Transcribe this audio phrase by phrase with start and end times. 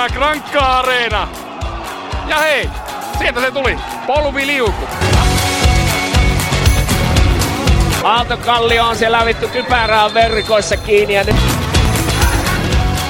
[0.00, 1.28] Täyttää Grankka Areena.
[2.28, 2.70] Ja hei,
[3.18, 3.76] sieltä se tuli.
[4.06, 4.84] Polviliuku.
[8.04, 11.36] Aaltokallio on siellä vittu kypärää verkoissa kiinni ja nyt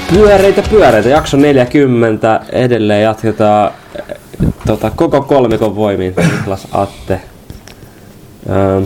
[0.09, 4.17] Pyöreitä pyöreitä, jakso 40, edelleen jatketaan eh,
[4.67, 7.21] tota, koko kolmikon voimiin, Niklas Atte.
[8.49, 8.83] Ähm,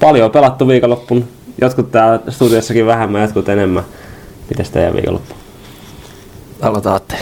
[0.00, 1.28] paljon on pelattu viikonloppun,
[1.60, 3.84] jotkut täällä studiossakin vähemmän, jotkut enemmän.
[4.50, 5.43] Mites teidän viikonloppu?
[6.62, 7.16] Aloitaatte.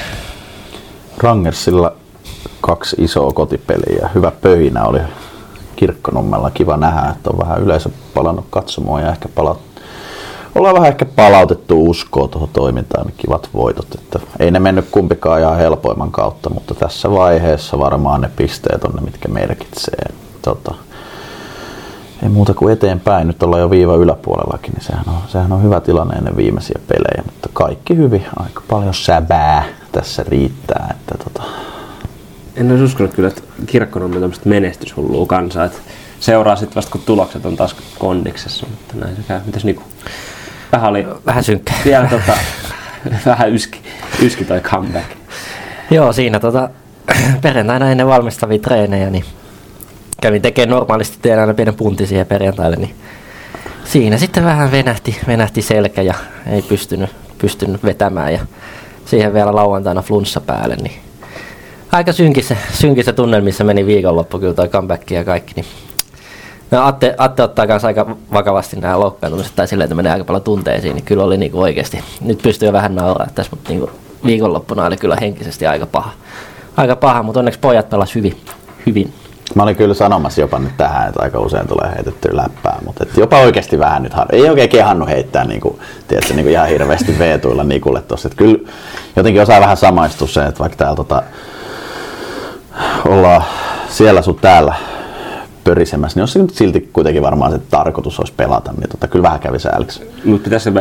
[1.18, 1.92] Rangersilla
[2.60, 4.98] kaksi isoa kotipeliä hyvä pöhinä oli
[5.76, 6.50] Kirkkonummella.
[6.50, 9.56] Kiva nähdä, että on vähän yleisö palannut katsomaan ja ehkä pala...
[10.54, 13.06] ollaan vähän ehkä palautettu uskoa tuohon toimintaan.
[13.06, 13.94] Niin kivat voitot.
[13.94, 18.94] Että ei ne mennyt kumpikaan ihan helpoimman kautta, mutta tässä vaiheessa varmaan ne pisteet on
[18.94, 20.06] ne, mitkä merkitsee.
[20.42, 20.74] Tota,
[22.22, 23.26] ei muuta kuin eteenpäin.
[23.26, 27.22] Nyt ollaan jo viiva yläpuolellakin, niin sehän on, sehän on hyvä tilanne ennen viimeisiä pelejä.
[27.26, 30.86] Mutta kaikki hyvin, aika paljon säbää tässä riittää.
[30.90, 31.42] Että tota,
[32.56, 35.64] En olisi uskonut kyllä, että kirkkonummi on tämmöistä menestyshullua kansaa.
[35.64, 35.78] Että
[36.20, 39.40] seuraa sitten vasta kun tulokset on taas kondiksessa, mutta näin se käy.
[39.46, 39.82] Mitäs Niku?
[40.72, 41.72] Vähän oli Vähän synkkä.
[41.84, 42.32] vielä tota,
[43.26, 43.80] vähän yski,
[44.22, 45.06] yski toi comeback.
[45.90, 46.68] Joo, siinä tota,
[47.42, 49.24] perjantaina ennen valmistavia treenejä, niin
[50.22, 52.94] kävin tekemään normaalisti teen aina pienen puntin siihen perjantaille, niin
[53.84, 56.14] siinä sitten vähän venähti, venähti selkä ja
[56.50, 58.40] ei pystynyt, pystynyt vetämään ja
[59.04, 61.00] siihen vielä lauantaina flunssa päälle, niin
[61.92, 65.66] aika synkissä, synkissä tunnelmissa meni viikonloppu kyllä toi comeback ja kaikki, niin
[66.70, 70.42] No Atte, Atte ottaa kanssa aika vakavasti nämä loukkaantumiset tai silleen, että menee aika paljon
[70.42, 73.90] tunteisiin, niin kyllä oli niinku oikeasti, nyt pystyy jo vähän nauraa tässä, mutta niinku
[74.26, 76.12] viikonloppuna oli kyllä henkisesti aika paha.
[76.76, 78.36] Aika paha, mutta onneksi pojat pelas hyvin.
[78.86, 79.12] hyvin.
[79.54, 83.16] Mä olin kyllä sanomassa jopa nyt tähän, että aika usein tulee heitettyä läppää, mutta et
[83.16, 87.18] jopa oikeasti vähän nyt, ei oikein kehannut heittää niin kuin, tiedätkö, niin kuin ihan hirveästi
[87.18, 88.28] veetuilla Nikulle tossa.
[88.28, 88.68] Et kyllä
[89.16, 91.22] jotenkin osaa vähän samaistua se, että vaikka täällä tota,
[93.08, 93.44] ollaan
[93.88, 94.74] siellä sun täällä
[95.64, 99.22] pörisemässä, niin jos se nyt silti kuitenkin varmaan se tarkoitus olisi pelata, niin tota, kyllä
[99.22, 100.10] vähän kävi sääliksi.
[100.24, 100.74] Mutta pitäisi se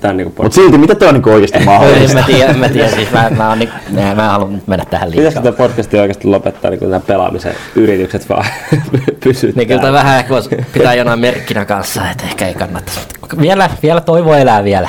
[0.00, 2.18] tämän niinku Mutta silti, mitä toi on niin oikeasti En mahdollista?
[2.18, 4.66] mä tiedä, en mä tiedä siis mä, mä, oon, niin, mä, mä en halua nyt
[4.66, 5.20] mennä tähän liikaa.
[5.20, 8.46] Pitäisikö tämä podcasti oikeasti lopettaa niin nämä pelaamisen yritykset vaan
[9.24, 9.64] pysyttää?
[9.64, 13.00] Niin kyllä vähän ehkä voisi pitää jonain merkkinä kanssa, että ehkä ei kannattaisi.
[13.40, 14.88] Vielä, vielä toivo elää vielä.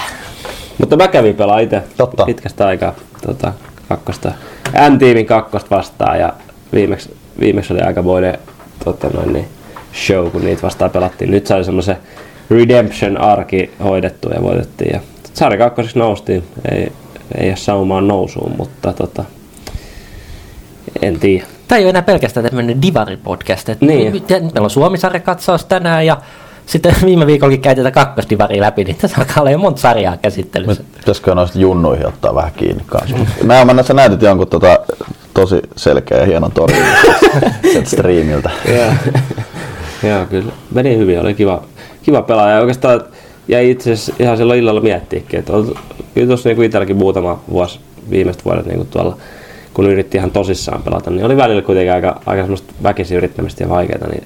[0.78, 2.26] Mutta mä kävin pelaa itse Totta.
[2.26, 2.94] pitkästä aikaa
[3.28, 3.54] tota,
[3.90, 4.32] kakkosta,
[4.92, 6.34] M-tiimin kakkosta vastaan ja
[6.74, 8.38] viimeksi, viimeksi oli aikamoinen
[8.86, 9.48] tota noin, niin
[9.94, 11.32] show, kun niitä vastaan pelattiin.
[11.32, 11.98] Nyt sai semmoisen
[12.50, 14.92] Redemption arki hoidettu ja voitettiin.
[14.94, 15.00] Ja
[15.34, 16.44] sarja kakkoseksi noustiin.
[16.72, 16.92] Ei,
[17.38, 19.24] ei ole saumaan nousuun, mutta tota,
[21.02, 21.46] en tiedä.
[21.68, 23.70] Tämä ei ole enää pelkästään tämmöinen Divari-podcast.
[23.70, 24.12] että Niin.
[24.14, 26.18] nyt- nyt Meillä on Suomi-sarja katsaus tänään ja
[26.66, 30.84] sitten viime viikollakin käytetään kakkosdivaria läpi, niin tässä alkaa olla jo monta sarjaa käsittelyssä.
[30.98, 33.18] Pitäisikö noista junnuihin ottaa vähän kiinni kanssa?
[33.44, 34.80] Mä, mä sä näytit jonkun tota,
[35.34, 36.98] tosi selkeä ja hienon torjunnan
[37.72, 38.50] sieltä striimiltä.
[38.68, 38.92] Joo.
[40.04, 40.52] Joo, kyllä.
[40.74, 41.64] Meni hyvin, oli kiva,
[42.08, 42.56] kiva pelaaja.
[42.56, 43.02] Ja oikeastaan
[43.48, 45.76] jäi itse asiassa ihan silloin illalla miettiäkin, että on,
[46.14, 47.80] kyllä tuossa niin itselläkin muutama vuosi
[48.10, 49.18] viimeiset vuodet niin kuin tuolla,
[49.74, 53.70] kun yritti ihan tosissaan pelata, niin oli välillä kuitenkin aika, aika semmoista väkisin yrittämistä ja
[53.70, 54.24] vaikeaa, niin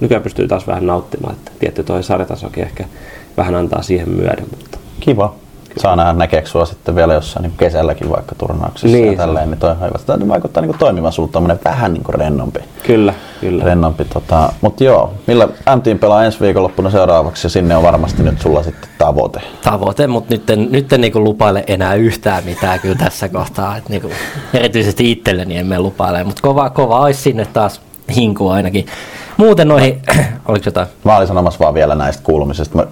[0.00, 2.84] nykyään pystyy taas vähän nauttimaan, että tietty toi sarjatasokin ehkä
[3.36, 5.34] vähän antaa siihen myöden, mutta Kiva.
[5.76, 9.50] Saa nähdä näkeekö sua sitten vielä jossain niin kesälläkin vaikka turnauksissa Niin, niin, ja tälleen,
[9.50, 9.98] niin toi on hyvä.
[10.06, 12.60] Tämä vaikuttaa niin toimivan tommonen vähän niin kuin rennompi.
[12.86, 13.64] kyllä, kyllä.
[13.64, 18.40] rennompi tota, mutta joo, millä MTin pelaa ensi viikonloppuna seuraavaksi ja sinne on varmasti nyt
[18.40, 19.40] sulla sitten tavoite.
[19.64, 23.76] Tavoite, mutta nyt en, nyt en niinku lupaile enää yhtään mitään kyllä tässä kohtaa.
[23.76, 24.10] Et niinku,
[24.54, 27.80] erityisesti itselleni emme lupaile, mutta kova, kova olisi sinne taas
[28.16, 28.86] hinku ainakin.
[29.36, 30.02] Muuten noihin,
[30.48, 30.86] oliko jotain?
[31.04, 32.76] Mä olin sanomassa vaan vielä näistä kuulumisista.
[32.76, 32.86] Mä,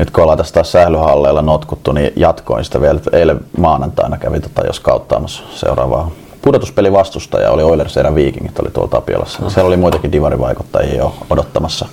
[0.00, 3.00] nyt kun ollaan tässä taas sählyhalleilla notkuttu, niin jatkoin sitä vielä.
[3.12, 6.10] Eilen maanantaina kävi tota, jos kauttaamassa seuraavaa
[6.42, 9.44] pudotuspeli vastustaja oli Oilers ja Vikingit oli tuolla Tapiolassa.
[9.44, 9.52] Oh.
[9.52, 11.86] Siellä oli muitakin divarivaikuttajia jo odottamassa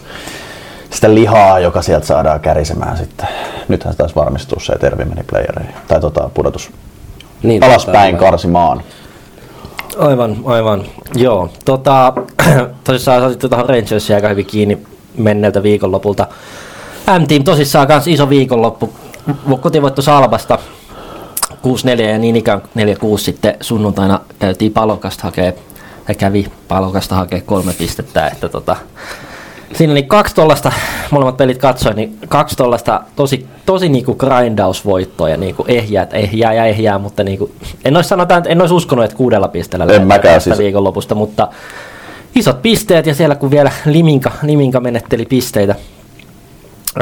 [0.90, 3.28] sitä lihaa, joka sieltä saadaan kärisemään sitten.
[3.68, 5.76] Nythän se taisi varmistua se, että Ervi meni playereihin.
[5.88, 6.72] Tai tota, pudotus
[7.44, 8.82] Niin, alaspäin tota, karsimaan.
[9.98, 10.84] Aivan, aivan.
[11.16, 11.50] Joo.
[11.66, 12.14] Tota,
[12.84, 14.78] tosissaan sä otit tuohon Rangersia aika hyvin kiinni
[15.18, 16.28] menneeltä viikonlopulta.
[17.20, 18.94] M-Team tosissaan kans iso viikonloppu.
[19.62, 20.60] Kotivoitto Salbasta
[21.52, 25.56] 6-4 ja niin ikään 4-6 sitten sunnuntaina käytiin palokasta hakee,
[26.06, 28.76] tai kävi palokasta hakee kolme pistettä, että tota,
[29.74, 30.72] Siinä oli kaksi tollasta,
[31.12, 37.00] molemmat pelit katsoin, niin kaksi tollasta tosi, tosi niinku grindausvoittoja, niinku ehjää, ehjää ja ehjää,
[37.00, 37.52] mutta niinku,
[37.86, 40.58] en olisi sanotaan, en olisi uskonut, että kuudella pisteellä lähdetään mäkään siis.
[40.58, 41.48] viikonlopusta, mutta
[42.36, 45.76] isot pisteet ja siellä kun vielä Liminka, Liminka menetteli pisteitä,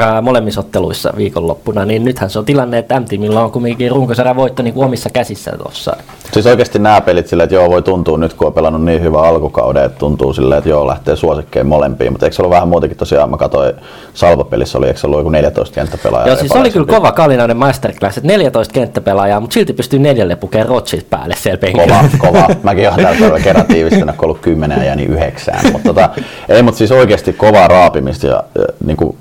[0.00, 4.62] ää, molemmissa otteluissa viikonloppuna, niin nythän se on tilanne, että M-tiimillä on kumminkin runkosarjan voitto
[4.62, 5.96] niin kuin omissa käsissä tuossa.
[6.32, 9.22] Siis oikeasti nämä pelit silleen, että joo voi tuntua nyt kun on pelannut niin hyvä
[9.22, 12.98] alkukauden, että tuntuu silleen, että joo lähtee suosikkeen molempiin, mutta eikö se ollut vähän muutenkin
[12.98, 13.74] tosiaan, mä katsoin
[14.14, 16.28] Salva-pelissä oli, eikö se ollut joku 14 kenttäpelaajaa?
[16.28, 20.66] Joo, siis oli kyllä kova kalinainen masterclass, että 14 kenttäpelaajaa, mutta silti pystyy neljälle pukeen
[20.66, 21.86] rotsit päälle siellä penkillä.
[21.86, 22.54] Kova, kova.
[22.62, 25.72] Mäkin olen tällä tavalla kerran tiivistänyt, kun ollut kymmenen ja jääni yhdeksään.
[25.72, 26.10] Mutta tota,
[26.48, 29.16] ei, mutta siis oikeasti kovaa raapimista ja, ja niin kuin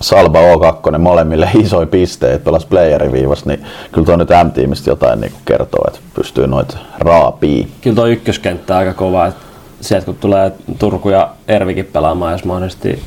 [0.00, 5.32] Salba O2 molemmille isoja pisteitä, pelas playerin viivassa, niin kyllä tuo nyt M-tiimistä jotain niin
[5.44, 7.68] kertoo, että pystyy noita raapii.
[7.80, 9.40] Kyllä tuo ykköskenttä aika kova, että
[9.80, 13.02] sieltä kun tulee Turku ja Ervikin pelaamaan, jos mahdollisesti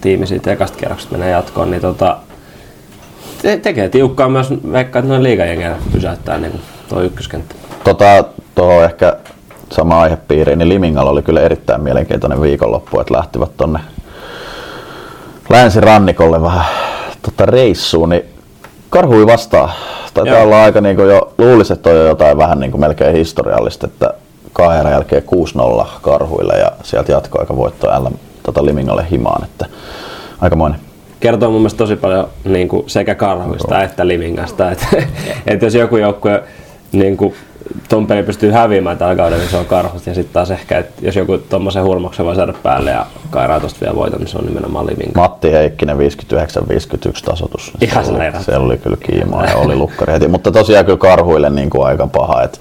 [0.00, 2.16] tiimi siitä ekasta kierroksesta menee jatkoon, niin tota,
[3.42, 7.54] te- tekee tiukkaa myös, vaikka että noin liigajengeillä pysäyttää niin tuo ykköskenttä.
[7.84, 9.16] Tota, tuohon ehkä
[9.72, 13.80] sama aihepiiriin, niin Limingalla oli kyllä erittäin mielenkiintoinen viikonloppu, että lähtivät tonne
[15.50, 16.64] länsirannikolle vähän
[17.22, 18.24] tota reissuun, niin
[18.90, 19.70] karhui vastaan.
[20.14, 20.44] Taitaa Joo.
[20.44, 23.86] olla aika niin kuin jo, luulisi, että on jo jotain vähän niin kuin melkein historiallista,
[23.86, 24.14] että
[24.52, 25.22] kahden jälkeen
[25.82, 28.06] 6-0 karhuille ja sieltä jatkoaika voitto L
[28.42, 29.66] tota Limingalle himaan, että
[30.40, 30.80] aikamoinen.
[31.20, 34.70] kertoo mun mielestä tosi paljon niin kuin sekä karhuista että livingasta.
[34.70, 34.86] Että,
[35.46, 36.42] että jos joku joukkue
[36.92, 37.34] niin kuin,
[37.88, 40.06] ton peli pystyy häviämään tällä kaudella, niin se on karhut.
[40.06, 43.80] Ja sitten taas ehkä, että jos joku tuommoisen hurmoksen voi saada päälle ja kairaa tosta
[43.80, 45.20] vielä voiton, niin se on nimenomaan livinga.
[45.20, 46.00] Matti Heikkinen 59-51
[47.24, 47.72] tasoitus.
[47.80, 50.28] Ihan se, oli, se oli kyllä kiimaa ja oli lukkari heti.
[50.28, 52.58] Mutta tosiaan kyllä karhuille niin kuin aika paha, että,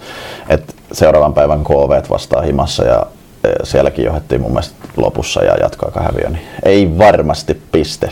[0.50, 3.06] että seuraavan päivän KV vastaa himassa ja
[3.44, 8.10] e, sielläkin johdettiin mun mielestä lopussa ja jatkoaika häviö, niin ei varmasti piste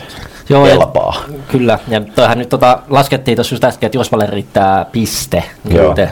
[0.48, 1.16] Joo, ja- kelpaa.
[1.48, 5.94] Kyllä, ja toihan nyt tota, laskettiin tuossa just äsken, että Josvalle riittää piste Joo.
[5.94, 6.08] nyt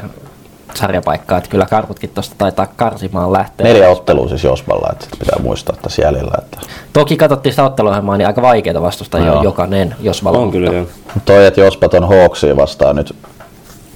[0.76, 3.66] sarjapaikkaa, että kyllä karhutkin tuosta taitaa karsimaan lähteä.
[3.66, 6.32] Neljä ottelua siis Josvalla, että pitää muistaa, että jäljellä.
[6.38, 6.58] Että...
[6.92, 9.38] Toki katsottiin sitä otteluohjelmaa, niin aika vaikeita vastustajia Joo.
[9.38, 10.38] on jokainen Josvalla.
[10.38, 10.86] On kyllä joo.
[11.24, 13.16] Toi, että Jospat on Hawksia vastaan nyt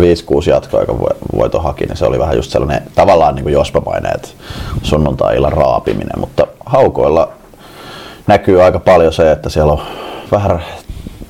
[0.01, 0.99] 5-6 jatkoaika
[1.37, 4.29] voito haki, niin se oli vähän just sellainen tavallaan niin kuin Jospa-mainen, että
[4.83, 7.33] sunnuntai-illan raapiminen, mutta haukoilla
[8.27, 9.81] näkyy aika paljon se, että siellä on
[10.33, 10.63] vähän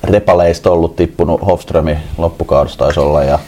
[0.03, 3.39] repaleista ollut tippunut Hofströmi loppukaudesta taisi olla ja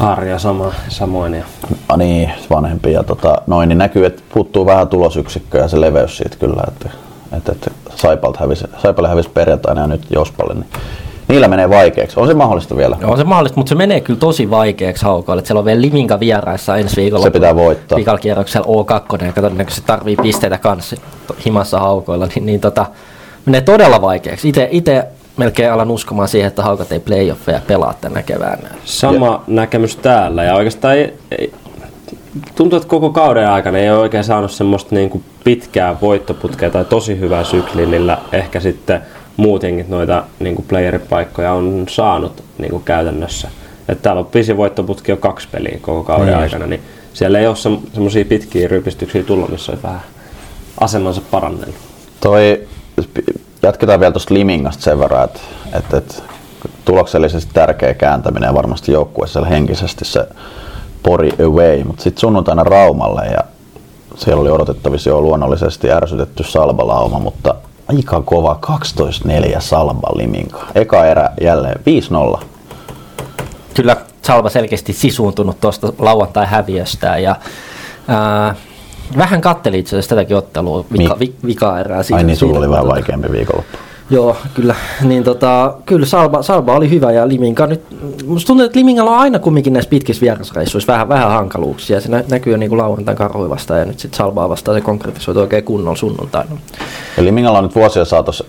[0.00, 1.34] Arja sama, samoin.
[1.34, 1.44] Ja
[1.88, 6.16] ah, niin, vanhempi ja tota, noin, niin näkyy, että puuttuu vähän tulosyksikkö ja se leveys
[6.16, 6.90] siitä kyllä, että,
[7.36, 10.66] että, että Saipalta hävisi, Saipalle hävisi perjantaina ja nyt Jospalle, niin
[11.28, 12.20] niillä menee vaikeaksi.
[12.20, 12.96] On se mahdollista vielä?
[13.04, 15.40] On se mahdollista, mutta se menee kyllä tosi vaikeaksi haukoille.
[15.40, 17.24] että Siellä on vielä Liminka vieraissa ensi viikolla.
[17.24, 17.98] Se pitää voittaa.
[17.98, 20.96] Vikalla kierroksella O2, ja todennäköisesti tarvii pisteitä kanssa
[21.44, 22.26] himassa haukoilla.
[22.26, 22.86] Niin, niin tota,
[23.46, 24.48] menee todella vaikeaksi.
[24.48, 25.06] Itse, itse
[25.36, 28.68] melkein alan uskomaan siihen, että haukat ei playoffeja pelaa tänä keväänä.
[28.84, 31.52] sama näkemys täällä ja oikeastaan ei, ei,
[32.54, 36.84] tuntuu, että koko kauden aikana ei ole oikein saanut semmoista niin kuin pitkää voittoputkea tai
[36.84, 39.00] tosi hyvää sykliä, millä ehkä sitten
[39.36, 43.48] muutenkin noita niin kuin playeripaikkoja on saanut niin kuin käytännössä.
[43.88, 46.38] Että täällä on pisin voittoputki jo kaksi peliä koko kauden Niin.
[46.38, 46.80] aikana, niin
[47.12, 47.56] siellä ei ole
[47.92, 50.00] semmoisia pitkiä rypistyksiä tullut, missä olisi vähän
[50.80, 51.76] asemansa parannellut.
[52.20, 52.60] Toi,
[53.62, 55.40] jatketaan vielä tuosta Limingasta sen verran, että,
[55.72, 56.14] että, että
[56.84, 60.28] tuloksellisesti tärkeä kääntäminen ja varmasti joukkueessa henkisesti se
[61.02, 63.44] Pori away, mutta sitten sunnuntaina Raumalle ja
[64.16, 67.54] siellä oli odotettavissa jo luonnollisesti ärsytetty Salbalauma, mutta
[67.88, 68.58] aika kova
[69.56, 70.66] 12-4 Salba Liminka.
[70.74, 71.80] Eka erä jälleen
[72.36, 72.42] 5-0.
[73.74, 77.36] Kyllä Salva selkeästi sisuuntunut tuosta lauantai-häviöstä ja
[78.08, 78.54] ää,
[79.16, 81.98] vähän katteli itse asiassa tätäkin ottelua, vika, vi, vika erää.
[81.98, 83.78] Ai siinä- niin, sulla oli vähän vaikeampi viikonloppu.
[84.10, 84.74] Joo, kyllä.
[85.02, 87.80] Niin tota, kyllä Salba, Salba oli hyvä ja Liminka nyt,
[88.26, 92.00] musta tuntuu, että Limingalla on aina kumminkin näissä pitkissä vierasreissuissa vähän, vähän hankaluuksia.
[92.00, 94.80] Se nä, näkyy jo niin kuin lauantain karhui vastaan ja nyt sitten Salbaa vastaan se
[94.80, 96.50] konkretisoitu oikein kunnolla sunnuntaina.
[97.16, 98.44] Ja Limingalla on nyt vuosien saatossa,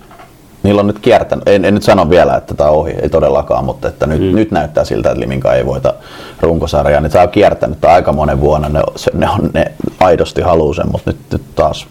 [0.63, 3.65] niillä on nyt kiertänyt, en, en nyt sano vielä, että tämä on ohi, ei todellakaan,
[3.65, 4.36] mutta että nyt, mm.
[4.36, 5.93] nyt näyttää siltä, että Liminka ei voita
[6.41, 7.01] runkosarjaa.
[7.01, 10.74] Niin tämä on kiertänyt tää aika monen vuonna, ne, se, ne, on, ne aidosti haluaa
[10.74, 11.88] sen, mutta nyt, nyt taas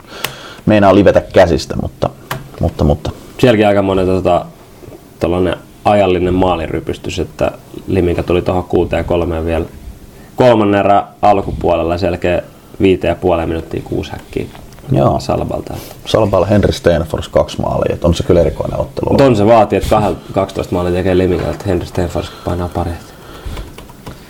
[0.67, 2.11] meinaa livetä käsistä, mutta,
[2.61, 4.47] mutta, mutta Sielläkin aika monen tota,
[5.21, 7.53] tällainen ajallinen maalirypystys, että
[7.87, 9.65] Liminka tuli tuohon kuuteen kolmeen vielä
[10.37, 12.43] kolmannen erän alkupuolella, sen jälkeen
[12.81, 14.47] viiteen ja puoleen minuuttia kuusi häkkiä
[14.91, 15.21] Joo.
[15.21, 15.75] Salbalta.
[16.07, 19.09] Salpalla Henry Stenfors kaksi maalia, että on se kyllä erikoinen ottelu.
[19.11, 22.91] Mutta on se vaatii, että kahel- 12 maalia tekee Liminka, että Henry Stenfors painaa pari.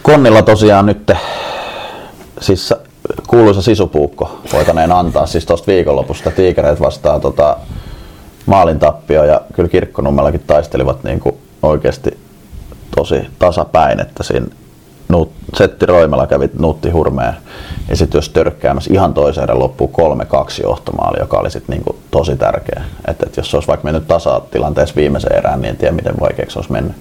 [0.02, 1.10] Konnilla tosiaan nyt
[2.40, 2.74] siis
[3.26, 7.56] kuuluisa sisupuukko voitaneen antaa siis tuosta viikonlopusta tiikereet vastaan tota,
[8.46, 12.18] maalin tappio ja kyllä Kirkkonummellakin taistelivat niin kuin oikeasti
[12.96, 14.46] tosi tasapäin, että siinä
[15.12, 17.34] Nuut, Setti Roimela kävi Nuutti Hurmeen
[17.88, 22.82] esityössä törkkäämässä ihan toisen erän loppuun 3-2 johtomaali, joka oli sit niinku tosi tärkeä.
[23.08, 26.52] Et, et jos se olisi vaikka mennyt tasatilanteessa viimeiseen erään, niin en tiedä miten vaikeaksi
[26.52, 26.96] se olisi mennyt.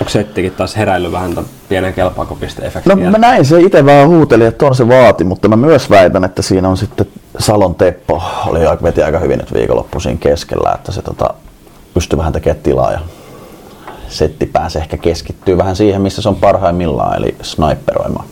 [0.00, 2.88] Onko Settikin taas heräillyt vähän tämän pienen kelpaakopiste-efektin?
[2.88, 6.24] No mä näin se itse vähän huuteli, että on se vaati, mutta mä myös väitän,
[6.24, 7.06] että siinä on sitten
[7.38, 11.34] Salon Teppo oli aika, veti aika hyvin nyt viikonloppu siinä keskellä, että se tota,
[11.94, 13.00] pystyy vähän tekemään tilaa ja
[14.08, 18.26] setti pääsee ehkä keskittyy vähän siihen, missä se on parhaimmillaan, eli sniperoimaan.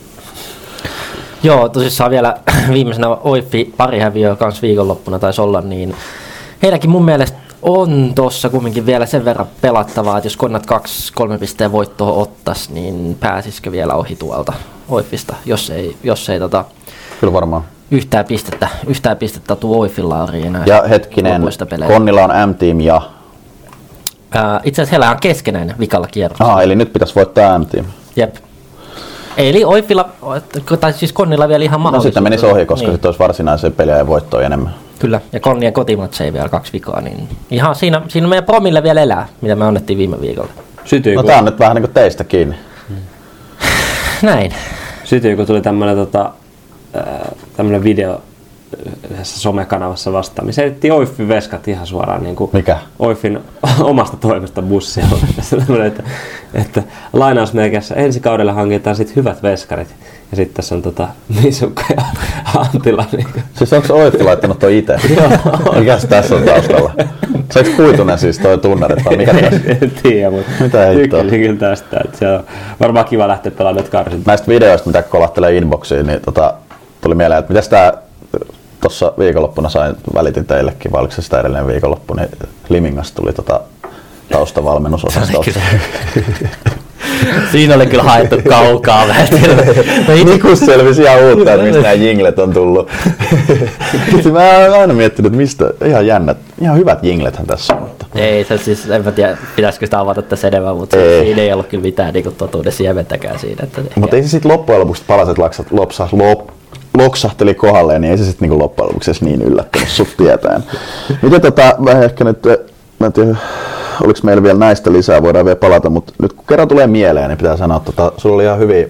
[1.42, 2.36] Joo, tosissaan vielä
[2.72, 5.94] viimeisenä Oiffi pari häviöä kans viikonloppuna taisi olla, niin
[6.62, 11.38] heidänkin mun mielestä on tossa kumminkin vielä sen verran pelattavaa, että jos Konnat kaksi kolme
[11.38, 14.52] pisteen voittoa ottas, niin pääsisikö vielä ohi tuolta
[14.88, 16.64] Oiffista, jos ei, jos ei tota,
[17.20, 17.62] Kyllä varmaan.
[17.90, 19.86] yhtään pistettä, yhtään pistettä tuu
[20.44, 20.62] enää.
[20.66, 21.42] Ja hetkinen.
[21.86, 23.02] Konnilla on M-team ja...
[24.34, 26.40] Ää, itse asiassa heillä on keskenäinen vikalla kierros.
[26.40, 27.86] Aha, eli nyt pitäisi voittaa M-team.
[28.16, 28.34] Jep.
[29.36, 30.08] Eli Oiffilla,
[30.80, 32.08] tai siis Konnilla vielä ihan No mahdollisuus.
[32.08, 32.94] sitten menisi ohi, koska Niin.
[32.94, 34.74] sitten olisi varsinaisia pelejä ja voittoja enemmän.
[34.98, 39.28] Kyllä, ja Konnien kotimatseja vielä kaksi vikaa, niin ihan siinä, siinä meidän promille vielä elää,
[39.40, 40.50] mitä me annettiin viime viikolla.
[40.84, 42.56] Sytyy, No kun, tää on nyt vähän niinku teistä kiinni.
[44.22, 44.54] Näin.
[45.04, 46.30] sytyy, kun tuli tämmönen, tota,
[47.56, 48.20] tämmönen video
[49.10, 52.78] yhdessä somekanavassa vastaan, missä heitti Oiffin veskat ihan suoraan niin kuin Mikä?
[52.98, 53.40] Oiffin
[53.80, 55.06] omasta toimesta bussia.
[55.86, 56.02] Että,
[56.54, 59.88] että lainausmerkissä ensi kaudella hankitaan sit hyvät veskarit.
[60.30, 61.08] Ja sitten tässä on tota,
[61.42, 62.02] Misukka ja
[62.60, 63.04] Antila.
[63.12, 63.42] Niin kuin.
[63.54, 64.96] Siis onko Oitti laittanut toi itse?
[65.78, 66.92] Mikäs tässä on taustalla?
[67.50, 69.60] Se onko kuitunen siis toi tunnari vai mikä tässä?
[69.80, 70.86] en tiedä, mutta Mitä
[71.30, 72.00] kyllä tästä.
[72.04, 72.44] Että se on
[72.80, 74.26] varmaan kiva lähteä pelaamaan nyt karsit.
[74.26, 76.54] Näistä videoista, mitä kolahtelee inboxiin, niin tota,
[77.00, 77.92] tuli mieleen, että mitäs tää
[78.84, 82.28] tuossa viikonloppuna sain, välitin teillekin, vai oliko se sitä edellinen viikonloppu, niin
[82.68, 83.60] Limingasta tuli tota
[84.32, 85.50] taustavalmennusosastolta.
[87.52, 89.28] Siinä oli kyllä haettu kaukaa vähän.
[90.32, 92.90] Nikus selvisi ihan uutta, että mistä nämä jinglet on tullut.
[94.32, 97.82] Mä oon aina miettinyt, että mistä, ihan jännät, ihan hyvät jinglethän tässä on.
[97.82, 98.06] Mutta.
[98.14, 101.24] Ei, se siis, en mä tiedä, pitäisikö sitä avata tässä enemmän, mutta Ei.
[101.24, 103.64] siinä ei ollut kyllä mitään niin totuuden siementäkään siinä.
[103.64, 106.48] Että Mutta ei se sitten loppujen lopuksi palaset laksat, lopsa, lop,
[106.98, 110.64] loksahteli kohdalleen, niin ei se sitten niinku loppujen lopuksi edes niin yllättänyt sut tietäen.
[111.22, 112.38] Miten tota, vähän ehkä nyt,
[112.98, 113.36] mä en tiedä,
[114.04, 117.38] oliko meillä vielä näistä lisää, voidaan vielä palata, mutta nyt kun kerran tulee mieleen, niin
[117.38, 118.86] pitää sanoa, että tota, sulla oli ihan hyviä,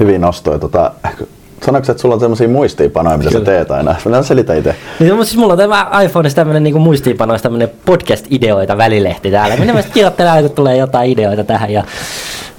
[0.00, 0.58] hyviä nostoja.
[0.58, 0.92] Tota,
[1.64, 3.44] sanoiko sä, että sulla on sellaisia muistiinpanoja, mitä sä Kyllä.
[3.44, 3.94] teet aina?
[4.08, 4.74] Mä selitä itse.
[5.00, 9.56] Niin, mutta siis mulla on tämä iPhoneissa tämmöinen niin muistiinpanoissa tämmöinen podcast-ideoita välilehti täällä.
[9.56, 11.70] Minä myös kirjoittelen aina, kun tulee jotain ideoita tähän.
[11.70, 11.84] Ja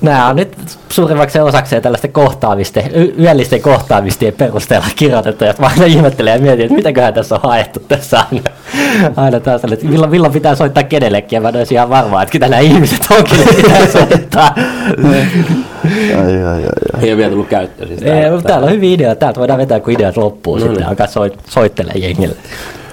[0.03, 0.57] nämä on nyt
[0.89, 5.43] suurimmaksi osakseen tällaisten kohtaamisten, y- yöllisten kohtaamistien perusteella kirjoitettu.
[5.43, 8.43] Ja mä aina ihmettelen ja mietin, että mitäköhän tässä on haettu tässä aina.
[9.15, 11.37] Aina taas, että milloin, milloin pitää soittaa kenellekin.
[11.37, 14.55] Ja mä en olisi ihan varma, että ketä nämä ihmiset on, kenelle pitää soittaa.
[16.17, 17.03] Ai, ai, ai, ai.
[17.03, 17.87] Ei ole vielä tullut käyttöön.
[17.87, 19.19] Siis Ei, mutta täällä on hyviä ideoita.
[19.19, 20.55] Täältä voidaan vetää, kun ideat loppuu.
[20.55, 20.89] No sitten niin.
[20.89, 22.35] alkaa soit, soittelemaan jengille.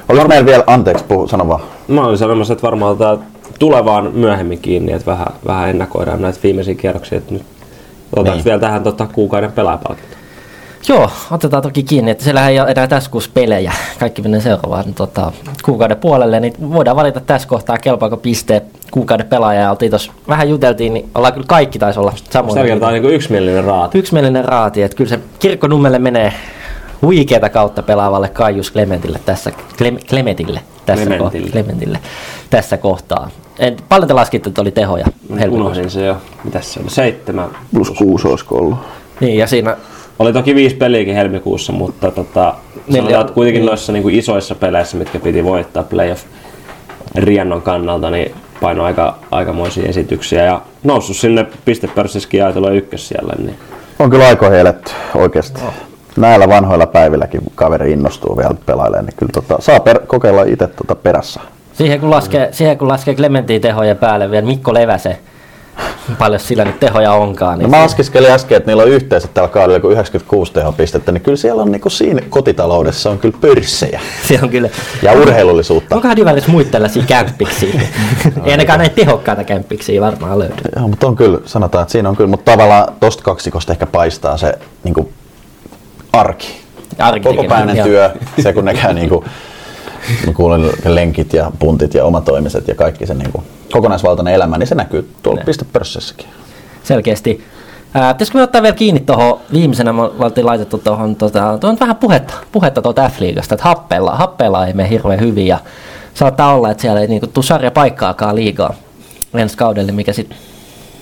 [0.09, 1.61] Oliko meillä vielä, anteeksi, puhu, sano vaan.
[1.88, 3.19] Mä olin sanomassa, että varmaan otetaan
[3.61, 7.19] tulevaan myöhemmin kiinni, että vähän, vähän ennakoidaan näitä viimeisiä kierroksia.
[7.19, 7.43] Että nyt
[8.12, 8.45] otetaanko Niin.
[8.45, 10.17] vielä tähän tota, kuukauden pelaajapalkinto?
[10.88, 13.73] Joo, otetaan toki kiinni, että siellä ei ole enää tässä kuussa pelejä.
[13.99, 15.33] Kaikki menee seuraavaan tota,
[15.64, 19.61] kuukauden puolelle, niin voidaan valita tässä kohtaa, kelpaako piste kuukauden pelaaja.
[19.61, 22.55] Ja oltiin tossa, vähän juteltiin, niin ollaan kyllä kaikki taisi olla samoin.
[22.55, 23.99] Tällä kertaa on niin yksimielinen raati.
[23.99, 26.33] Yksimielinen raati, että kyllä se kirkkonummelle menee
[27.02, 31.30] huikeata kautta pelaavalle Kaius Clementille tässä, Clem, Clementille, tässä Clementille.
[31.30, 31.99] Kohtaa, Clementille
[32.50, 33.30] tässä kohtaa.
[33.59, 35.64] En, paljon te laskitte, että oli tehoja helmikuussa?
[35.64, 36.16] Unohdin se jo.
[36.45, 36.90] Mitäs se oli?
[36.90, 37.49] Seitsemän.
[37.75, 38.78] Plus kuusi olisiko ollut.
[39.21, 39.76] Niin, ja siinä
[40.19, 42.54] Oli toki viisi peliäkin helmikuussa, mutta tota,
[42.90, 43.66] sanotaan, että kuitenkin niin.
[43.66, 46.25] noissa niin kuin isoissa peleissä, mitkä piti voittaa playoff
[47.16, 53.33] riennon kannalta, niin paino aika, aikamoisia esityksiä ja noussut sinne pistepörssissäkin ajatella ykkös siellä.
[53.38, 53.57] Niin
[53.99, 55.61] On kyllä aiko heilet oikeasti.
[56.17, 60.95] Näillä vanhoilla päivilläkin kaveri innostuu vielä pelailemaan, niin kyllä tota, saa per- kokeilla itse tota
[60.95, 61.40] perässä.
[61.73, 65.19] Siihen kun laskee, siihen kun laskee Clementin tehoja päälle vielä Mikko Leväse,
[66.19, 67.52] paljon sillä nyt tehoja onkaan.
[67.52, 71.23] No Niin mä laskeskelin äsken, että niillä on yhteensä tällä kaudella kuin 96 tehopistettä, niin
[71.23, 74.69] kyllä siellä on niinku siinä kotitaloudessa on kyllä pörssejä se on kyllä...
[75.02, 75.95] ja urheilullisuutta.
[75.95, 77.67] Onkohan Divaris muita tällaisia kämppiksi?
[78.45, 80.55] Ei ainakaan näitä tehokkaita kämppiksi varmaan löydy.
[80.76, 84.37] Joo, mutta on kyllä, sanotaan, että siinä on kyllä, mutta tavallaan tosta kaksikosta ehkä paistaa
[84.37, 85.11] se niinku
[86.12, 86.61] arki.
[87.23, 87.87] Kokopäinen Joo.
[87.87, 88.11] työ,
[88.43, 89.25] se kun ne käy niinku,
[90.26, 94.75] mä kuulen lenkit ja puntit ja omatoimiset ja kaikki se niinku kokonaisvaltainen elämä, niin se
[94.75, 96.26] näkyy tuolla pistepörssissäkin.
[96.83, 97.45] Selkeästi.
[97.95, 101.97] Ää, pitäisikö me ottaa vielä kiinni tuohon, viimeisenä me oltiin laitettu tuohon, tota, tuohon vähän
[101.97, 105.59] puhetta, puhetta tuolta F-liigasta, että happeella, happeella ei mene hirveän hyvin ja
[106.14, 108.75] saattaa olla, että siellä ei niinku tuu sarjapaikkaakaan liigaa
[109.35, 110.38] ensi kaudelle, mikä sitten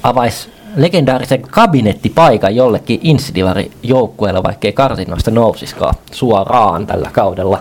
[0.03, 7.61] avaisi legendaarisen kabinettipaikan jollekin Insidivari joukkueelle, vaikkei karsinnoista nousiskaan suoraan tällä kaudella.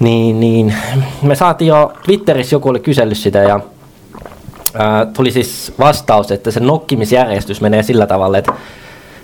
[0.00, 0.74] Niin, niin
[1.22, 3.60] me saatiin jo Twitterissä joku oli kysellyt sitä ja
[4.74, 8.52] ää, tuli siis vastaus, että se nokkimisjärjestys menee sillä tavalla, että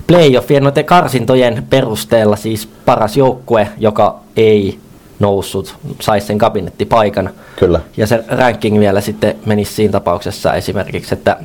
[0.07, 4.79] playoffien noiden karsintojen perusteella siis paras joukkue, joka ei
[5.19, 7.31] noussut, saisi sen kabinettipaikan.
[7.57, 7.81] Kyllä.
[7.97, 11.37] Ja se ranking vielä sitten menisi siinä tapauksessa esimerkiksi, että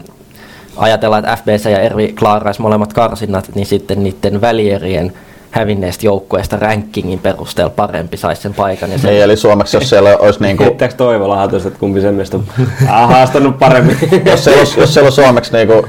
[0.77, 5.13] ajatellaan, että FBC ja Ervi klaaraisi molemmat karsinnat, niin sitten niiden välierien
[5.51, 8.91] hävinneestä joukkueesta rankingin perusteella parempi saisi sen paikan.
[8.91, 12.13] Ja sen Niin, eli suomeksi, jos siellä olisi niinku, Heittääkö Toivola hatusta, että kumpi sen
[12.13, 12.45] mielestä on
[12.87, 13.97] haastanut paremmin?
[14.25, 15.87] jos siellä olisi, jos siellä olisi suomeksi niinku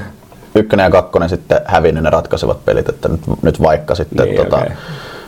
[0.55, 4.57] ykkönen ja kakkonen sitten hävinnyt ne ratkaisevat pelit, että nyt, nyt vaikka sitten Niin, tota,
[4.57, 4.71] okei.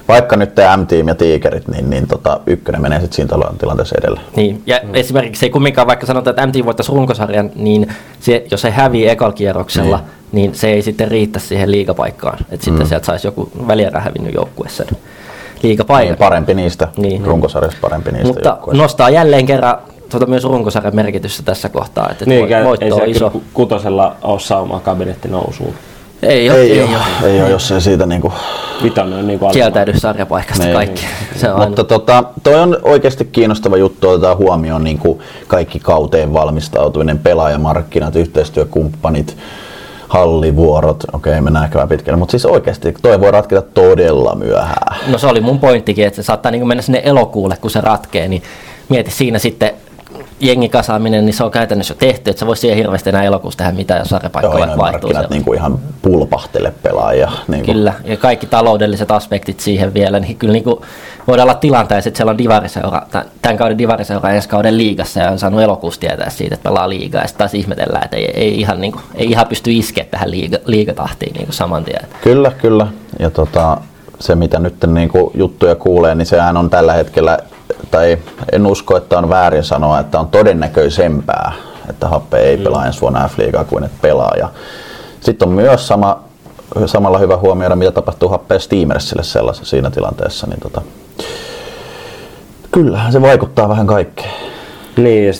[0.08, 4.22] Vaikka nyt te M-team ja Tiikerit, niin, niin tota, ykkönen menee sitten siinä tilanteessa edellä.
[4.36, 4.96] Niin, ja mm.
[4.96, 7.88] esimerkiksi ei kumminkaan, vaikka sanotaan, että MT voittaisi runkosarjan, niin
[8.20, 10.06] se, jos se hävii ekalkierroksella, niin.
[10.32, 12.38] niin se ei sitten riitä siihen liigapaikkaan.
[12.52, 12.88] Että sitten Mm.
[12.90, 14.88] sieltä saisi joku välierä hävinnyt joukkue sen
[15.64, 16.08] liigapaikan.
[16.12, 17.26] Niin, parempi niistä, Niin.
[17.26, 18.84] runkosarjassa parempi niistä Mutta joukkueista.
[18.84, 19.78] nostaa jälleen kerran
[20.10, 22.10] tuota myös runkosarjan merkitystä tässä kohtaa.
[22.12, 23.32] Että niin, voi- ei voitto se on iso.
[23.54, 25.74] kutosella ole saumaa kabinetti nousuun.
[26.24, 27.30] Ei, ole, Ei, ei, ole, ole.
[27.34, 28.34] ei ole, jos ei siitä niinku
[28.84, 30.76] Vitonen on niin kuin Kieltäydy sarjapaikasta Niin.
[30.76, 31.06] kaikki.
[31.36, 36.34] Se on Mutta tota, toi on oikeasti kiinnostava juttu, otetaan huomioon niin kuin kaikki kauteen
[36.34, 39.38] valmistautuminen, pelaajamarkkinat, yhteistyökumppanit,
[40.08, 44.98] hallivuorot, okei mennään ehkä vähän pitkälle, mutta siis oikeasti toi voi ratketa todella myöhään.
[45.08, 48.28] No se oli mun pointtikin, että se saattaa niin mennä sinne elokuulle, kun se ratkee,
[48.28, 48.44] niin
[48.90, 49.72] mieti siinä sitten
[50.40, 53.72] jengikasaaminen, niin se on käytännössä jo tehty, että sä vois siihen hirveästi enää elokuussa tehdä
[53.72, 55.10] mitään, jos Joo, sarjapaikka noin vaihtuu.
[55.10, 55.28] siellä.
[55.30, 57.32] niin kuin ihan pulpahtele pelaajia.
[57.48, 60.80] Niin kuin, Kyllä, ja kaikki taloudelliset aspektit siihen vielä, niin kyllä niin kuin
[61.28, 63.02] voidaan olla tilanteessa, että siellä on divariseura,
[63.42, 67.22] tämän kauden divariseura ensi kauden liigassa ja on saanut elokuussa tietää siitä, että pelaa liigaa,
[67.22, 70.32] ja sitten taas ihmetellään, että ei, ei, ihan, niin kuin, ei ihan pysty iskeä tähän
[70.32, 72.08] liiga, liigatahtiin niin kuin saman tien.
[72.22, 72.88] Kyllä, kyllä.
[73.20, 73.78] Ja tota,
[74.20, 77.40] se mitä nyt niin kuin juttuja kuulee, niin sehän on tällä hetkellä,
[77.92, 78.18] tai
[78.52, 81.54] en usko, että on väärin sanoa, että on todennäköisempää,
[81.90, 84.34] että Happe ei pelaa ensi vuonna F-liigaa kuin että pelaa.
[84.38, 84.50] Ja
[85.20, 86.24] sitten on myös sama,
[86.86, 90.48] samalla hyvä huomioida, mitä tapahtuu Happe ja Steamersille sellaisessa siinä tilanteessa.
[90.48, 90.82] Niin tota,
[92.72, 94.34] kyllähän se vaikuttaa vähän kaikkeen.
[94.98, 95.34] Niin, ja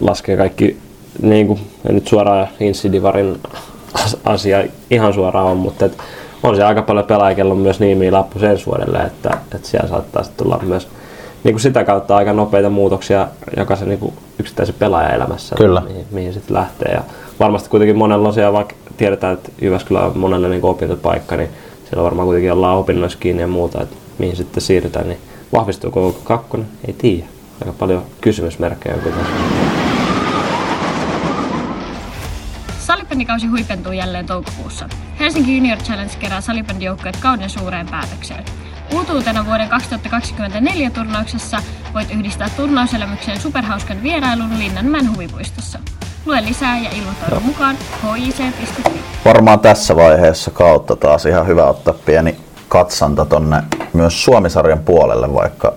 [0.00, 0.78] laskee kaikki,
[1.22, 1.60] niin kuin,
[1.92, 3.40] nyt suoraan Insidivarin
[3.94, 5.98] as- asia ihan suoraan on, mutta et
[6.42, 7.06] on se aika paljon
[7.50, 10.88] on myös nimiä lappu ensi vuodelle, että, että siellä saattaa tulla myös
[11.48, 15.80] niin kuin sitä kautta aika nopeita muutoksia jokaisen niin kuin yksittäisen pelaajan elämässä, Kyllä.
[15.80, 16.92] mihin, mihin sitten lähtee.
[16.92, 17.02] Ja
[17.40, 21.48] varmasti kuitenkin monella on siellä, vaikka tiedetään, että Jyväskylä on monelle niin opintopaikka, niin
[21.84, 25.18] siellä varmaan kuitenkin ollaan opinnoissa kiinni ja muuta, että mihin sitten siirrytään, niin
[25.52, 26.66] vahvistuuko kakkonen?
[26.86, 27.24] Ei tiedä.
[27.60, 29.16] Aika paljon kysymysmerkkejä on kyllä.
[32.78, 34.88] Salibändikausi huipentuu jälleen toukokuussa.
[35.20, 38.44] Helsinki Junior Challenge kerää salibändijoukkueet kauden suureen päätökseen.
[38.94, 41.62] Uutuutena vuoden 2024 turnauksessa
[41.94, 45.78] voit yhdistää turnauselämykseen superhauskan vierailun Linnanmäen huvipuistossa.
[46.26, 47.76] Lue lisää ja ilmoittaudu mukaan
[48.16, 49.00] hic.fi.
[49.24, 52.36] Varmaan tässä vaiheessa kautta taas ihan hyvä ottaa pieni
[52.68, 55.74] katsanta tonne myös Suomisarjan puolelle, vaikka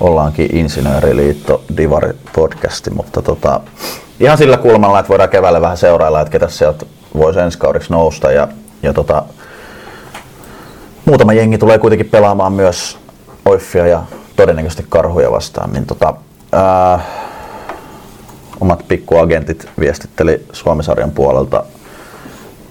[0.00, 3.60] ollaankin Insinööriliitto Divari podcasti, mutta tota,
[4.20, 8.32] ihan sillä kulmalla, että voidaan keväällä vähän seurailla, että ketä sieltä voisi ensi kaudeksi nousta
[8.32, 8.48] ja,
[8.82, 9.22] ja tota,
[11.06, 12.98] muutama jengi tulee kuitenkin pelaamaan myös
[13.44, 14.02] Oiffia ja
[14.36, 16.14] todennäköisesti karhuja vastaan, niin tota,
[16.52, 17.00] ää,
[18.60, 21.64] omat pikkuagentit viestitteli Suomisarjan puolelta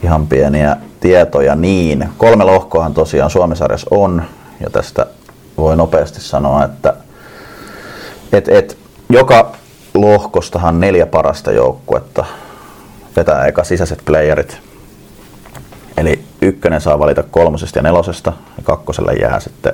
[0.03, 2.09] ihan pieniä tietoja niin.
[2.17, 4.23] Kolme lohkoahan tosiaan Suomisarjassa on,
[4.59, 5.05] ja tästä
[5.57, 6.93] voi nopeasti sanoa, että
[8.33, 8.77] et, et,
[9.09, 9.51] joka
[9.93, 12.25] lohkostahan neljä parasta joukkuetta
[13.15, 14.57] vetää eka sisäiset playerit.
[15.97, 19.73] Eli ykkönen saa valita kolmosesta ja nelosesta, ja kakkoselle jää sitten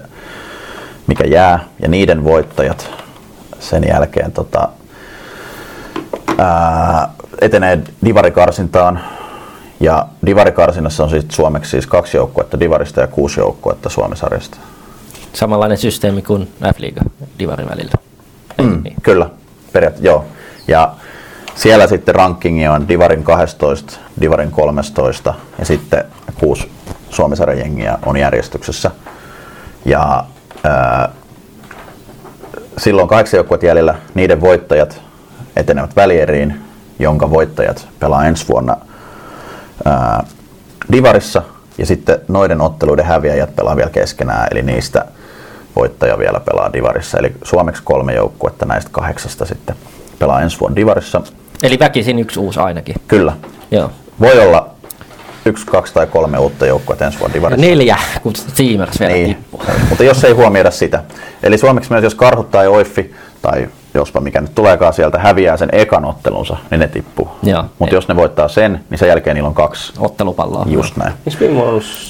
[1.08, 2.92] mikä jää, ja niiden voittajat
[3.60, 4.70] sen jälkeen tota,
[6.38, 7.10] ää,
[7.42, 9.00] etenee divarikarsintaan.
[9.80, 14.58] Ja divarikarsinnassa on siis suomeksi siis kaksi joukkuetta divarista ja kuusi joukkuetta Suomisarjasta.
[15.34, 17.02] Samanlainen systeemi kuin F-liiga
[17.40, 17.92] Divarin välillä.
[18.62, 18.96] Mm, niin.
[19.04, 19.30] Kyllä,
[19.74, 20.26] periaatteessa joo.
[20.68, 20.94] Ja
[21.56, 26.04] siellä sitten rankingi on Divarin 12, Divarin 13 ja sitten
[26.40, 26.72] kuusi
[27.10, 28.92] Suomisarjan jengiä on järjestyksessä.
[29.86, 30.24] Ja
[30.64, 31.10] ää,
[32.78, 35.02] silloin kahdeksan joukkuetta jäljellä, niiden voittajat
[35.56, 36.62] etenevät välieriin,
[37.00, 38.78] jonka voittajat pelaa ensi vuonna
[39.86, 40.24] ää,
[40.92, 41.42] Divarissa
[41.78, 45.06] ja sitten noiden otteluiden häviäjät pelaa vielä keskenään, eli niistä
[45.76, 47.18] voittaja vielä pelaa Divarissa.
[47.18, 49.76] Eli suomeksi kolme joukkuetta näistä kahdeksasta sitten
[50.22, 51.22] pelaa ensi vuonna Divarissa.
[51.64, 52.96] Eli väkisin yksi uusi ainakin.
[53.08, 53.34] Kyllä.
[53.72, 53.92] Joo.
[54.20, 54.70] Voi olla
[55.46, 57.66] yksi, kaksi tai kolme uutta joukkuetta ensi vuonna divarissa.
[57.68, 59.62] neljä, kun Siemers vielä Niin, tippuu.
[59.90, 61.04] mutta jos ei huomioida sitä.
[61.44, 65.70] Eli suomeksi myös jos Karhut tai Oiffi tai jospa mikä nyt tuleekaan sieltä häviää sen
[65.72, 67.28] ekan ottelunsa, niin ne tippuu.
[67.44, 67.66] Joo.
[67.80, 69.94] Mutta jos ne voittaa sen, niin sen jälkeen niillä on kaksi.
[70.00, 70.66] Ottelupalloa.
[70.70, 71.14] Just näin.
[71.28, 71.46] Eikö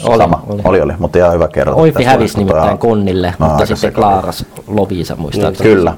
[0.04, 0.43] Oli, Sama.
[0.50, 0.62] oli.
[0.63, 1.82] Oli, oli, mutta ihan hyvä kerrata.
[1.82, 5.69] Oifi hävisi nimittäin Konnille, No, mutta sitten klaaras Lovisa muistaakseni.
[5.69, 5.93] Kyllä.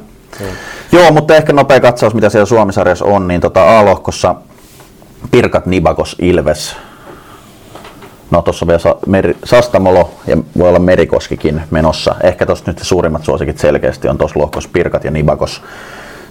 [0.92, 4.36] Joo, mutta ehkä nopea katsaus, mitä siellä Suomisarjassa on, niin tota A-lohkossa
[5.32, 6.76] Pirkat, Nibakos, Ilves.
[8.32, 12.16] No tuossa on vielä Meri, Sastamolo ja voi olla Merikoskikin menossa.
[12.24, 15.62] Ehkä tuossa nyt suurimmat suosikit selkeästi on tuossa lohkossa Pirkat ja Nibakos.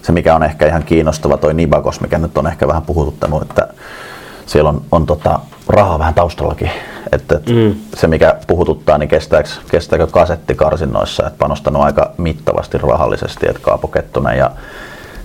[0.03, 3.69] Se mikä on ehkä ihan kiinnostava toi Nibakos, mikä nyt on ehkä vähän puhututtanut, että
[4.47, 6.71] siellä on, on tota, rahaa vähän taustallakin.
[7.13, 7.75] Että, et mm.
[7.95, 13.89] Se mikä puhututtaa, niin kestääkö, kestääkö kasetti karsinnoissa, että panostanut aika mittavasti rahallisesti, että Kaapo
[13.89, 14.51] Kettunen ja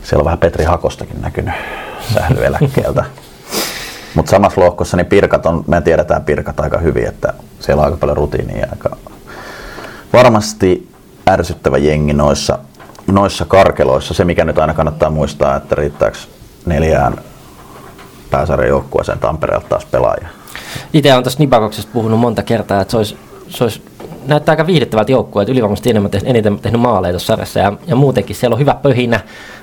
[0.03, 1.53] siellä on vähän Petri Hakostakin näkynyt
[2.13, 3.05] sählyeläkkeeltä.
[4.15, 7.97] Mutta samassa lohkossa niin Pirkat on, me tiedetään Pirkat aika hyvin, että siellä on aika
[7.97, 8.97] paljon rutiinia ja aika
[10.13, 10.89] varmasti
[11.29, 12.59] ärsyttävä jengi noissa,
[13.07, 14.13] noissa karkeloissa.
[14.13, 16.17] Se mikä nyt aina kannattaa muistaa, että riittääkö
[16.65, 17.17] neljään
[18.31, 20.27] pääsarjan joukkueeseen Tampereelta taas pelaajia.
[20.93, 23.17] Itse olen tuossa Nibakoksesta puhunut monta kertaa, että se olisi,
[23.49, 23.81] se olisi
[24.27, 28.35] näyttää aika viihdyttävältä joukkueelta, ylivoimaisesti enemmän tehnyt, eniten tehnyt maaleja tuossa sarjassa ja, ja, muutenkin
[28.35, 29.19] siellä on hyvä pöhinä.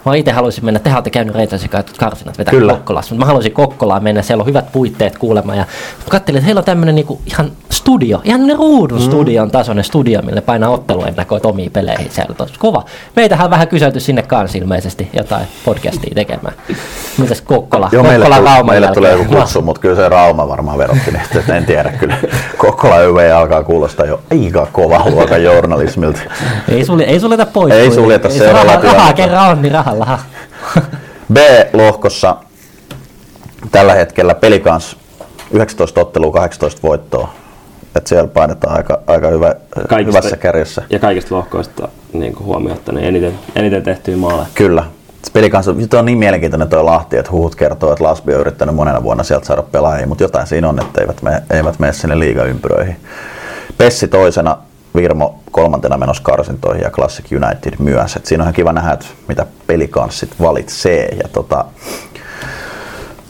[0.07, 2.73] Mä itse haluaisin mennä, tehän olette käynyt kanssa karsinat vetää Kyllä.
[2.73, 5.65] Kokkolassa, mutta mä haluaisin Kokkolaan mennä, siellä on hyvät puitteet kuulemma ja
[6.09, 9.05] katselin, että heillä on tämmöinen niinku ihan studio, ihan ne ruudun mm.
[9.05, 12.35] studion tasoinen studio, millä painaa otteluennakoit omiin peleihin siellä.
[12.35, 12.85] Tos, kova.
[13.17, 16.55] Meitähän on vähän kyselty sinne kanssa ilmeisesti jotain podcastia tekemään.
[17.19, 17.89] Mitäs Kokkola?
[17.93, 21.13] Joo, meille, Kokkola tulee, Rauman meille tulee joku kutsu, mutta kyllä se Rauma varmaan verotti
[21.39, 22.17] että en tiedä kyllä.
[22.57, 24.21] Kokkola YV alkaa kuulostaa jo
[24.61, 26.21] aika kova luokan journalismilta.
[26.69, 27.75] Ei, sulje, ei suljeta pois.
[27.75, 30.19] Ei suljeta Ei, seuraavaa rahaa, kerran on, niin rahalla.
[31.33, 32.37] B-lohkossa
[33.73, 34.97] tällä hetkellä pelikans
[35.53, 37.35] 19 ottelua, 18 voittoa.
[37.97, 39.55] Et siellä painetaan aika, aika hyvä,
[40.07, 40.83] hyvässä kärjessä.
[40.91, 44.47] Ja kaikista lohkoista niin huomiotta, niin eniten, eniten tehtyä maaleja.
[44.55, 44.85] Kyllä.
[45.33, 49.03] Pelikans on, on niin mielenkiintoinen tuo Lahti, että huhut kertoo, että Lasbi on yrittänyt monena
[49.03, 52.97] vuonna sieltä saada pelaajia, mutta jotain siinä on, että eivät mene, eivät mene sinne liigaympyröihin.
[53.79, 54.59] Pessi toisena,
[54.95, 58.17] Virmo kolmantena menossa karsintoihin ja Classic United myös.
[58.17, 61.09] Et siinä on ihan kiva nähdä, mitä pelikanssit valitsee.
[61.23, 61.65] Ja tota,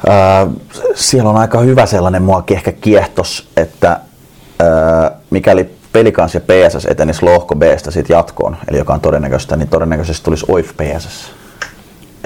[0.09, 0.47] ää,
[0.95, 4.01] siellä on aika hyvä sellainen muakin ehkä kiehtos, että
[4.59, 9.69] ää, mikäli Pelikans ja PSS etenis lohko Bstä sit jatkoon, eli joka on todennäköistä, niin
[9.69, 11.44] todennäköisesti tulisi OIF PSS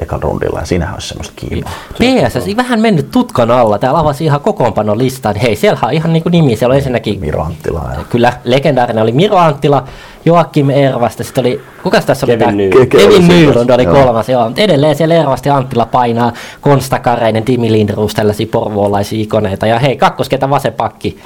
[0.03, 1.73] ekan rundilla, ja siinähän olisi semmoista kiimaa.
[1.93, 3.79] PSS, vähän mennyt tutkan alla.
[3.79, 5.37] Täällä avasi ihan kokoonpanon listan.
[5.37, 6.57] Hei, siellä on ihan niin kuin nimi.
[6.57, 9.85] Siellä on ensinnäkin Miro Anttila ja Kyllä, legendaarinen oli Miro Anttila,
[10.25, 13.95] Joakim Ervasta, sitten oli, kukas tässä oli Kevin oli Kevin Nylund oli joo.
[13.95, 14.45] kolmas, joo.
[14.45, 19.67] Mutta edelleen siellä Ervasti Anttila painaa, Konsta Kareinen, Timi Lindroos, tällaisia porvoolaisia ikoneita.
[19.67, 21.19] Ja hei, kakkosketä vasen pakki,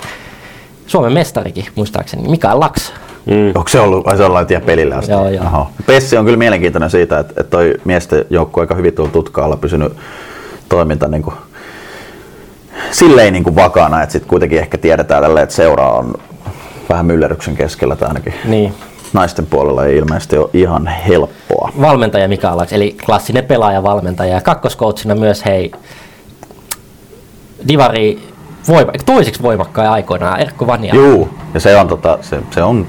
[0.86, 2.92] Suomen mestarikin muistaakseni, Mikael Laks.
[3.26, 3.46] Mm.
[3.46, 5.12] Onko se ollut, vai se on tie pelille asti?
[5.12, 5.44] Joo, joo.
[5.44, 5.70] Aha.
[5.86, 9.92] Pessi on kyllä mielenkiintoinen siitä, että, että toi miesten joukko aika hyvin tuolla tutkaalla pysynyt
[10.68, 11.34] toiminta niin kuin,
[12.90, 16.14] silleen niin kuin vakana, että sitten kuitenkin ehkä tiedetään tälle, että seura on
[16.88, 18.74] vähän myllerryksen keskellä tai ainakin Niin.
[19.12, 21.72] naisten puolella ei ilmeisesti ole ihan helppoa.
[21.80, 24.34] Valmentaja Mikael Laks, eli klassinen pelaaja-valmentaja.
[24.34, 25.72] Ja kakkoskoutsina myös, hei,
[27.68, 28.31] Divari
[28.68, 30.94] voima, toiseksi voimakkaan aikoinaan, Erkko Vania.
[30.94, 32.86] Juu, ja se on, tota, se, se on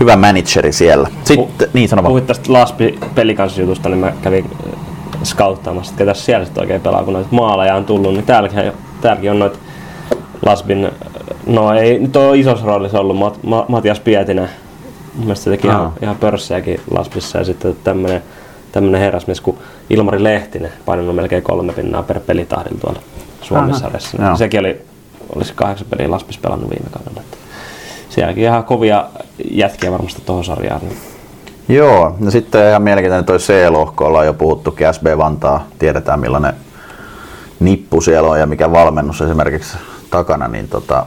[0.00, 1.08] hyvä manageri siellä.
[1.24, 2.10] Sitten, niin sano vaan.
[2.10, 4.80] Puhuit tästä Laspi pelikansjutusta, niin mä kävin äh,
[5.24, 9.30] scouttaamassa, että ketä siellä sitten oikein pelaa, kun noita maaleja on tullut, niin täälläkin, täälläkin
[9.30, 9.58] on noita
[10.46, 10.92] Lasbin, äh,
[11.46, 14.48] no ei nyt ole isossa roolissa ollut, Mat, Ma, Matias Pietinen,
[15.14, 18.22] mun mielestä se teki ihan, ihan pörssiäkin Laspissa, ja sitten tämmönen,
[18.72, 19.58] tämmönen herrasmies kuin
[19.90, 23.00] Ilmari Lehtinen, painanut melkein kolme pinnaa per pelitahdilla tuolla
[23.42, 23.90] Suomessa.
[24.22, 24.36] Joo.
[24.36, 24.80] Sekin oli,
[25.36, 27.20] olisi kahdeksan peliä Laspissa pelannut viime kaudella.
[27.20, 27.36] että
[28.08, 29.06] Sielläkin ihan kovia
[29.50, 30.80] jätkiä varmasti tuohon sarjaan.
[30.80, 30.98] Niin
[31.68, 36.54] Joo, no sitten ihan mielenkiintoinen toi C-lohko, ollaan jo puhuttu, SB Vantaa, tiedetään millainen
[37.60, 39.76] nippu siellä on ja mikä valmennus esimerkiksi
[40.10, 41.06] takana, niin tota,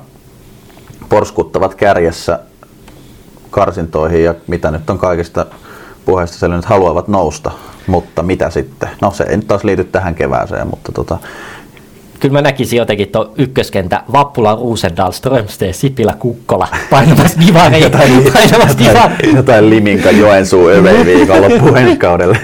[1.09, 2.39] porskuttavat kärjessä
[3.49, 5.45] karsintoihin ja mitä nyt on kaikista
[6.05, 7.51] puheista selvinnyt, haluavat nousta,
[7.87, 8.89] mutta mitä sitten?
[9.01, 11.17] No se ei nyt taas liity tähän kevääseen, mutta tota,
[12.21, 17.89] Kyllä mä näkisin jotenkin tuon ykköskentä Vappula, Ruusendal, Strömsteen, Sipilä, Kukkola painamassa divaria.
[18.33, 19.03] painamassa divaria.
[19.03, 22.37] jotain, jotain Liminka Joensuu övei viikonloppu ensi kaudelle.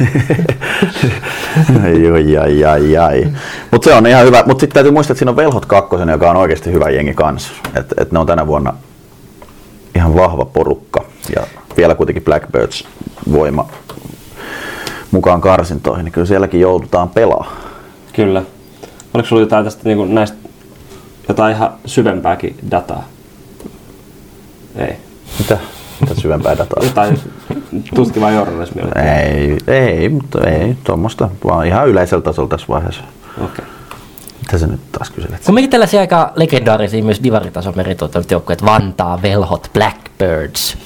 [1.83, 3.27] ai, ai, ai, ai, ai.
[3.71, 4.43] Mutta se on ihan hyvä.
[4.45, 7.53] Mutta sitten täytyy muistaa, että siinä on Velhot kakkosen, joka on oikeasti hyvä jengi kanssa.
[7.75, 8.73] Että et ne on tänä vuonna
[9.95, 11.05] ihan vahva porukka.
[11.35, 12.87] Ja vielä kuitenkin Blackbirds
[13.31, 13.69] voima
[15.11, 17.57] mukaan karsintoihin, niin kyllä sielläkin joudutaan pelaamaan.
[18.13, 18.43] Kyllä.
[19.17, 20.37] Oliko sulla jotain tästä niin näistä
[21.27, 23.03] jotain ihan syvempääkin dataa?
[24.75, 24.95] Ei.
[25.39, 25.57] Mitä?
[26.01, 26.83] Mitä syvempää dataa?
[26.83, 27.19] Jotain
[27.95, 28.85] tutkivaa journalismia.
[28.95, 33.03] Ei, ei, mutta ei tuommoista, vaan ihan yleisellä tasolla tässä vaiheessa.
[33.37, 33.45] Okei.
[33.45, 33.65] Okay.
[34.39, 35.45] Mitä sä nyt taas kyselet?
[35.45, 40.77] Kun mekin tällaisia aika legendaarisia myös divaritason meritoittavat joukkueet, Vantaa, Velhot, Blackbirds,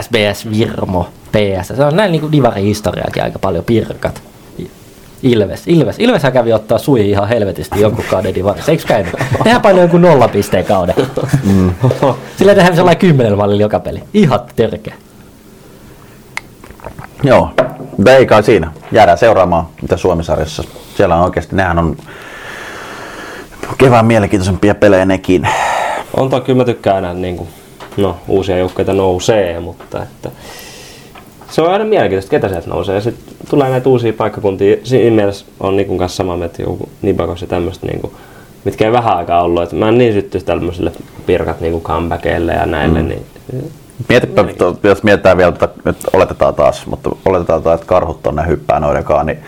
[0.00, 1.68] SBS, Virmo, PS.
[1.68, 4.29] Se on näin niin kuin divari-historiaakin aika paljon pirkat.
[5.22, 5.62] Ilves.
[5.66, 5.96] Ilves.
[5.98, 8.72] Ilves kävi ottaa sui ihan helvetisti jonkun kauden divarissa.
[8.72, 9.14] Eikö käynyt?
[9.44, 10.94] Tehdään paljon jonkun nolla pisteen kauden.
[11.44, 11.74] Mm.
[12.36, 14.02] Sillä tehdään sellainen kymmenen mallilla joka peli.
[14.14, 14.94] Ihan törkeä.
[17.22, 17.50] Joo,
[17.96, 18.72] mutta ei kai siinä.
[18.92, 20.64] Jäädään seuraamaan, mitä Suomisarjassa.
[20.96, 21.96] Siellä on oikeasti, nehän on
[23.78, 25.48] kevään mielenkiintoisempia pelejä nekin.
[26.16, 27.48] On toki, mä tykkään enää niin kuin,
[27.96, 30.30] no, uusia joukkoja nousee, mutta että,
[31.50, 32.94] se on aina mielenkiintoista, ketä sieltä nousee.
[32.94, 34.76] Ja sitten tulee näitä uusia paikkakuntia.
[34.82, 38.12] Siinä mielessä on Nikun kanssa samaa mieltä joku Nibakos ja tämmöistä, niin kuin,
[38.64, 39.62] mitkä ei vähän aikaa ollut.
[39.62, 40.92] Et mä en niin syttyisi tämmöisille
[41.26, 43.02] pirkat niin comebackille ja näille.
[43.02, 43.08] Mm.
[43.08, 43.26] Niin,
[44.08, 48.46] Mietipä, to, jos mietitään vielä, että nyt oletetaan taas, mutta oletetaan taas, että karhut tonne
[48.46, 49.38] hyppää noidenkaan, niin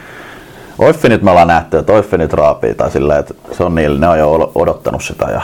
[0.79, 4.01] Oiffi nyt me ollaan nähty, että Oiffi nyt raapii tai sillä, että se on niillä,
[4.01, 5.41] ne on jo odottanut sitä ja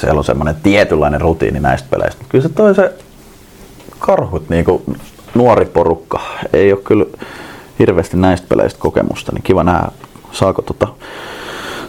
[0.00, 2.24] siellä on semmoinen tietynlainen rutiini näistä peleistä.
[2.28, 2.92] Kyllä se toi se
[3.98, 4.82] karhut niin kuin
[5.34, 6.20] nuori porukka,
[6.52, 7.06] ei ole kyllä
[7.78, 9.88] hirveästi näistä peleistä kokemusta, niin kiva nähdä,
[10.32, 10.88] saako, tota,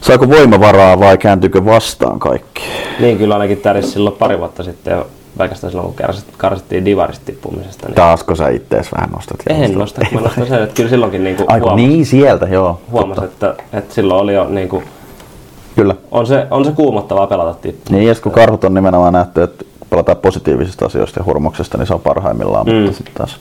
[0.01, 2.63] saako voimavaraa vai kääntyykö vastaan kaikki.
[2.99, 5.05] Niin, kyllä ainakin tärisi silloin pari vuotta sitten
[5.37, 7.87] pelkästään silloin, kun karsittiin, karsittiin divarista tippumisesta.
[7.87, 7.95] Niin...
[7.95, 9.37] Taasko sä ittees vähän nostat?
[9.49, 12.81] En nosta, mä nostan sen, että kyllä silloinkin niin Aiku, huomas, niin sieltä, joo.
[12.91, 14.83] Huomas, että, että, silloin oli jo niin kuin,
[15.75, 15.95] Kyllä.
[16.11, 17.93] On se, on se kuumottavaa pelata tippumisesta.
[17.93, 21.93] Niin, ja kun karhut on nimenomaan nähty, että pelataan positiivisista asioista ja hurmoksesta, niin se
[21.93, 22.73] on parhaimmillaan, mm.
[22.73, 23.37] mutta sitten taas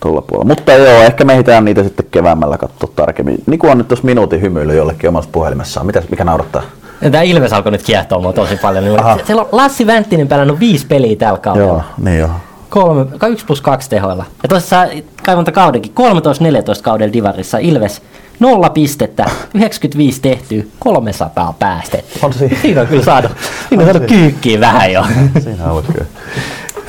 [0.00, 0.48] tuolla puolella.
[0.48, 3.42] Mutta joo, ehkä me ehditään niitä sitten keväämällä katsoa tarkemmin.
[3.46, 5.86] Niin kuin on nyt tuossa minuutin hymyily jollekin omasta puhelimessaan.
[5.86, 6.62] Mitä, mikä naurattaa?
[7.00, 8.84] Tämä Ilves alkoi nyt kiehtoa mua tosi paljon.
[8.84, 11.72] Niin siellä on Lassi Vänttinen pelannut viisi peliä tällä kaudella.
[11.72, 12.30] Joo, niin joo.
[12.74, 14.24] Kolme, 1 plus 2 tehoilla.
[14.42, 14.86] Ja tuossa
[15.52, 15.92] kaudenkin
[16.78, 18.02] 13-14 kaudella Divarissa Ilves
[18.40, 22.18] Nolla pistettä, 95 tehty, 300 päästetty.
[22.22, 22.56] On siinä.
[22.62, 23.32] siinä on kyllä saanut,
[23.68, 25.04] siinä on saanut kyykkiä vähän jo.
[25.44, 26.06] Siinä on kyllä.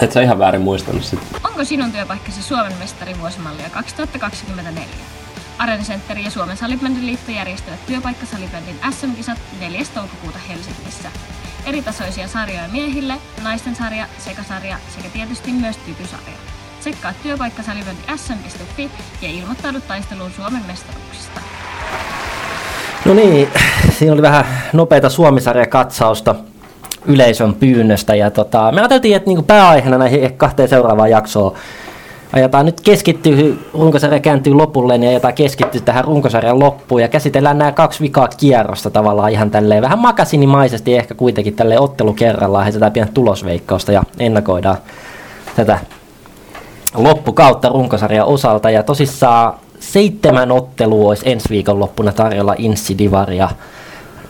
[0.02, 1.20] Et sä ihan väärin muistanut sit.
[1.44, 4.84] Onko sinun työpaikkasi Suomen mestari vuosimallia 2024?
[5.58, 9.82] Arena Center ja Suomen salibändiliitto järjestävät työpaikkasalibändin SM-kisat 4.
[9.94, 11.10] toukokuuta Helsingissä.
[11.66, 16.38] Eritasoisia sarjoja miehille, naisten sarja, sekasarja sekä tietysti myös tykysarja.
[16.80, 21.42] Tsekkaa työpaikkasalibändi sm.fi ja ilmoittaudu taisteluun Suomen mestaruuksista.
[23.06, 23.48] No niin,
[23.98, 26.36] siinä oli vähän nopeita Suomisarja-katsausta
[27.06, 28.16] yleisön pyynnöstä.
[28.16, 31.54] Ja tota, me ajateltiin, että niinku pääaiheena näihin kahteen seuraavaan jaksoon
[32.36, 37.02] ajetaan nyt keskittyy, runkosarja kääntyy lopulle, niin ajetaan keskittyä tähän runkosarjan loppuun.
[37.02, 42.14] Ja käsitellään nämä kaksi vikaa kierrosta tavallaan ihan tälleen vähän makasinimaisesti ehkä kuitenkin tälle ottelu
[42.14, 44.78] kerrallaan, heitetään pientä tulosveikkausta ja ennakoidaan
[45.56, 45.80] tätä
[46.96, 48.70] loppukautta runkosarjan osalta.
[48.70, 53.50] Ja tosissaan seitsemän ottelua olisi ensi viikon loppuna tarjolla Inssi Divaria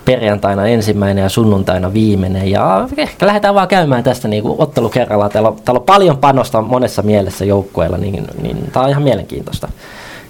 [0.06, 2.52] perjantaina ensimmäinen ja sunnuntaina viimeinen.
[2.52, 5.32] Ja ehkä lähdetään vaan käymään tästä niin kuin ottelu kerrallaan.
[5.32, 9.68] Täällä on, täällä on paljon panosta monessa mielessä joukkueella, niin, niin tämä on ihan mielenkiintoista.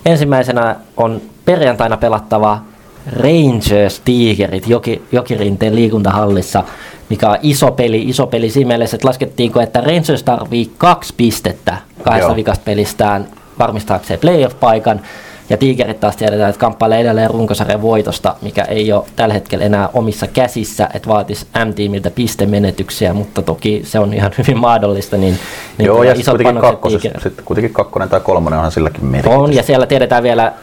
[0.05, 2.61] Ensimmäisenä on perjantaina pelattava
[3.13, 6.63] Rangers Tigerit Joki, Jokirinteen liikuntahallissa,
[7.09, 11.77] mikä on iso peli, iso peli siinä mielessä, että laskettiinko, että Rangers tarvii kaksi pistettä
[12.03, 13.27] kahdesta vikasta pelistään
[13.59, 14.99] varmistaakseen playoff-paikan.
[15.49, 19.89] Ja Tigerit taas tiedetään, että kamppailee edelleen runkosarjan voitosta, mikä ei ole tällä hetkellä enää
[19.93, 25.17] omissa käsissä, että vaatisi M-tiimiltä pistemenetyksiä, mutta toki se on ihan hyvin mahdollista.
[25.17, 25.39] Niin,
[25.77, 29.37] niin Joo, ja kuitenkin, kakkos, sitten kuitenkin kakkonen tai kolmonen onhan silläkin merkitys.
[29.37, 30.53] On, ja siellä tiedetään vielä,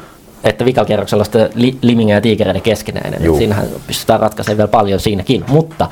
[0.44, 1.50] että vikakierroksella on sitten
[1.82, 3.36] Limingen ja Tigereiden keskinäinen.
[3.36, 5.88] Siinähän pystytään ratkaisemaan vielä paljon siinäkin, mutta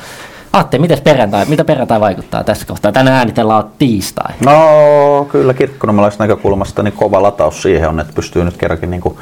[0.52, 2.92] Atte, miten perjantai, mitä perjantai vaikuttaa tässä kohtaa?
[2.92, 4.34] Tänään äänitellään tiistai.
[4.44, 9.18] No kyllä kirkkonomalaisesta näkökulmasta niin kova lataus siihen on, että pystyy nyt kerrankin niin kuin,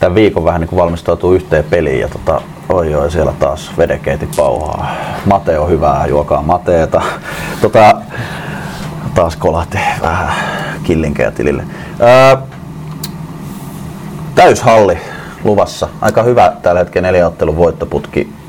[0.00, 4.94] tämän viikon vähän niin valmistautuu yhteen peliin ja tota, oi oi, siellä taas vedekeiti pauhaa.
[5.26, 7.02] Mate on hyvää, juokaa mateeta.
[7.60, 8.00] Tota,
[9.14, 10.34] taas kolahti vähän
[10.82, 11.64] killinkeä tilille.
[12.00, 12.36] Öö,
[14.34, 14.98] täyshalli
[15.44, 15.88] luvassa.
[16.00, 18.43] Aika hyvä tällä hetkellä neljäottelun voittoputki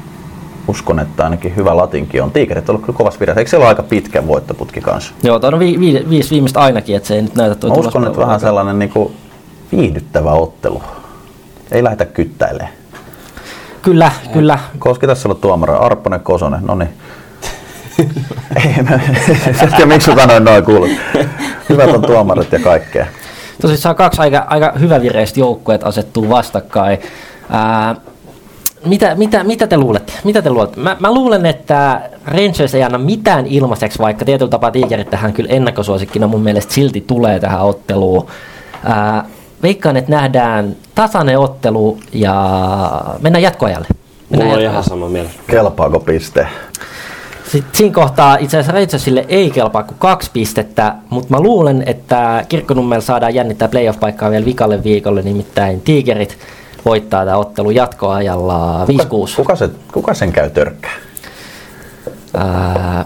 [0.68, 2.32] uskon, että ainakin hyvä latinki on.
[2.32, 3.40] Tiikerit on ollut kyllä kovassa virassa.
[3.40, 5.14] Eikö siellä ole aika pitkä voittoputki kanssa?
[5.24, 7.76] Joo, tämä on vi- vi- viisi viimeistä ainakin, että se ei nyt näytä tuo Mä
[7.76, 9.16] uskon, että vähän sellainen niin kuin
[9.72, 10.84] viihdyttävä ottelu.
[11.72, 12.72] Ei lähdetä kyttäilemään.
[13.82, 14.34] Kyllä, ei.
[14.34, 14.60] kyllä.
[14.80, 15.78] Koski tässä olla tuomara?
[15.78, 16.90] Arpponen, Kosonen, no niin.
[18.56, 19.00] ei, mä,
[19.64, 20.90] en tiedä miksi sanoin noin kuulut.
[21.70, 23.06] Hyvät on tuomarit ja kaikkea.
[23.62, 27.00] Tosissaan kaksi aika, aika hyvävireistä joukkueet asettuu vastakkain.
[27.50, 27.96] Ää,
[28.86, 30.14] mitä, mitä, mitä te luulette?
[30.24, 30.80] Mitä te luulette?
[30.80, 35.50] Mä, mä luulen, että Rangers ei anna mitään ilmaiseksi, vaikka tietyllä tapaa Tigerit tähän kyllä
[35.50, 38.28] ennakkosuosikkina mun mielestä silti tulee tähän otteluun.
[38.84, 39.26] Ää,
[39.64, 42.36] veikkaan, että nähdään tasainen ottelu ja
[43.22, 43.88] mennään jatkoajalle.
[44.30, 45.40] Mennään Mulla on ihan sama mielessä.
[45.48, 46.48] Kelpaako piste?
[47.52, 52.46] Sitten siinä kohtaa itse asiassa Rangersille ei kelpaa kuin kaksi pistettä, mutta mä luulen, että
[52.50, 56.38] Kirkkonummella saadaan jännittää playoff-paikkaa vielä vikalle viikolle, nimittäin Tigerit
[56.86, 58.88] voittaa tämä ottelu jatkoajalla 5-6.
[59.36, 60.92] Kuka, se, kuka sen käy törkkää?
[62.34, 63.06] Ää,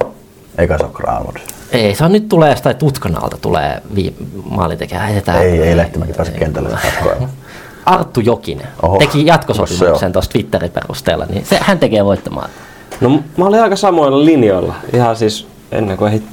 [0.58, 1.38] Eikä se ole Granlund.
[1.72, 4.16] ei, se on nyt tulee jostain tutkanalta tulee vi-
[4.50, 5.00] maalintekijä.
[5.00, 5.42] Heitetään.
[5.42, 6.70] Ei, ei Lehtimäki pääse kentälle.
[7.86, 8.98] Arttu Jokinen Oho.
[8.98, 12.50] teki Se jatkosopimuksen tuossa Twitterin perusteella, niin se, hän tekee voittamaan.
[13.02, 14.76] No mä olin aika samoilla linjoilla.
[14.94, 16.28] Ihan siis ennen kuin ehdit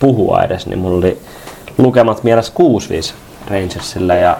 [0.00, 1.18] puhua edes, niin mulla oli
[1.78, 2.52] lukemat mielessä
[3.10, 3.12] 6-5
[3.50, 4.36] Rangersille ja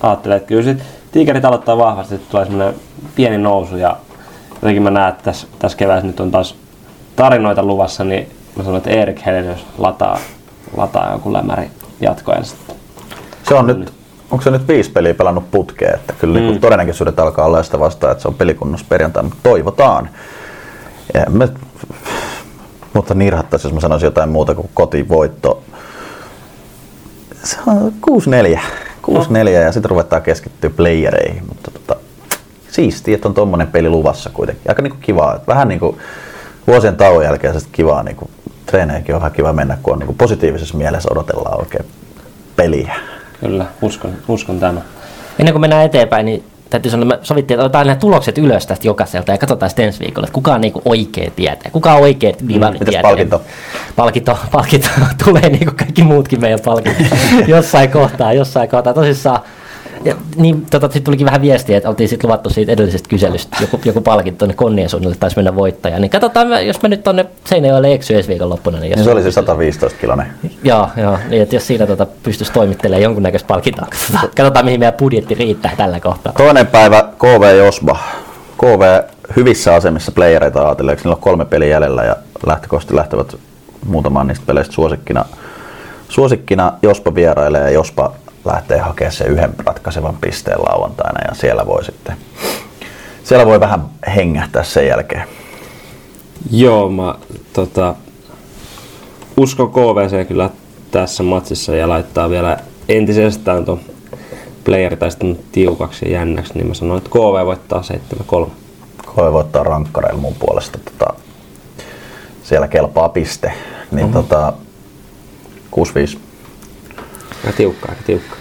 [0.00, 0.78] ajattelin, että kyllä sit
[1.14, 2.74] Tigerit aloittaa vahvasti, että tulee semmoinen
[3.14, 3.96] pieni nousu ja
[4.54, 6.56] jotenkin mä näen, että tässä, tässä keväässä nyt on taas
[7.16, 10.18] tarinoita luvassa, niin mä sanoin, että Erik Helenius lataa,
[10.76, 12.76] lataa joku lämäri jatkoen sitten.
[13.48, 13.92] Se on nyt,
[14.30, 16.60] onko se nyt viisi peliä pelannut putkeen, että kyllä mm.
[16.60, 20.08] todennäköisyydet alkaa olla sitä vastaan, että se on pelikunnossa perjantaina, mutta toivotaan.
[21.14, 21.48] Ja me,
[22.92, 25.62] mutta nirhattaisi, jos mä sanoisin jotain muuta kuin kotivoitto.
[27.44, 27.92] Se on
[28.56, 28.60] 6-4.
[29.04, 31.96] 6-4 ja sitten ruvetaan keskittyä playereihin, mutta tota,
[32.70, 34.64] siistiä, että on tommonen peli luvassa kuitenkin.
[34.68, 35.98] Aika niinku kivaa, vähän niinku
[36.66, 38.30] vuosien tauon jälkeen kivaa niinku,
[38.66, 41.84] treeneihin on vähän kiva mennä, kun on niinku positiivisessa mielessä odotellaan oikein
[42.56, 42.94] peliä.
[43.40, 44.80] Kyllä, uskon, uskon tämä.
[45.38, 48.66] Ennen kuin mennään eteenpäin, niin täytyy sanoa, että me sovittiin, että otetaan nämä tulokset ylös
[48.66, 51.70] tästä jokaiselta ja katsotaan sitten ensi viikolla, että kuka on niinku oikea tietää.
[51.72, 53.02] Kuka on oikea divari mitäs tietää.
[53.02, 53.42] palkinto?
[53.96, 54.88] Palkinto, palkinto
[55.24, 57.02] tulee niin kuin kaikki muutkin meidän palkinnot
[57.46, 58.94] jossain kohtaa, jossain kohtaa.
[58.94, 59.40] Tosissaan,
[60.04, 63.80] ja, niin, tota, sitten tulikin vähän viestiä, että oltiin sitten luvattu siitä edellisestä kyselystä joku,
[63.84, 65.98] joku palkinto tuonne Konnien suunnille taisi mennä voittaja.
[65.98, 68.78] Niin katsotaan, jos mä nyt tonne Seinäjoelle eksy ensi viikonloppuna.
[68.80, 70.26] Niin jos, Niin se oli se 115 kilonen.
[70.62, 74.94] Joo, joo, niin että jos siinä tota, pystyisi toimittelemaan jonkunnäköistä palkintoa, katsotaan, katsotaan mihin meidän
[74.94, 76.32] budjetti riittää tällä kohtaa.
[76.32, 77.98] Toinen päivä KV Josba.
[78.58, 79.02] KV
[79.36, 83.36] hyvissä asemissa playereita ajatellen, niillä on kolme peliä jäljellä ja lähtökohtaisesti lähtevät
[83.86, 85.24] muutamaan niistä peleistä suosikkina.
[86.08, 88.12] Suosikkina Jospa vierailee ja Jospa
[88.44, 92.16] lähtee hakemaan sen yhden ratkaisevan pisteen lauantaina ja siellä voi sitten
[93.24, 93.84] siellä voi vähän
[94.16, 95.24] hengähtää sen jälkeen.
[96.50, 97.14] Joo, mä
[97.52, 97.94] tota,
[99.36, 100.50] uskon KVC kyllä
[100.90, 103.80] tässä matsissa ja laittaa vielä entisestään tuon
[104.64, 107.82] playeritaistelun tiukaksi ja jännäksi, niin mä sanoin, että KV voittaa
[108.44, 108.50] 7-3.
[109.02, 110.78] KV voittaa rankkareilla mun puolesta.
[110.84, 111.14] Tota,
[112.42, 113.48] siellä kelpaa piste.
[113.48, 113.56] Niin
[113.90, 114.00] Mhm.
[114.00, 114.12] mm-hmm.
[114.12, 114.52] tota,
[116.16, 116.18] 6-5.
[117.46, 118.36] Aika tiukka, aika tiukka.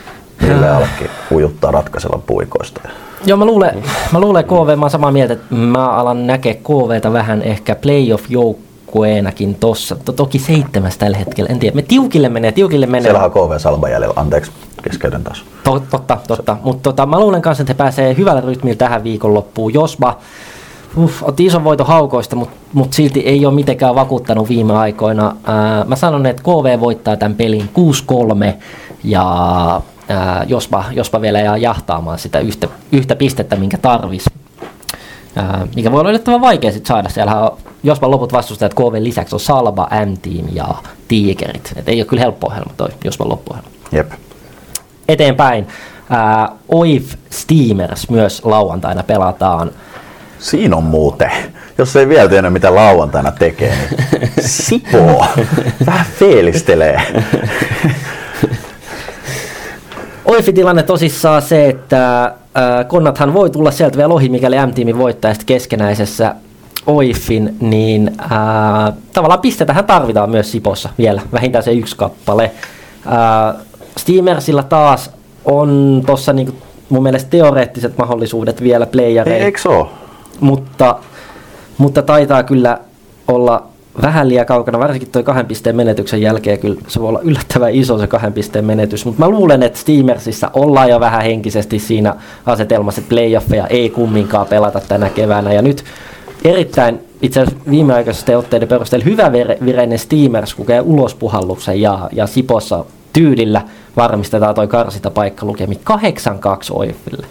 [0.47, 2.81] Ville Alkki ujuttaa ratkaisevan puikoista.
[3.25, 7.13] Joo, mä luulen, mä luulen KV, mä oon samaa mieltä, että mä alan näkeä KVta
[7.13, 9.95] vähän ehkä playoff-joukkueenakin tossa.
[10.05, 11.75] To- toki seitsemäs tällä hetkellä, en tiedä.
[11.75, 13.11] Me tiukille menee, tiukille menee.
[13.11, 14.13] Siellä on KV Salba jäljellä.
[14.17, 14.51] Anteeksi,
[14.83, 15.43] keskeytän taas.
[15.63, 16.57] To, totta, totta.
[16.63, 19.73] Mutta tota, mä luulen kanssa, että he pääsee hyvällä rytmillä tähän viikonloppuun.
[19.73, 20.17] Jospa
[20.97, 25.35] Uff, otti ison voiton haukoista, mutta mut silti ei ole mitenkään vakuuttanut viime aikoina.
[25.43, 27.69] Ää, mä sanon, että KV voittaa tämän pelin
[28.51, 28.53] 6-3
[29.03, 29.25] ja
[30.09, 34.25] ää, jospa, jospa vielä jää jahtaamaan sitä yhtä, yhtä pistettä, minkä tarvis.
[35.35, 37.09] Ää, mikä voi olla yllättävän vaikea sit saada.
[37.09, 40.67] Siellä on, jospa loput vastustajat KV lisäksi on Salba, M-Team ja
[41.07, 41.73] Tigerit.
[41.75, 44.11] Et ei ole kyllä helppo ohjelma toi jospa loppuohjelma Jep.
[45.07, 45.67] eteenpäin.
[46.09, 49.71] Ää, OIF Steamers myös lauantaina pelataan.
[50.43, 51.31] Siinä on muuten.
[51.77, 55.25] Jos ei vielä tiedä mitä lauantaina tekee, niin sipoo.
[55.85, 57.01] Vähän feelistelee.
[60.25, 65.33] OIFin tilanne tosissaan se, että ää, Konnathan voi tulla sieltä vielä ohi, mikäli M-tiimi voittaa
[65.45, 66.35] keskenäisessä
[66.87, 72.51] OIFin, niin ää, tavallaan pistetähän tarvitaan myös Sipossa vielä, vähintään se yksi kappale.
[73.05, 73.53] Ää,
[73.97, 75.11] Steamersilla taas
[75.45, 76.53] on tuossa niinku
[76.89, 79.45] mun mielestä teoreettiset mahdollisuudet vielä playereihin.
[79.45, 79.91] Eikö oo?
[80.39, 80.95] Mutta,
[81.77, 82.77] mutta taitaa kyllä
[83.27, 83.63] olla
[84.01, 87.99] vähän liian kaukana, varsinkin tuo kahden pisteen menetyksen jälkeen kyllä se voi olla yllättävän iso
[87.99, 93.01] se kahden pisteen menetys, mutta mä luulen, että Steamersissa ollaan jo vähän henkisesti siinä asetelmassa,
[93.01, 95.83] että playoffeja ei kumminkaan pelata tänä keväänä ja nyt
[96.43, 102.85] erittäin itse asiassa viimeaikaisesti otteiden perusteella hyvä vire- vireinen Steamers kokee ulospuhalluksen ja, ja Sipossa
[103.13, 103.61] tyydillä
[103.97, 105.97] varmistetaan toi karsita paikka lukemi 8-2
[106.71, 107.27] Oifille.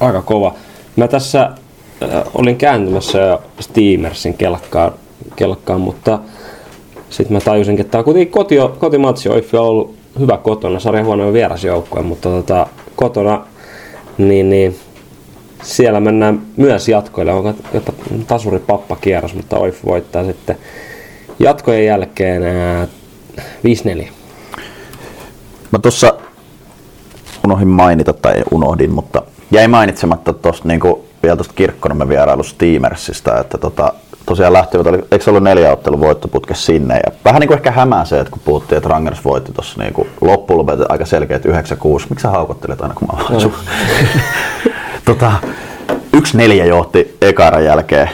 [0.00, 0.54] Aika kova.
[0.96, 4.92] Mä tässä äh, olin kääntymässä Steamersin kelkkaan,
[5.36, 6.18] kelkkaan mutta
[7.10, 9.28] sitten mä tajusin, että tämä kuitenkin koti, kotimatsi.
[9.28, 12.66] Oiffi on ollut hyvä kotona, sarjan huonoin vierasjoukkue, mutta tota,
[12.96, 13.46] kotona
[14.18, 14.76] niin, niin
[15.62, 17.32] siellä mennään myös jatkoille.
[17.32, 17.92] Onko jopa
[18.26, 20.56] tasuri pappa kierros, mutta OIF voittaa sitten
[21.38, 22.88] jatkojen jälkeen ää,
[23.38, 24.08] 5-4.
[25.70, 26.14] Mä tuossa
[27.44, 33.58] unohdin mainita, tai unohdin, mutta jäi mainitsematta tuosta niinku, vielä tuosta Kirkkonomen vierailusta Steamersista, että
[33.58, 33.92] tota,
[34.26, 37.70] tosiaan lähtivät, oli, eikö se ollut neljä ottelun voittoputke sinne, ja vähän niin kuin ehkä
[37.70, 41.48] hämää se, että kun puhuttiin, että Rangers voitti tuossa niin lopuksi aika selkeät 9-6,
[42.10, 43.52] miksi sä haukottelet aina kun mä no.
[45.04, 45.32] tota,
[46.12, 48.10] yksi neljä johti ekaran jälkeen,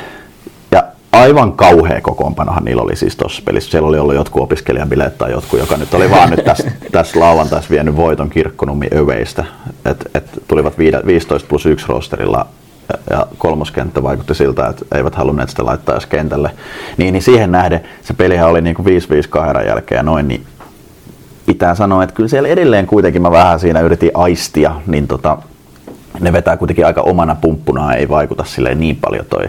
[1.20, 3.70] aivan kauhea kokoonpanohan niillä oli siis tuossa pelissä.
[3.70, 7.70] Siellä oli ollut jotkut opiskelijabileet tai jotkut, joka nyt oli vaan nyt tässä, tässä lauantaisi
[7.70, 9.44] vienyt voiton kirkkonummi öveistä.
[9.84, 12.46] Et, et tulivat 15 plus 1 rosterilla
[13.10, 16.50] ja kolmoskenttä vaikutti siltä, että eivät halunneet sitä laittaa edes kentälle.
[16.96, 18.90] Niin, niin siihen nähden se pelihän oli niin kuin 5-5
[19.28, 20.46] kahden jälkeen ja noin, niin
[21.46, 25.38] pitää sanoa, että kyllä siellä edelleen kuitenkin mä vähän siinä yritin aistia, niin tota,
[26.20, 29.44] ne vetää kuitenkin aika omana pumppuna, ei vaikuta sille niin paljon toi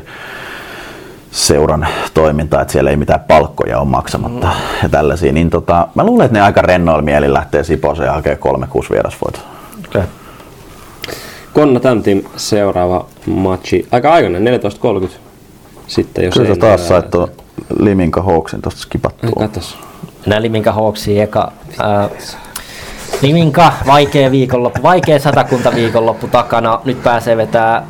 [1.38, 4.84] seuran toiminta, että siellä ei mitään palkkoja ole maksamatta mm.
[4.84, 8.38] ja tällaisia, niin tota, mä luulen, että ne aika rennoilla mielin lähtee Siposeen ja hakee
[8.86, 9.40] 3-6 vierasvoita.
[9.88, 10.04] Okay.
[11.54, 13.88] Konna Tämtin seuraava matchi.
[13.92, 14.62] Aika aikainen,
[15.04, 15.10] 14.30.
[15.88, 17.28] Sitten jos Kyllä taas sait tuon
[17.80, 19.48] Liminka Hawksin tuosta skipattua.
[19.48, 19.78] Katos.
[20.26, 21.52] Nää Liminka Hawksia eka.
[21.82, 22.10] Äh,
[23.22, 26.80] Liminka, vaikea viikonloppu, vaikea satakunta viikonloppu takana.
[26.86, 27.88] Nyt pääsee vetää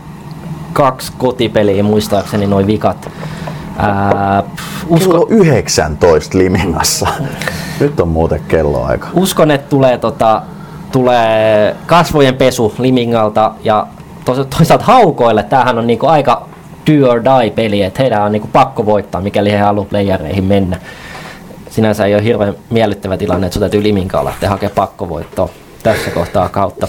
[0.74, 3.10] kaksi kotipeliä muistaakseni noin vikat.
[3.78, 4.44] Ää,
[4.88, 5.12] usko...
[5.12, 7.08] Kello 19 Limingassa.
[7.80, 9.08] Nyt on muuten kelloaika.
[9.14, 10.42] Uskon, että tulee tota,
[10.92, 13.88] tulee kasvojen pesu Limingalta ja
[14.26, 15.44] toisaalta haukoille.
[15.44, 16.48] Tämähän on niinku aika
[16.88, 20.80] do or die peli, että heidän on niinku pakko voittaa, mikäli he haluavat playereihin mennä.
[21.70, 25.50] Sinänsä ei ole hirveän miellyttävä tilanne, että sun täytyy Liminkaan lähteä hakemaan pakkovoittoa
[25.84, 26.88] tässä kohtaa kautta.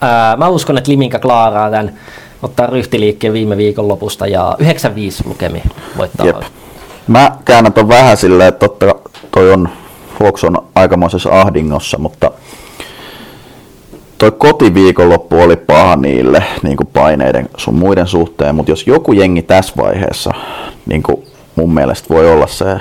[0.00, 1.92] Ää, mä uskon, että Liminka klaaraa tämän,
[2.42, 5.62] ottaa ryhtiliikkeen viime viikon lopusta ja 95 lukemi
[5.96, 6.26] voittaa.
[6.26, 6.36] Jep.
[7.06, 8.94] Mä käännän ton vähän silleen, että totta
[9.30, 9.68] toi on
[10.20, 12.30] Hawks on aikamoisessa ahdingossa, mutta
[14.18, 19.42] toi kotiviikonloppu oli paha niille niin kuin paineiden sun muiden suhteen, mutta jos joku jengi
[19.42, 20.30] tässä vaiheessa
[20.86, 21.24] niin kuin
[21.56, 22.80] mun mielestä voi olla se,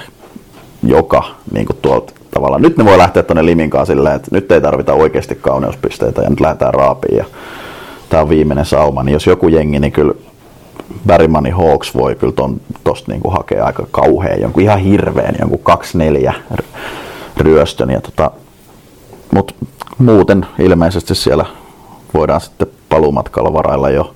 [0.84, 4.62] joka niin kuin tuolta tavallaan, nyt ne voi lähteä tuonne Liminkaan silleen, että nyt ei
[4.62, 7.26] tarvita oikeasti kauneuspisteitä ja nyt lähdetään raapiin ja
[8.10, 10.14] tämä on viimeinen sauma, niin jos joku jengi, niin kyllä
[11.08, 15.62] Bergmanin Hawks voi kyllä ton, tosta niin kuin hakea aika kauhean, jonkun ihan hirveän, jonkun
[16.30, 16.34] 2-4
[17.38, 17.90] ryöstön.
[17.90, 18.32] Ja tota,
[19.34, 19.54] mutta
[19.98, 21.46] muuten ilmeisesti siellä
[22.14, 24.16] voidaan sitten paluumatkalla varailla jo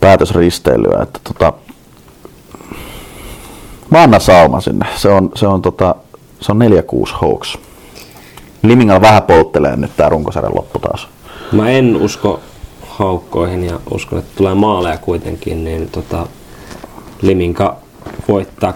[0.00, 1.02] päätösristeilyä.
[1.02, 1.52] Että tota,
[3.90, 4.86] mä annan sauma sinne.
[4.96, 5.94] Se on, se on, tota,
[6.40, 6.60] se on
[7.06, 7.58] 4-6 Hawks.
[8.62, 11.08] Limingal vähän polttelee nyt tää runkosarjan loppu taas.
[11.52, 12.40] Mä en usko
[13.00, 16.26] haukkoihin ja uskon, että tulee maaleja kuitenkin, niin tota,
[17.22, 17.76] Liminka
[18.28, 18.72] voittaa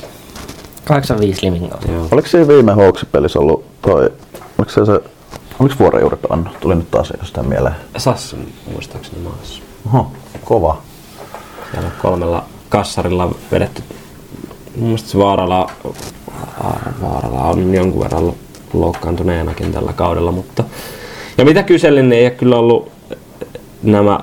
[0.00, 0.04] 8-5.
[0.84, 1.80] 85 Limingaa.
[2.10, 4.12] Oliko siinä viime Hawks-pelissä ollut toi,
[4.58, 5.00] oliko se se,
[5.58, 6.50] oliko vuorejuuret on?
[6.60, 7.74] Tuli nyt taas jostain mieleen.
[7.96, 9.62] Sasson muistaakseni maassa.
[9.86, 10.12] Oho,
[10.44, 10.82] kova.
[11.72, 13.82] Siellä kolmella kassarilla vedetty.
[14.76, 15.70] Mun mielestä se vaaralla,
[17.02, 18.32] vaaralla on jonkun verran
[18.72, 20.64] loukkaantuneenakin tällä kaudella, mutta
[21.38, 22.97] ja mitä kyselin, niin ei ole kyllä ollut
[23.82, 24.20] nämä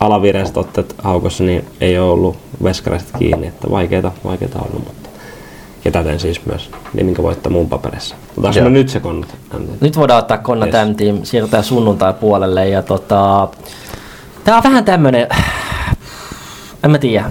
[0.00, 5.10] alavireiset otteet haukossa, niin ei ole ollut veskareista kiinni, että vaikeita, vaikeita on ollut, mutta
[5.84, 6.70] ja täten siis myös
[7.02, 8.16] minkä voittaa muun paperissa.
[8.36, 9.36] Otetaanko me nyt se konnat?
[9.80, 10.88] Nyt voidaan ottaa konnat yes.
[10.88, 13.48] MT, siirrytään sunnuntai puolelle ja tota,
[14.44, 15.28] tää on vähän tämmönen,
[16.84, 17.30] en mä tiedä,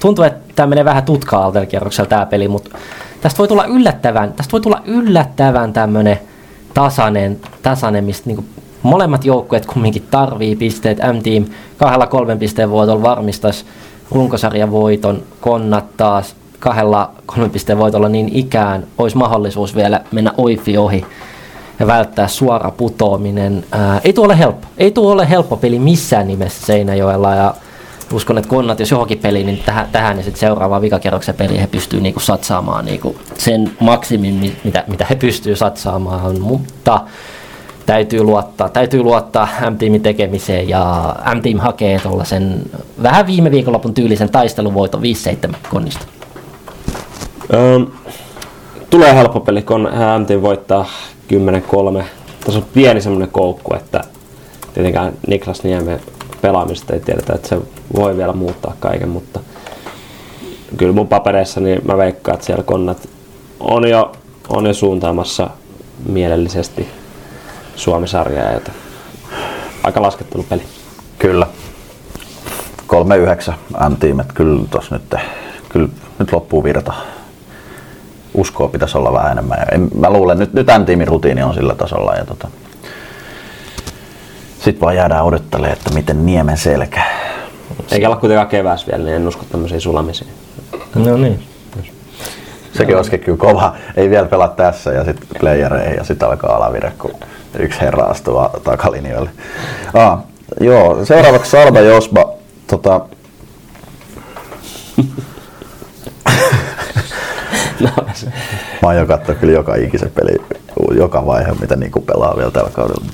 [0.00, 2.78] tuntuu, että tämä menee vähän tutkaa kierroksella tämä peli, mutta
[3.20, 6.18] tästä voi tulla yllättävän, tästä voi tulla yllättävän tämmönen
[6.74, 8.44] tasainen, tasainen mistä niinku
[8.82, 10.98] molemmat joukkueet kumminkin tarvii pisteet.
[10.98, 11.44] M-Team
[11.76, 13.64] kahdella kolmen pisteen voitolla varmistaisi
[14.10, 20.78] runkosarjan voiton, konnat taas kahdella kolmen pisteen voitolla niin ikään olisi mahdollisuus vielä mennä oifi
[20.78, 21.04] ohi
[21.80, 23.64] ja välttää suora putoaminen.
[23.72, 24.66] Ää, ei tuo ole helppo.
[24.78, 27.54] Ei tuo ole helppo peli missään nimessä Seinäjoella ja
[28.12, 31.66] uskon, että konnat, jos johonkin peliin, niin tähän, tähän ja sitten seuraavaan vikakerroksen peliin he
[31.66, 37.00] pystyy niinku satsaamaan niinku sen maksimin, mitä, mitä he pystyy satsaamaan, mutta
[37.88, 42.62] täytyy luottaa, täytyy luottaa M-tiimin tekemiseen ja M-team hakee tuollaisen
[43.02, 45.02] vähän viime viikonlopun tyylisen taisteluvoiton
[45.48, 46.06] 5-7 konnista.
[47.54, 47.78] Öö,
[48.90, 49.88] tulee helppo peli, kun
[50.20, 50.86] M-team voittaa
[52.00, 52.04] 10-3.
[52.44, 54.04] Tässä on pieni semmoinen koukku, että
[54.74, 56.00] tietenkään Niklas Niemen
[56.40, 57.58] pelaamista ei tiedetä, että se
[57.96, 59.40] voi vielä muuttaa kaiken, mutta
[60.76, 63.08] kyllä mun papereissa niin mä veikkaan, että siellä konnat
[63.60, 64.12] on jo,
[64.48, 65.50] on jo suuntaamassa
[66.08, 66.88] mielellisesti
[67.78, 68.74] Suomi-sarjaa, joten
[69.82, 70.62] aika laskettelupeli.
[71.18, 71.46] Kyllä.
[73.50, 73.52] 3-9
[73.88, 74.32] N-tiimet.
[74.32, 75.14] Kyllä tos nyt,
[75.68, 76.92] kyllä nyt loppuu virta.
[78.34, 79.58] Uskoa pitäisi olla vähän enemmän.
[79.58, 82.14] Ja en, mä luulen, nyt, nyt N-tiimin rutiini on sillä tasolla.
[82.14, 82.48] Ja tota,
[84.58, 87.02] sitten vaan jäädään odottelemaan, että miten niemen selkä.
[87.90, 90.30] Eikä ole kuitenkaan kevääs vielä, niin en usko tämmöisiin sulamisiin.
[90.94, 91.42] No niin.
[92.72, 93.74] Sekin olisikin kyllä kova.
[93.96, 97.10] Ei vielä pelaa tässä ja sitten playereihin ja sitten alkaa alavire, kun
[97.58, 99.30] yksi herra astuu takalinjoille.
[99.94, 100.18] Ah,
[100.60, 102.32] joo, seuraavaksi Salva Josba.
[102.66, 103.00] Tota,
[108.82, 110.36] Mä oon jo katsoa kyllä joka ikisen peli,
[110.96, 113.04] joka vaihe, mitä niinku pelaa vielä tällä kaudella.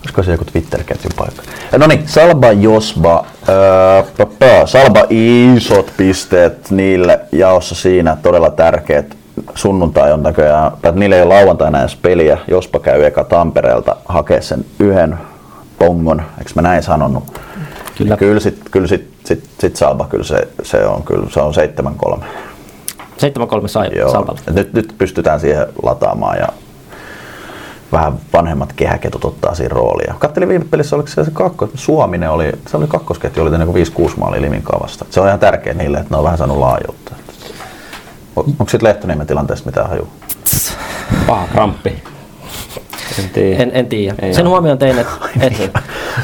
[0.00, 1.42] Olisiko se joku Twitter-ketjun paikka?
[1.78, 3.24] No niin, Salba Josba.
[3.48, 9.16] Öö, Salba isot pisteet niille jaossa siinä, todella tärkeät.
[9.54, 12.38] Sunnuntai on näköjään, tai niille ei ole lauantaina edes peliä.
[12.48, 15.18] Jospa käy eka Tampereelta hakee sen yhden
[15.78, 17.40] pongon, eikö mä näin sanonut?
[17.98, 18.16] Kyllä.
[18.16, 21.54] Kyllä sit, kyllä sit, sit, sit Salba, kyllä se, se on, kyllä se on
[22.18, 22.24] 7-3.
[23.64, 24.12] 7-3 sai Joo.
[24.12, 24.40] Salpalle.
[24.48, 26.48] Et Nyt, nyt pystytään siihen lataamaan ja
[27.92, 30.14] vähän vanhemmat kehäketut ottaa siinä roolia.
[30.18, 34.12] Kattelin viime pelissä, oliko se, se kakko, Suominen oli, se oli kakkosketju, oli niin 5-6
[34.16, 35.04] maalia Limin kavasta.
[35.10, 37.14] Se on ihan tärkeä niille, että ne on vähän saanut laajuutta.
[38.36, 40.08] Onko sitten Lehtoniemen tilanteesta mitään haju?
[41.26, 42.02] Paha kramppi.
[43.18, 43.62] En tiedä.
[43.62, 44.14] En, en tiedä.
[44.22, 44.50] Ei sen ole.
[44.50, 45.72] huomioon tein, että et,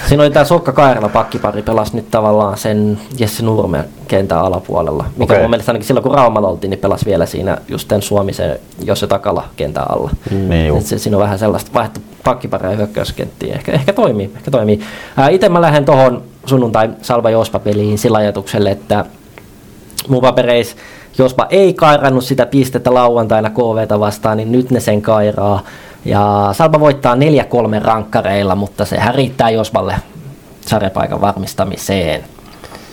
[0.08, 5.04] siinä oli tämä Sokka Kairala pakkipari pelasi nyt tavallaan sen Jesse Nurmen kentän alapuolella.
[5.16, 5.42] Mikä okay.
[5.42, 9.06] mun mielestä ainakin silloin kun Raumalla oltiin, niin pelasi vielä siinä just tämän Suomisen Josse
[9.06, 10.10] Takala kentän alla.
[10.30, 10.48] Mm.
[10.48, 10.76] Niin.
[10.76, 13.54] Et se, siinä on vähän sellaista vaihto pakkiparia ja hyökkäyskenttiä.
[13.54, 14.30] Ehkä, ehkä toimii.
[14.36, 14.80] Ehkä toimii.
[15.16, 19.04] Ää, itse mä lähden tuohon sunnuntai Salva Jospa-peliin sillä ajatukselle, että
[20.08, 20.76] mun papereis
[21.18, 25.60] Jospa ei kairannut sitä pistettä lauantaina KVtä vastaan, niin nyt ne sen kairaa.
[26.04, 27.18] Ja Salpa voittaa 4-3
[27.82, 29.94] rankkareilla, mutta sehän riittää Jospalle
[30.60, 32.24] sarjapaikan varmistamiseen.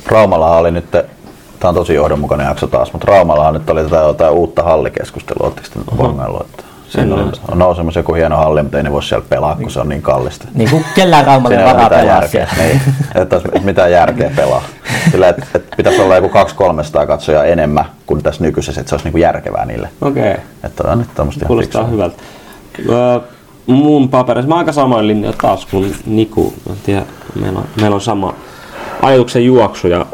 [0.06, 4.34] Raumalla oli nyt, tämä on tosi johdonmukainen jakso taas, mutta Raumalla nyt oli tätä jotain
[4.34, 6.66] uutta hallikeskustelua, oletteko te bongaillut?
[6.96, 9.80] Siinä oli, on nousemassa joku hieno halli, mutta ei ne voi siellä pelaa, kun se
[9.80, 10.48] on niin kallista.
[10.54, 12.30] Niin kuin kellään Raumalle varaa pelaa järkeä.
[12.30, 12.64] siellä.
[12.64, 12.82] Niin,
[13.16, 14.64] että olisi mitään järkeä pelaa.
[15.12, 16.28] Sillä, että, että pitäisi olla joku
[17.04, 19.90] 200-300 katsoja enemmän kuin tässä nykyisessä, että se olisi niin kuin järkevää niille.
[20.02, 20.32] Okei.
[20.32, 20.44] Okay.
[20.64, 21.94] Että on nyt tämmöistä ihan Kuulostaa fiksua.
[21.94, 22.24] hyvältä.
[22.90, 23.20] Öö,
[23.66, 26.54] mun paperissa, mä oon aika samoin linja taas kuin Niku.
[26.68, 27.04] Mä en tiedä,
[27.36, 28.34] meillä on, meillä on sama
[29.02, 30.06] ajatuksen juoksu ja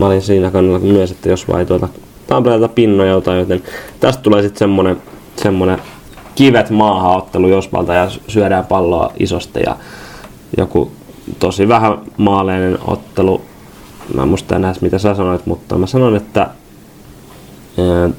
[0.00, 1.88] mä olin siinä kannalla myös, että jos vai tuota
[2.26, 3.62] Tampereelta pinnoja jotain, joten
[4.00, 5.02] tästä tulee sitten semmonen,
[5.36, 5.78] semmonen
[6.40, 9.76] kivet maahan ottelu Josvalta ja syödään palloa isosti ja
[10.56, 10.90] joku
[11.38, 13.40] tosi vähän maaleinen ottelu.
[14.14, 16.50] Mä en muista enää mitä sä sanoit, mutta mä sanon, että
[17.78, 18.12] Öö, 4-5,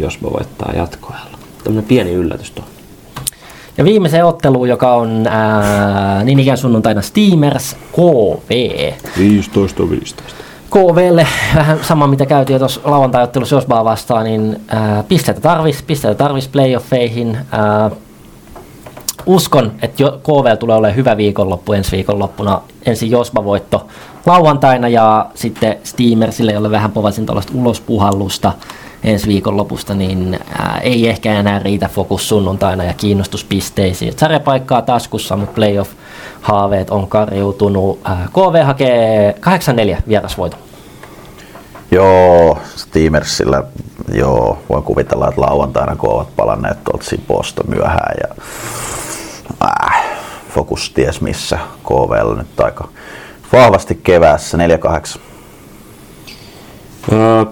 [0.00, 1.38] jos me voittaa jatkoajalla.
[1.64, 2.64] Tämmönen pieni yllätys tuo.
[3.78, 8.50] Ja viimeiseen otteluun, joka on ää, niin ikään sunnuntaina Steamers KV.
[9.18, 10.22] 15-15.
[10.70, 16.48] KVlle vähän sama mitä käytiin tuossa lauantai-ottelussa Josbaa vastaan, niin ää, pisteitä tarvis, pisteitä tarvis
[16.48, 17.38] playoffeihin.
[17.52, 17.90] Ää,
[19.26, 22.60] uskon, että KV tulee olemaan hyvä viikonloppu ensi viikonloppuna.
[22.86, 23.86] Ensin Josba voitto
[24.26, 28.52] lauantaina ja sitten Steamersille, jolle vähän povasin tuollaista ulospuhallusta
[29.04, 34.18] ensi viikonlopusta, niin ää, ei ehkä enää riitä fokus sunnuntaina ja kiinnostuspisteisiin.
[34.18, 35.54] Sarjapaikkaa taskussa, mutta
[36.38, 38.00] playoff-haaveet on karjuutunut.
[38.04, 39.34] Ää, KV hakee
[39.98, 40.60] 8-4 vierasvoiton.
[41.90, 43.62] Joo, Steamersillä,
[44.12, 48.34] joo, voin kuvitella, että lauantaina kun ovat palanneet tuolta Sipoosta myöhään ja
[49.64, 50.04] äh,
[50.54, 52.88] fokus ties missä KVL nyt aika
[53.52, 54.58] vahvasti keväässä
[55.16, 55.18] 4-8.
[57.12, 57.44] Öö,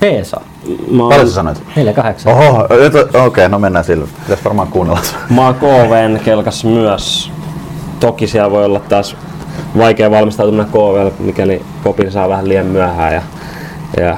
[0.00, 0.40] Peesa,
[0.90, 1.58] mä, Paljon sä sanoit?
[1.58, 1.62] 4-8.
[2.30, 4.06] Oho, okei, okay, no mennään sillä.
[4.22, 5.00] Pitäis varmaan kuunnella.
[5.30, 7.30] mä oon KVn kelkassa myös.
[8.04, 9.16] Toki siellä voi olla taas
[9.78, 13.22] vaikea valmistautuminen KVL, mikäli Kopin saa vähän liian myöhään ja,
[13.96, 14.16] ja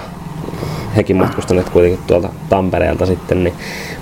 [0.97, 3.45] hekin matkustaneet kuitenkin tuolta Tampereelta sitten.
[3.45, 3.55] Niin.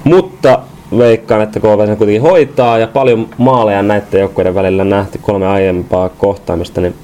[0.04, 0.58] Mutta
[0.98, 6.08] veikkaan, että KV sen kuitenkin hoitaa ja paljon maaleja näiden joukkueiden välillä nähty kolme aiempaa
[6.08, 6.94] kohtaamista, niin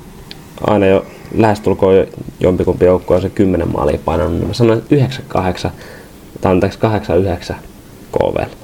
[0.67, 1.05] aina jo
[1.35, 2.07] lähestulkoon jo
[2.41, 4.97] jompikumpi joukkue on se 10 maalia painanut, niin mä sanoin, että
[5.67, 5.71] 9-8,
[6.41, 6.79] tai anteeksi
[7.53, 7.55] 8-9
[8.13, 8.60] KV.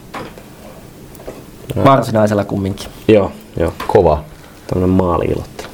[1.84, 2.86] Varsinaisella kumminkin.
[3.08, 3.72] Joo, joo.
[3.86, 4.24] Kova.
[4.66, 5.68] Tämmönen maali-ilottelu.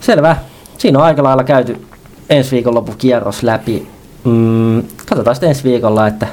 [0.00, 0.36] Selvä.
[0.78, 1.86] Siinä on aika lailla käyty
[2.30, 3.88] ensi viikonloppu kierros läpi.
[4.24, 6.26] Mm, katsotaan sitten ensi viikolla, että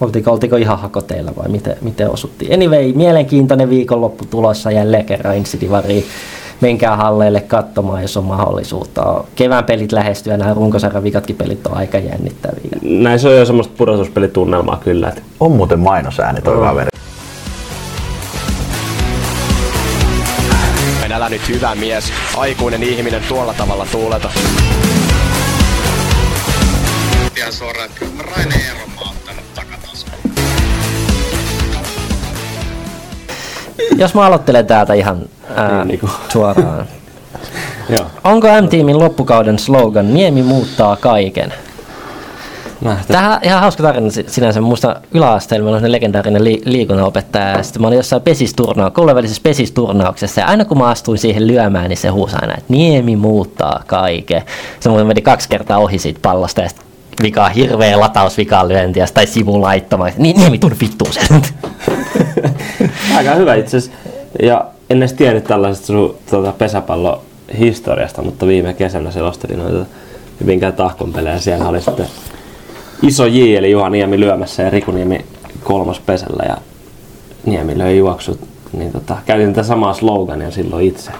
[0.00, 2.54] oltiinko, oltiinko ihan hakoteilla vai miten, miten osuttiin.
[2.54, 6.04] Anyway, mielenkiintoinen viikonloppu tulossa jälleen kerran Insidivariin.
[6.60, 9.24] Menkää halleille katsomaan, jos on mahdollisuutta.
[9.34, 12.78] Kevään pelit lähestyy ja nämä runkosarjan vikatkin pelit on aika jännittäviä.
[12.82, 16.88] Näissä on jo semmoista pudotuspelitunnelmaa kyllä, että On muuten mainosääni toi kaveri.
[21.22, 24.30] Älä nyt hyvä mies, aikuinen ihminen tuolla tavalla tuuleta.
[27.36, 28.54] ihan suoraan, että kyllä mä Raine
[29.00, 30.32] oon ottanut takataskuun.
[33.96, 35.22] Jos mä aloittelen täältä ihan
[35.56, 36.10] ää, Niin, niinku.
[36.32, 36.86] suoraan.
[38.24, 41.54] Onko M-tiimin loppukauden slogan Niemi muuttaa kaiken?
[42.84, 43.12] Nähtä.
[43.12, 44.60] Tähän ihan hauska tarina si- sinänsä.
[44.60, 47.48] Muista yläasteella meillä on semmoinen legendaarinen li- liikunnanopettaja.
[47.48, 50.40] Ja sitten mä olin jossain pesisturnauksessa, koulujen välisessä pesisturnauksessa.
[50.40, 54.42] Ja aina kun mä astuin siihen lyömään, niin se huusi aina, että Niemi muuttaa kaiken.
[54.80, 56.60] Se muuten meni kaksi kertaa ohi siitä pallosta.
[56.60, 56.68] Ja
[57.22, 60.12] vikaa hirveä lataus, vikaa lyönti ja tai sivun laittamaan.
[60.16, 61.42] Niin, Niemi, tunnu vittuun sen.
[63.16, 63.98] Aika hyvä itse asiassa.
[64.42, 67.20] Ja en edes tiennyt tällaisesta sun tuota, pesäpallon
[67.58, 69.86] historiasta, mutta viime kesänä selostelin noita
[70.40, 71.38] hyvinkään tahkon pelejä.
[71.38, 72.06] Siellä oli sitten
[73.02, 75.24] iso J, eli Juha Niemi lyömässä ja Riku Niemi
[75.62, 76.56] kolmas pesällä ja
[77.46, 78.40] Niemi löi juoksut.
[78.72, 81.10] Niin tota, käytin tätä samaa slogania silloin itse.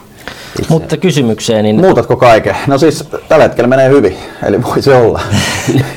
[0.60, 0.72] itse.
[0.72, 2.56] Mutta kysymykseen, niin Muutatko kaiken?
[2.66, 4.16] No siis tällä hetkellä menee hyvin,
[4.46, 5.20] eli voi se olla.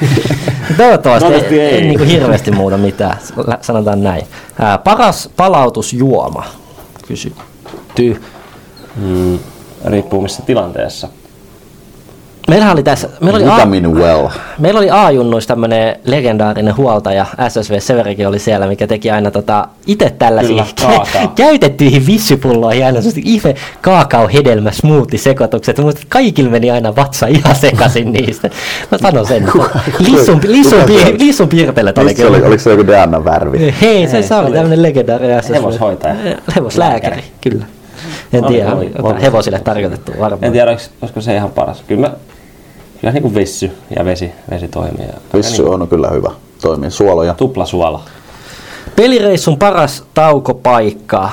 [0.78, 1.82] Toivottavasti ei, ei.
[1.82, 3.18] niin kuin hirveästi muuta mitään,
[3.62, 4.24] sanotaan näin.
[4.60, 6.44] Ää, paras palautusjuoma,
[7.08, 8.22] kysytty.
[8.96, 9.40] Mm,
[9.86, 11.08] riippuu missä tilanteessa.
[12.48, 14.28] Meillähän oli tässä, meillä oli, A, Vitamin well.
[14.60, 20.10] meillä oli A-junnuissa tämmöinen legendaarinen huoltaja, SSV Severikin oli siellä, mikä teki aina tota, itse
[20.20, 21.28] tällaisia Kyllä, kaakao.
[21.36, 25.78] käytettyihin vissypulloihin aina ihme kaakao-hedelmä smoothie sekoitukset.
[25.80, 28.50] Musta kaikilla meni aina vatsa ihan sekaisin niistä.
[28.92, 29.46] Mä sanon sen.
[30.00, 31.20] Lissun, lissun, piir, oli?
[31.20, 32.48] lissun piirpelet oli se oli, kyllä.
[32.48, 33.76] oliko se joku Diana värvi?
[33.82, 35.54] Hei, se, se, oli tämmöinen legendaarinen SSV.
[35.54, 36.16] hevoshoitaja.
[36.56, 37.28] Hevoslääkäri, Lääkäri.
[37.42, 37.66] kyllä.
[38.34, 38.92] En tiedä, oli,
[39.22, 40.44] hevosille tarkoitettu varmaan.
[40.44, 41.84] En tiedä, olis- olisiko se ihan paras.
[41.88, 42.14] Kyllä, mä,
[43.02, 45.06] kyllä niin kuin vissy ja vesi, vesi toimii.
[45.08, 46.32] Ja Vissy niin, on kyllä hyvä.
[46.62, 47.34] Toimii suoloja.
[47.34, 48.02] Tuplasuola.
[48.96, 51.30] Pelireissun paras taukopaikka.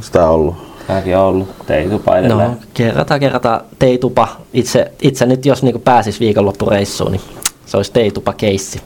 [0.00, 0.56] Sitä on ollut.
[0.86, 2.50] Tämäkin on ollut teitupa edelleen.
[2.50, 4.28] No, kerrata kerrata teitupa.
[4.52, 7.22] Itse, itse nyt jos niinku pääsis viikonloppureissuun, niin
[7.66, 8.80] se olisi teitupa keissi.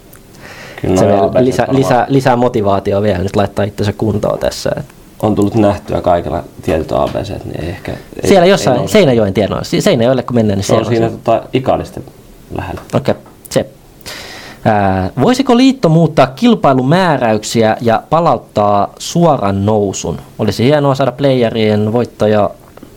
[0.81, 4.71] Kyllä ABCt lisää, varmaan lisää, lisää motivaatioa vielä nyt laittaa itsensä kuntoon tässä.
[4.77, 4.87] Et
[5.23, 7.93] on tullut nähtyä kaikilla tietyt ABC, niin ei ehkä...
[7.93, 8.93] Ei, siellä ei jossain nouse.
[8.93, 9.65] Seinäjoen tienoilla.
[9.81, 12.05] Seinäjoelle kun mennään, niin Se on siinä tota, ikalisten
[12.55, 12.81] lähellä.
[12.95, 13.25] Okei, okay.
[13.51, 13.67] se.
[14.65, 20.19] Ää, voisiko liitto muuttaa kilpailumääräyksiä ja palauttaa suoran nousun?
[20.39, 22.51] Olisi hienoa saada playerien voittaja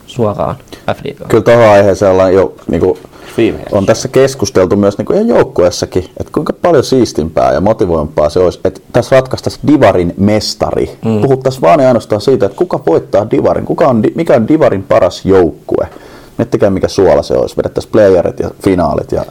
[0.07, 0.55] suoraan
[0.91, 1.27] F-liigaan.
[1.27, 2.97] Kyllä tuohon aiheeseen ollaan jo niin kuin,
[3.37, 8.29] Viime on tässä keskusteltu myös niin kuin ihan joukkueessakin, että kuinka paljon siistimpää ja motivoimpaa
[8.29, 10.97] se olisi, että tässä ratkaistaisiin Divarin mestari.
[11.05, 11.21] Mm.
[11.21, 15.25] Puhuttaisiin vaan ja ainoastaan siitä, että kuka voittaa Divarin, kuka on, mikä on Divarin paras
[15.25, 15.87] joukkue.
[16.37, 19.25] Miettikää mikä suola se olisi, vedettäisiin playerit ja finaalit ja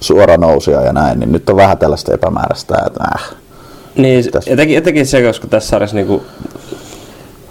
[0.00, 3.30] suora nousia ja näin, niin nyt on vähän tällaista epämääräistä, että äh.
[3.96, 6.22] Niin, Tässä- etenkin, etenkin se, koska tässä sarjassa niinku,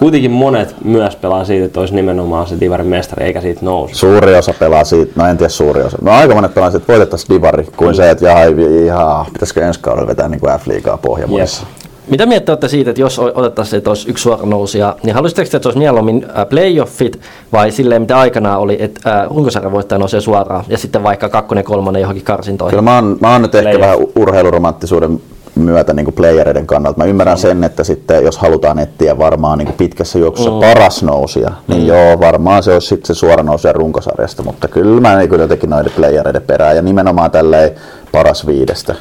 [0.02, 3.96] kuitenkin monet myös pelaa siitä, että olisi nimenomaan se Divarin mestari, eikä siitä nousu.
[3.96, 5.98] Suuri osa pelaa siitä, no en tiedä suuri osa.
[6.02, 8.44] No aika monet pelaa siitä, että voitettaisiin Divari, kuin se, että jaha,
[8.86, 11.66] ihan, pitäisikö ensi kaudella vetää niin kuin F-liigaa pohjamuodissa.
[12.08, 15.58] Mitä miettii olette siitä, että jos otettaisiin, että olisi yksi suora nousija, niin haluaisitteko, te,
[15.58, 17.20] että se olisi mieluummin äh, playoffit
[17.52, 21.64] vai silleen, mitä aikanaan oli, että äh, runkosarjan voittaja nousee suoraan ja sitten vaikka kakkonen,
[21.64, 22.72] kolmonen johonkin karsintoihin?
[22.72, 23.82] Kyllä mä oon, mä oon nyt ehkä Playoff.
[23.82, 25.22] vähän urheiluromanttisuuden
[25.56, 26.98] myötä niin kuin playereiden kannalta.
[26.98, 30.60] Mä ymmärrän sen, että sitten jos halutaan etsiä varmaan niin kuin pitkässä juoksussa mm.
[30.60, 31.88] paras nousia, niin mm.
[31.88, 35.70] joo, varmaan se olisi sitten se suora nousija runkosarjasta, mutta kyllä mä niin kyllä jotenkin
[35.70, 37.72] noiden playereiden perään ja nimenomaan tälleen
[38.12, 38.96] paras viidestä.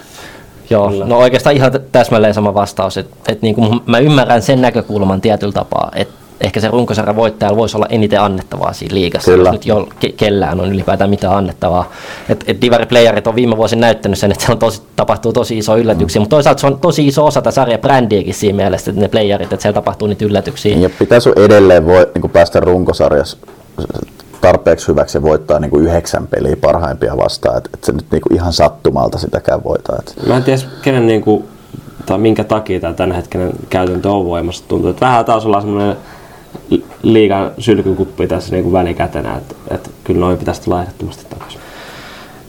[0.70, 5.52] Joo, no oikeastaan ihan täsmälleen sama vastaus, että et niinku, mä ymmärrän sen näkökulman tietyllä
[5.52, 9.48] tapaa, että ehkä se runkosarjan voittajalla voisi olla eniten annettavaa siinä liigassa, Kyllä.
[9.48, 11.92] jos nyt jo, ke, kellään on ylipäätään mitään annettavaa.
[12.28, 15.76] Et, et Divari-playerit on viime vuosina näyttänyt sen, että se on tosi, tapahtuu tosi iso
[15.76, 16.22] yllätyksiä, mm.
[16.22, 19.52] mutta toisaalta se on tosi iso osa tätä sarjan brändiäkin siinä mielessä, että ne playerit,
[19.52, 20.78] että siellä tapahtuu niitä yllätyksiä.
[20.78, 23.36] Ja pitäisi edelleen voi, niin kuin päästä runkosarjassa
[24.40, 28.22] tarpeeksi hyväksi ja voittaa niin kuin yhdeksän peliä parhaimpia vastaan, että et se nyt niin
[28.22, 29.92] kuin ihan sattumalta sitäkään voita.
[29.98, 31.44] Et Mä en tiedä, kenen niinku,
[32.06, 34.64] tai minkä takia tämä tämänhetkinen käytäntö on voimassa.
[34.68, 35.96] Tuntuu, että vähän taas ollaan semmoinen
[36.70, 41.60] li- liigan sylkykuppi tässä niinku välikätenä, että, että kyllä noin pitäisi tulla ehdottomasti takaisin.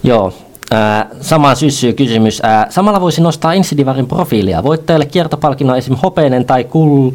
[0.03, 0.33] Joo.
[0.71, 2.39] Ää, samaan syssyyn kysymys.
[2.43, 4.63] Ää, samalla voisi nostaa Insidivarin profiilia.
[4.63, 5.95] Voittajalle kiertopalkinnon esim.
[6.03, 7.11] hopeinen tai kul,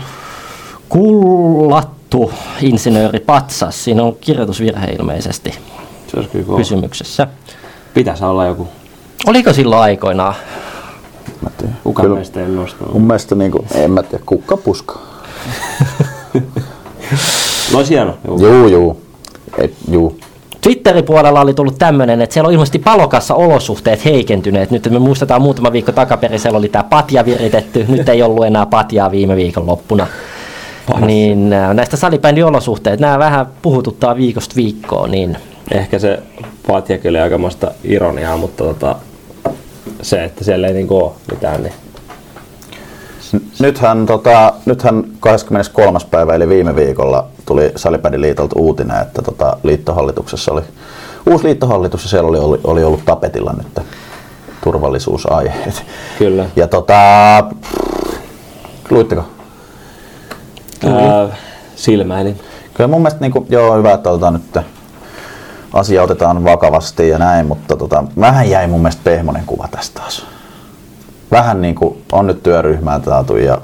[0.89, 3.85] kullattu insinööri patsas.
[3.85, 5.51] Siinä on kirjoitusvirhe ilmeisesti
[6.07, 7.27] Se olisi kyllä kysymyksessä.
[7.95, 8.69] Pitäisi olla joku,
[9.27, 10.35] Oliko silloin aikoinaan?
[11.43, 11.77] mä tiedän.
[11.85, 12.93] kuka Kyllä meistä ei nostanut.
[12.93, 14.99] Mun mielestä niin kuin, en mä tiedä, kukka puska.
[17.73, 18.15] No olisi hieno.
[18.29, 19.03] Juu, juu.
[19.59, 20.19] Ei, juu.
[20.61, 24.71] Twitterin puolella oli tullut tämmöinen, että siellä on ilmeisesti palokassa olosuhteet heikentyneet.
[24.71, 27.85] Nyt me muistetaan muutama viikko takaperin, siellä oli tämä patja viritetty.
[27.89, 30.07] Nyt ei ollut enää patjaa viime viikon loppuna.
[31.07, 35.37] niin näistä salibändiolosuhteista, nämä vähän puhututtaa viikosta viikkoon, niin
[35.73, 36.19] Ehkä se
[36.69, 38.97] vaatii kyllä aikamoista ironiaa, mutta tota,
[40.03, 41.73] se, että siellä ei niinku ole mitään, niin
[43.59, 45.99] Nythän, tota, nythän 23.
[46.11, 50.63] päivä eli viime viikolla tuli Salibändiliitolta uutinen, että tota, liittohallituksessa oli
[51.27, 53.87] uusi liittohallitus ja siellä oli, oli, oli ollut tapetilla nyt
[54.65, 55.85] turvallisuusaiheet.
[56.19, 56.47] kyllä.
[56.57, 56.95] Ja tota,
[58.91, 59.25] luitteko?
[60.85, 61.37] Ää,
[61.77, 62.41] silmäilin.
[62.75, 64.65] Kyllä mun mielestä niin kuin, joo, hyvä, että otetaan nyt
[65.73, 70.27] asia otetaan vakavasti ja näin, mutta tota, vähän jäi mun mielestä pehmonen kuva tästä taas.
[71.31, 73.59] Vähän niin kuin on nyt työryhmää saatu ja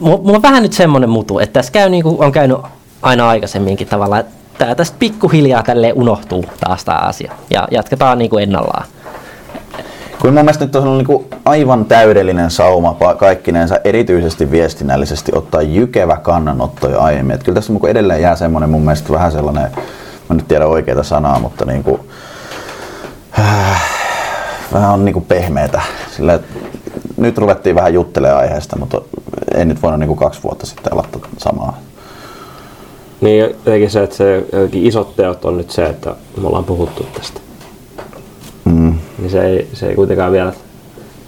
[0.00, 2.58] mulla on vähän nyt semmoinen mutu, että tässä käy niin kuin on käynyt
[3.02, 8.30] aina aikaisemminkin tavallaan, että tää tästä pikkuhiljaa tälleen unohtuu taas tämä asia ja jatketaan niin
[8.30, 8.84] kuin ennallaan.
[10.22, 16.16] Kyllä mun mielestä nyt on niin kuin aivan täydellinen sauma kaikkinensa, erityisesti viestinnällisesti ottaa jykevä
[16.16, 17.34] kannanotto jo aiemmin.
[17.34, 19.70] Et kyllä tässä niin edelleen jää semmoinen mun mielestä vähän sellainen,
[20.28, 22.00] mä nyt tiedä oikeita sanaa, mutta niin kuin,
[23.38, 23.71] äh,
[24.72, 25.82] vähän on niin kuin pehmeätä.
[26.16, 26.40] Sillä,
[27.16, 29.00] nyt ruvettiin vähän juttelemaan aiheesta, mutta
[29.54, 31.78] ei nyt voinut niin kuin kaksi vuotta sitten aloittaa samaa.
[33.20, 37.40] Niin jotenkin se, että se isot teot on nyt se, että me ollaan puhuttu tästä.
[38.64, 38.94] Mm.
[39.18, 40.52] Niin se ei, se ei kuitenkaan vielä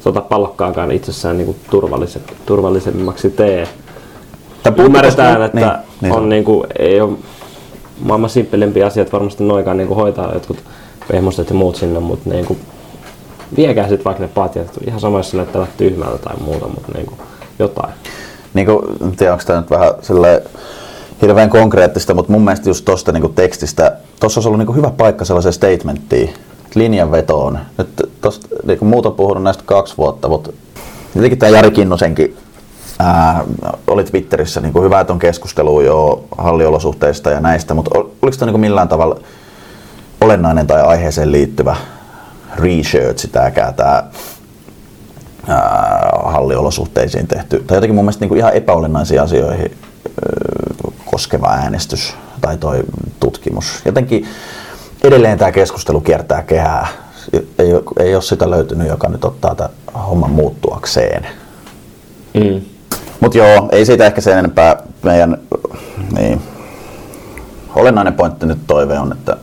[0.04, 3.68] tota pallokkaakaan itsessään niin turvallise, turvallisemmaksi tee.
[4.62, 5.70] Puhuttu Ymmärretään, että niin,
[6.00, 7.12] niin, on niin kuin, ei ole
[8.00, 10.56] maailman simppelimpiä asiat varmasti noikaan niin kuin hoitaa jotkut
[11.08, 12.58] pehmoset ja muut sinne, mutta niin kuin,
[13.56, 17.18] viekää sitten vaikka ne patjat, ihan sama jos näyttää tyhmältä tai muuta, mutta niin kuin,
[17.58, 17.92] jotain.
[18.54, 20.42] niin kuin, en tiedä, onko tämä nyt vähän silleen
[21.22, 25.24] hirveän konkreettista, mutta mun mielestä just tuosta niin tekstistä, tuossa olisi ollut niin hyvä paikka
[25.24, 26.34] sellaiseen statementtiin,
[26.74, 27.58] linjanvetoon.
[27.78, 30.52] Nyt tosta, niin kuin on puhunut näistä kaksi vuotta, mutta
[31.14, 32.36] jotenkin tämä Jari Kinnosenkin
[32.98, 33.44] ää,
[33.86, 38.36] oli Twitterissä niin kuin hyvä, että on keskustelua jo halliolosuhteista ja näistä, mutta ol- oliko
[38.36, 39.20] tämä niin millään tavalla
[40.20, 41.76] olennainen tai aiheeseen liittyvä
[42.58, 44.04] research tämäkään tämä
[46.24, 49.78] halliolosuhteisiin tehty, tai jotenkin mun mielestä niin kuin ihan epäolennaisiin asioihin
[51.10, 52.82] koskeva äänestys tai toi
[53.20, 53.82] tutkimus.
[53.84, 54.26] Jotenkin
[55.04, 56.86] edelleen tämä keskustelu kiertää kehää.
[57.58, 59.72] Ei, ei ole sitä löytynyt, joka nyt ottaa tämän
[60.08, 61.26] homman muuttuakseen.
[62.34, 62.60] Mm.
[63.20, 65.38] Mutta joo, ei siitä ehkä sen enempää meidän
[66.18, 66.42] niin,
[67.74, 69.36] olennainen pointti nyt toive on, että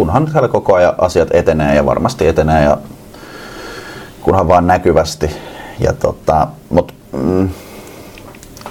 [0.00, 2.78] kunhan täällä koko ajan asiat etenee ja varmasti etenee ja
[4.22, 5.30] kunhan vaan näkyvästi.
[5.80, 7.48] Ja tota, mut, mm,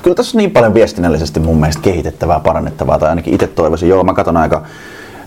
[0.01, 3.89] kyllä tässä on niin paljon viestinnällisesti mun mielestä kehitettävää, parannettavaa, tai ainakin itse toivoisin.
[3.89, 4.63] Joo, mä katson aika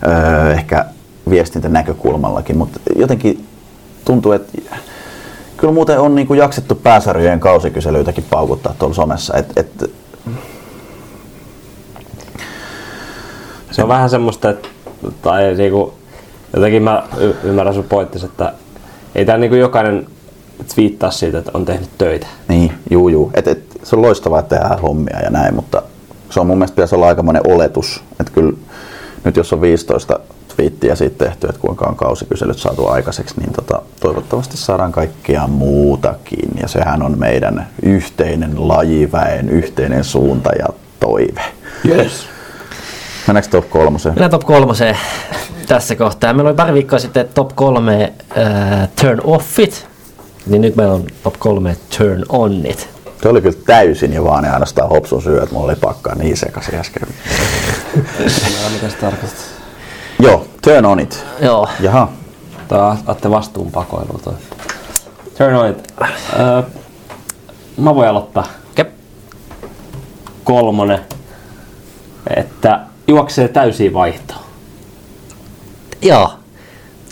[0.07, 0.85] öö, ehkä
[1.29, 3.45] viestintänäkökulmallakin, mutta jotenkin
[4.05, 4.57] tuntuu, että
[5.57, 9.37] kyllä muuten on niin kuin jaksettu pääsarjojen kausikyselyitäkin paukuttaa tuolla somessa.
[9.37, 9.91] Et, et,
[13.71, 14.67] Se on vähän semmoista, että
[15.21, 15.93] tai niinku,
[16.55, 18.53] jotenkin mä y- ymmärrän sun pointtis, että
[19.15, 20.07] ei tää niinku jokainen
[20.75, 22.27] twiittaa siitä, että on tehnyt töitä.
[22.47, 23.31] niin, juu, juu.
[23.33, 25.81] Et, et, se on loistavaa, että tehdään hommia ja näin, mutta
[26.29, 28.03] se on mun mielestä pitäisi olla aikamoinen oletus.
[28.19, 28.53] Että kyllä
[29.23, 30.19] nyt jos on 15
[30.55, 36.49] twiittiä siitä tehty, että kuinka on kausikyselyt saatu aikaiseksi, niin tota, toivottavasti saadaan kaikkea muutakin.
[36.61, 40.65] Ja sehän on meidän yhteinen lajiväen, yhteinen suunta ja
[40.99, 41.41] toive.
[41.85, 42.32] Yes.
[43.27, 44.15] Mennäänkö top kolmoseen?
[44.15, 44.97] Mennään top kolmoseen
[45.67, 46.33] tässä kohtaa.
[46.33, 49.87] Meillä oli pari viikkoa sitten top kolme äh, turn offit,
[50.45, 52.89] niin nyt meillä on top kolme turn onit.
[53.21, 56.37] Se oli kyllä täysin ja vaan ja ainoastaan hopsun syy, että mulla oli pakkaa niin
[56.37, 57.07] sekaisin äsken.
[58.73, 59.43] Mitä se tarkoittaa?
[60.19, 61.25] Joo, turn on it.
[61.41, 62.11] Joo, Jaha.
[62.67, 64.33] Tää otte vastuun pakoilua toi.
[65.37, 65.93] Turn on it.
[66.39, 66.63] Öö,
[67.77, 68.47] mä voin aloittaa.
[68.71, 68.85] Okei.
[70.43, 70.99] Kolmonen.
[72.35, 74.43] Että juoksee täysiä vaihtoa.
[76.01, 76.33] joo.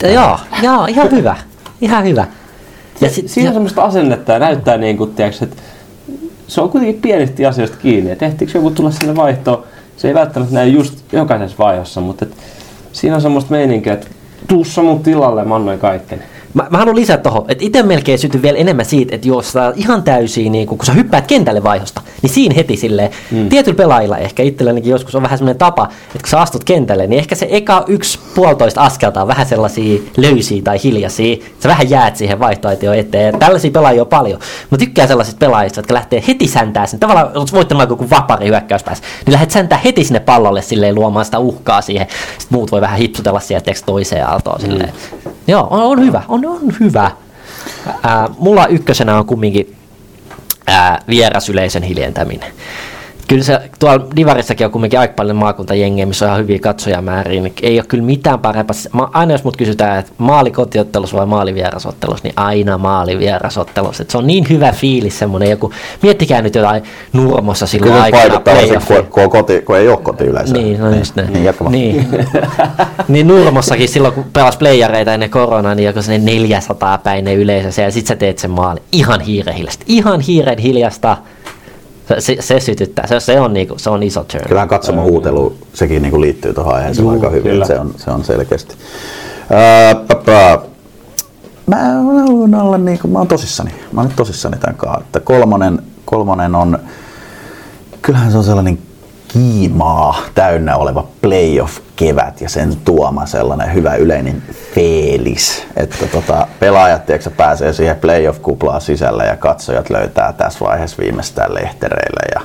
[0.03, 1.35] Joo, joo, ihan hyvä.
[1.81, 2.27] Ihan hyvä.
[3.01, 5.55] Ja sit, Siinä on semmoista asennetta ja näyttää niin kuin, tiiäks, että
[6.47, 8.11] se on kuitenkin pienistä asioista kiinni.
[8.11, 9.63] Että ehtiikö joku tulla sinne vaihtoon?
[9.97, 12.31] Se ei välttämättä näy just jokaisessa vaiheessa, mutta et
[12.91, 14.07] siinä on semmoista meininkiä, että
[14.47, 16.21] tuussa mun tilalle, mä annoin kaikkeni.
[16.53, 19.73] Mä, mä haluan lisätä tuohon, että itse melkein sytyn vielä enemmän siitä, että jos sä
[19.75, 23.49] ihan täysin, niin kun, kun sä hyppäät kentälle vaihosta, niin siinä heti silleen, mm.
[23.49, 27.19] tietyllä pelaajilla ehkä itsellänikin joskus on vähän semmoinen tapa, että kun sä astut kentälle, niin
[27.19, 32.15] ehkä se eka yksi puolitoista askelta on vähän sellaisia löysiä tai hiljaisia, sä vähän jäät
[32.15, 33.39] siihen vaihtoehtojen eteen.
[33.39, 34.39] Tällaisia pelaajia on paljon.
[34.69, 36.99] Mä tykkään sellaisista pelaajista, jotka lähtee heti säntää sen.
[36.99, 41.39] Tavallaan olet voittanut joku vapari hyökkäyspäässä, niin lähdet säntää heti sinne pallolle silleen luomaan sitä
[41.39, 42.07] uhkaa siihen.
[42.37, 44.93] Sitten muut voi vähän hipsutella sieltä toiseen aaltoon silleen.
[45.47, 47.11] Joo, on, on hyvä, on, on hyvä.
[48.03, 49.75] Ää, mulla ykkösenä on kumminkin
[50.67, 52.53] ää, vierasyleisön hiljentäminen.
[53.31, 57.53] Kyllä se tuolla Divarissakin on kumminkin aika paljon maakuntajengiä, missä on ihan hyviä katsojamääriä, niin
[57.61, 58.75] ei ole kyllä mitään parempaa.
[58.91, 64.03] Ma- Aina jos mut kysytään, että maali kotiottelussa vai maali vierasottelussa, niin aina maali vierasottelussa.
[64.03, 65.71] Et se on niin hyvä fiilis semmoinen joku,
[66.01, 69.97] miettikää nyt jotain Nurmossa silloin Kyllä se aikana vaikuttaa varsinkin, kun, koti, kun ei ole
[69.97, 70.53] koti yleensä.
[70.53, 71.33] Niin, no just näin.
[71.33, 72.07] Niin, niin.
[73.07, 77.91] niin Nurmossakin silloin, kun pelas playareita ennen koronaa, niin joku sellainen 400 päinen yleisö, ja
[77.91, 78.79] sit sä teet sen maali.
[78.91, 79.85] Ihan hiiren hiljasta.
[79.87, 81.17] Ihan hiiren hiljasta.
[82.07, 83.07] Se, se, se sytyttää.
[83.07, 84.47] Se, se, on, niinku, se on iso turn.
[84.47, 87.65] Kyllähän katsomo huutelu, sekin niinku liittyy tuohon aiheeseen Juu, aika hyvin, kyllä.
[87.65, 88.75] se on, se on selkeästi.
[89.51, 90.63] Öö, papa.
[91.67, 95.79] Mä haluan olla niinku, mä oon tosissani, mä oon nyt tosissani tämän kanssa, että kolmonen,
[96.05, 96.79] kolmonen on,
[98.01, 98.79] kyllähän se on sellainen
[99.33, 104.43] kiimaa täynnä oleva playoff-kevät ja sen tuoma sellainen hyvä yleinen
[104.75, 111.53] feelis, että tota, pelaajat tiedätkö, pääsee siihen playoff-kuplaan sisälle ja katsojat löytää tässä vaiheessa viimeistään
[111.53, 112.41] lehtereille ja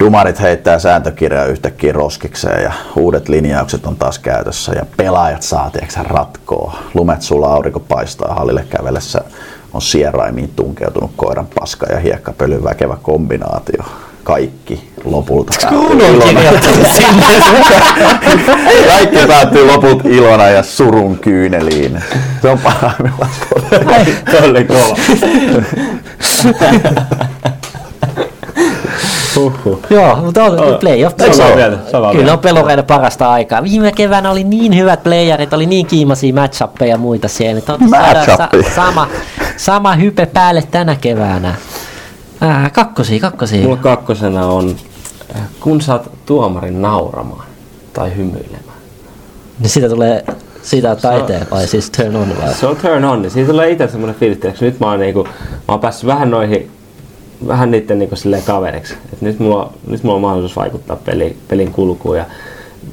[0.00, 6.00] Dumarit heittää sääntökirjaa yhtäkkiä roskikseen ja uudet linjaukset on taas käytössä ja pelaajat saa tiedätkö,
[6.02, 6.78] ratkoa.
[6.94, 9.20] Lumet sulaa, aurinko paistaa hallille kävellessä.
[9.72, 13.84] On sieraimiin tunkeutunut koiran paska ja hiekkapölyn väkevä kombinaatio.
[14.24, 15.68] Kaikki lopulta.
[15.68, 15.98] On.
[18.88, 22.02] Kaikki päättyy loput ilona ja surun kyyneliin.
[22.42, 23.30] Se on parhaimmillaan.
[24.68, 24.96] Kova.
[29.90, 31.16] Joo, mutta on playoff.
[31.18, 33.62] Samaa Se on- mieltä, samaa Kyllä on pelureiden parasta aikaa.
[33.62, 37.60] Viime keväänä oli niin hyvät playerit, oli niin kiimaisia matchappeja ja muita siellä.
[37.68, 38.70] On Matchappeja.
[38.74, 39.08] sama,
[39.56, 41.54] sama hype päälle tänä keväänä.
[42.42, 43.62] Äh, kakkosia, kakkosia.
[43.62, 44.76] Mulla kakkosena on,
[45.60, 47.46] kun saat tuomarin nauramaan
[47.92, 48.80] tai hymyilemään.
[49.58, 50.24] Niin siitä tulee
[50.62, 52.54] siitä eteen, vai siis turn on vai?
[52.54, 55.24] Se on turn on, niin siitä tulee itse semmoinen fiilis, että nyt mä oon, niinku,
[55.24, 56.70] mä oon päässyt vähän noihin,
[57.46, 58.94] vähän niiden niinku silleen kaveriksi.
[59.12, 62.24] Et nyt, mulla, nyt mulla on mahdollisuus vaikuttaa peli, pelin kulkuun ja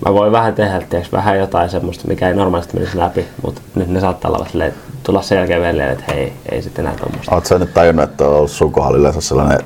[0.06, 3.88] mä voin vähän tehdä tiiäks, vähän jotain semmoista, mikä ei normaalisti menisi läpi, mutta nyt
[3.88, 4.74] ne saattaa olla silleen,
[5.08, 7.36] tulla selkeä velleen, että hei, ei sitten enää tommoista.
[7.36, 9.60] Oletko nyt tajunnut, että on ollut sun kohdalla yleensä sellainen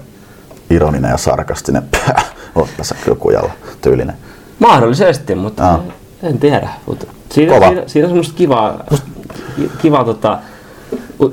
[0.70, 2.22] ironinen ja sarkastinen pää?
[2.56, 4.16] Oot tässä kyllä kujalla tyylinen.
[4.60, 5.84] Mahdollisesti, mutta Aa.
[6.24, 6.70] en tiedä.
[6.86, 7.68] Mutta siinä, Kova.
[7.68, 8.84] siinä, siinä on semmoista kivaa,
[9.82, 10.39] kivaa tota,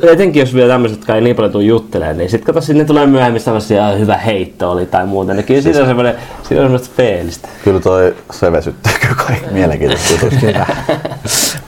[0.02, 3.06] etenkin jos vielä tämmöiset, jotka ei niin paljon tule juttelemaan, niin sitten kato, sinne tulee
[3.06, 6.66] myöhemmin sellaisia "Ah, hyvä heitto oli tai muuta, niin kyllä siinä on semmoinen, siinä on
[6.66, 7.48] semmoista feelistä.
[7.64, 10.26] Kyllä toi se vesyttää kyllä kaikki mielenkiintoista.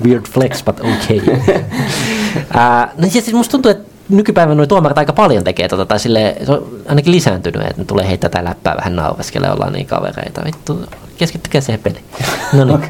[0.04, 1.20] Weird flex, but okay.
[2.36, 6.36] uh, no siis musta tuntuu, että nykypäivänä nuo tuomarit aika paljon tekee tota, tai sille,
[6.46, 10.44] se on ainakin lisääntynyt, että ne tulee heittää tätä läppää vähän naureskelle, ollaan niin kavereita.
[10.44, 10.80] Vittu,
[11.18, 12.04] keskittykää siihen peliin.
[12.52, 12.80] No niin.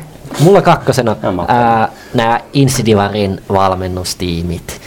[0.40, 1.16] Mulla kakkosena
[1.48, 4.80] ää, nämä Insidivarin valmennustiimit.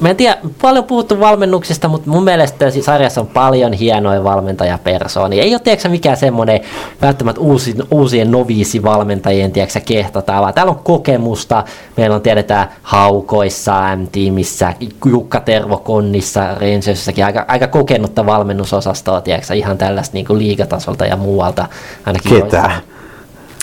[0.00, 5.42] Mä en tiedä, paljon puhuttu valmennuksista, mutta mun mielestä tässä sarjassa on paljon hienoja valmentajapersoonia.
[5.42, 6.60] Ei ole tiedätkö, mikään semmoinen
[7.02, 11.64] välttämättä uusi, uusien noviisivalmentajien tiedätkö, kehtota, vaan täällä on kokemusta.
[11.96, 14.74] Meillä on tiedetään Haukoissa, M-tiimissä,
[15.06, 21.16] Jukka Tervo Konnissa, Rangersissakin aika, aika kokenutta valmennusosastoa, tiedätkö, ihan tällaista niin kuin liigatasolta ja
[21.16, 21.66] muualta.
[22.06, 22.70] Ainakin Ketä?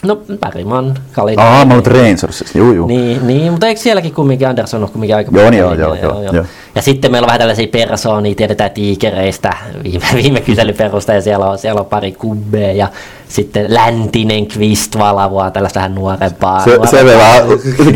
[0.03, 1.39] No, Bergman, Kalin.
[1.39, 2.87] Aa, mä olet Rangersissa, juu juu.
[2.87, 6.21] Niin, niin, mutta eikö sielläkin kumminkin Anderson ole kumminkin aika Joo, pitkä joo, joo, joo,
[6.33, 6.45] joo.
[6.75, 11.57] Ja sitten meillä on vähän tällaisia persoonia, tiedetään tiikereistä viime, viime kyselyperusta ja siellä on,
[11.57, 12.87] siellä on pari kubbea ja
[13.27, 16.63] sitten Läntinen Kvist Valavua, tällaista vähän nuorempaa.
[16.63, 17.43] Se, se me vähän,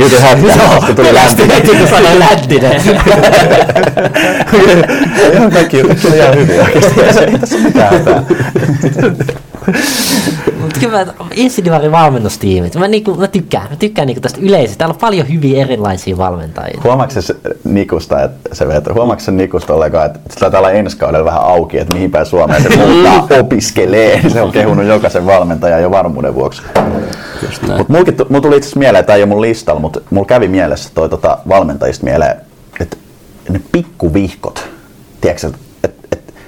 [0.09, 1.49] te hätää, koska tuli läntinen.
[1.49, 2.81] Läntinen, sanoin Läntinen.
[5.33, 7.01] Ihan kaikki, kaikki on ihan hyviä oikeasti.
[7.01, 8.23] Ei se- ei tässä ole mitään hätää.
[10.65, 11.05] Mutta kyllä
[11.35, 14.77] Insidivarin valmennustiimit, mä, niinku, mä tykkään, mä tykkään niinku tästä yleisesti.
[14.77, 16.81] Täällä on paljon hyviä erilaisia valmentajia.
[16.83, 21.25] Huomaatko se Nikusta, että se veto, huomaatko se Nikusta ollenkaan, että taitaa olla ensi kaudella
[21.25, 24.21] vähän auki, että mihin päin Suomeen se muuttaa opiskelee.
[24.35, 26.61] Se on kehunut jokaisen valmentajan jo varmuuden vuoksi.
[27.87, 31.09] Mutta mulla tuli itse mieleen, tämä ei ole mun listalla, mutta mulla kävi mielessä toi
[31.09, 32.35] tota, valmentajista mieleen,
[32.79, 32.97] että
[33.49, 34.67] ne pikkuvihkot,
[35.21, 35.51] tiedätkö,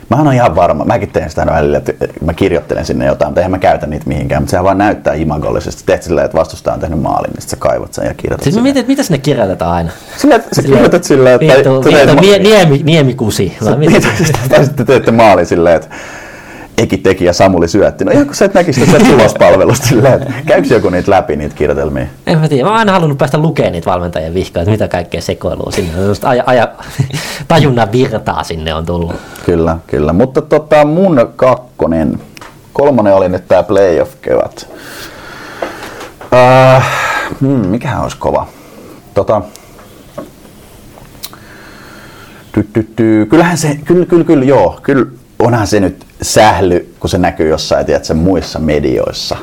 [0.09, 1.93] mä oon ihan varma, mäkin teen sitä välillä, että
[2.25, 5.83] mä kirjoittelen sinne jotain, mutta eihän mä käytä niitä mihinkään, mutta sehän vaan näyttää imagollisesti.
[5.85, 8.53] Teet silleen, että vastustaja on tehnyt maalin, niin sit sä kaivat sen ja kirjoitat Siis
[8.55, 8.63] sinne.
[8.63, 9.89] mietin, että mitä sinne kirjoitetaan aina?
[10.17, 11.69] Silleen, että sä kirjoitat silleen, että...
[12.15, 13.57] Ma- nie, niemi, niemikusi.
[13.65, 14.07] Vai mitä?
[14.49, 15.87] tai sitten teette maali silleen, että
[16.77, 18.05] Eki teki ja Samuli syötti.
[18.05, 21.55] No ihan kun sä et näkisi sitä tulospalvelusta silleen, että käykö joku niitä läpi, niitä
[21.55, 22.05] kirjoitelmia?
[22.27, 22.63] En mä tiedä.
[22.63, 25.91] Mä oon aina halunnut päästä lukemaan niitä valmentajien vihkoja, että mitä kaikkea sekoilua sinne.
[25.93, 26.71] Semmosta Aja, aja,
[27.47, 29.15] tajunnan virtaa sinne on tullut.
[29.45, 30.13] Kyllä, kyllä.
[30.13, 32.19] Mutta tota, mun kakkonen,
[32.73, 34.69] kolmonen oli nyt tää playoff kevät.
[36.33, 36.87] Äh,
[37.41, 38.47] hmm, mikähän olisi kova?
[39.13, 39.41] Tota,
[42.51, 43.25] ty, ty, ty.
[43.29, 45.05] Kyllähän se, kyllä, kyllä, kyllä, joo, kyllä
[45.39, 49.37] onhan se nyt sähly, kun se näkyy jossain, tiedätkö, muissa medioissa.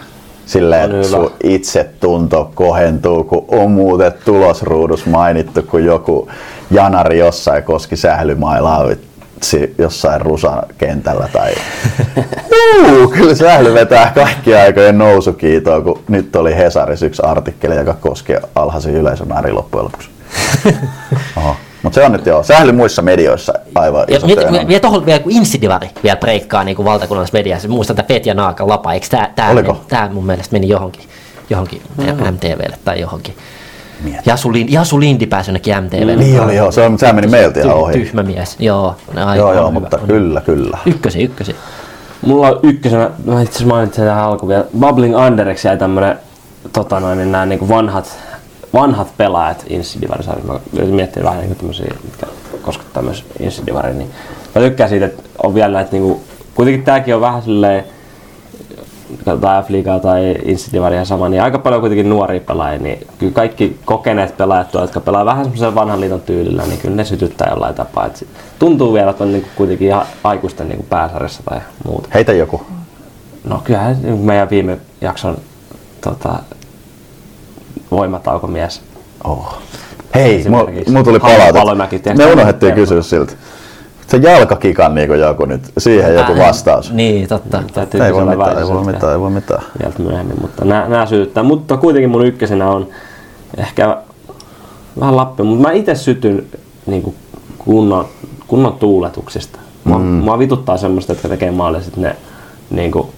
[0.46, 6.28] Silleen, On että sun itsetunto kohentuu, kun on muuten tulosruudus mainittu, kun joku
[6.70, 8.84] janari jossain koski sählymailaa
[9.78, 11.52] jossain rusan kentällä tai...
[12.88, 18.32] Juu, kyllä sähly vetää kaikki aikojen nousukiitoa, kun nyt oli Hesaris yksi artikkeli, joka koski
[18.54, 20.08] alhaisen yleisömäärin loppujen lopuksi.
[21.36, 21.56] Oho.
[21.84, 24.68] Mutta se on nyt joo, sähly muissa medioissa aivan Ja iso teema.
[24.68, 27.68] vielä tuohon vielä kun Insidivari vielä breikkaa niin kuin valtakunnallisessa mediassa.
[27.68, 29.72] Muistan tätä Petja Naakan lapa, eikö tää, tää, Oliko?
[29.72, 31.02] meni, tää mun mielestä meni johonkin,
[31.50, 31.82] johonkin
[32.32, 33.34] MTVlle tai johonkin.
[34.04, 34.22] Mieti.
[34.26, 36.16] Jasu, Lin, Jasu Lindi pääsi jonnekin MTVlle.
[36.16, 37.92] Niin oli joo, se, on, sehän meni meiltä ihan ohi.
[37.92, 38.96] Tyhmä mies, joo.
[39.16, 39.80] Aivan Joo, joo, hyvä.
[39.80, 40.78] mutta kyllä, kyllä.
[40.86, 41.56] Ykkösi, ykkösi.
[42.22, 46.18] Mulla on ykkösenä, mä itse asiassa mainitsin tähän alkuun vielä, Bubbling Undereksi jäi tämmönen
[46.72, 48.18] tota noin, niin nämä niinku vanhat,
[48.74, 50.52] vanhat pelaajat Insidivarisarjassa.
[50.52, 52.26] Mä yritin miettiä vähän niinku tämmösiä, mitkä
[52.62, 53.98] koskettaa myös Insidivariin.
[53.98, 54.10] Niin
[54.54, 56.20] mä tykkään siitä, että on vielä näitä niinku,
[56.54, 57.84] kuitenkin tääkin on vähän silleen,
[59.24, 64.36] katsotaan F-liigaa tai Insidivaria sama, niin aika paljon kuitenkin nuoria pelaajia, niin kyllä kaikki kokeneet
[64.36, 68.06] pelaajat tuolla, jotka pelaa vähän semmoisella vanhan liiton tyylillä, niin kyllä ne sytyttää jollain tapaa.
[68.06, 68.26] Et
[68.58, 72.08] tuntuu vielä, että on niinku kuitenkin ihan aikuisten niinku pääsarjassa tai muuta.
[72.14, 72.62] Heitä joku.
[73.44, 75.36] No kyllähän meidän viime jakson
[76.00, 76.38] tota,
[77.90, 78.82] voimataukomies.
[79.24, 79.58] Oh.
[80.14, 82.14] Hei, mulla mul tuli palautetta.
[82.14, 82.82] Me unohdettiin Tervo.
[82.82, 83.32] kysyä siltä.
[84.06, 86.92] Se jalkakikan niinku joku nyt, siihen joku Äh, vastaus.
[86.92, 87.62] Niin, totta.
[87.72, 89.62] Täytyy Ei voi mitään, ei voi sitten mitään, ei voi mitään.
[89.82, 91.42] Vielä myöhemmin, mutta nämä, nämä sytyttää.
[91.42, 92.88] Mutta kuitenkin mun ykkösenä on
[93.56, 93.96] ehkä
[95.00, 96.46] vähän Lappi, mutta mä itse sytyn
[96.86, 97.16] niin kuin
[97.58, 98.08] kunnon,
[98.46, 99.58] kunnon tuuletuksista.
[99.84, 100.04] Mua, mm.
[100.04, 102.16] mua vituttaa semmoista, jotka tekee maalle sit ne
[102.70, 103.08] niin kuin,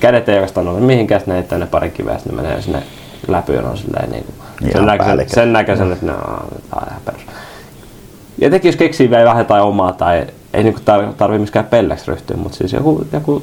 [0.00, 2.82] kädet ei oikeastaan ole mihinkään, sitten ne heittää ne pari kiveä, sitten ne menee sinne
[3.28, 7.22] läpyyn on silleen niin kuin, sen, näköisen, sen näköisen, että ne on, ihan perus.
[8.38, 12.10] Ja etenkin jos keksii vielä vähän jotain omaa tai ei niinku tar- tarvi miskään pelleksi
[12.10, 13.42] ryhtyä, mutta siis joku, joku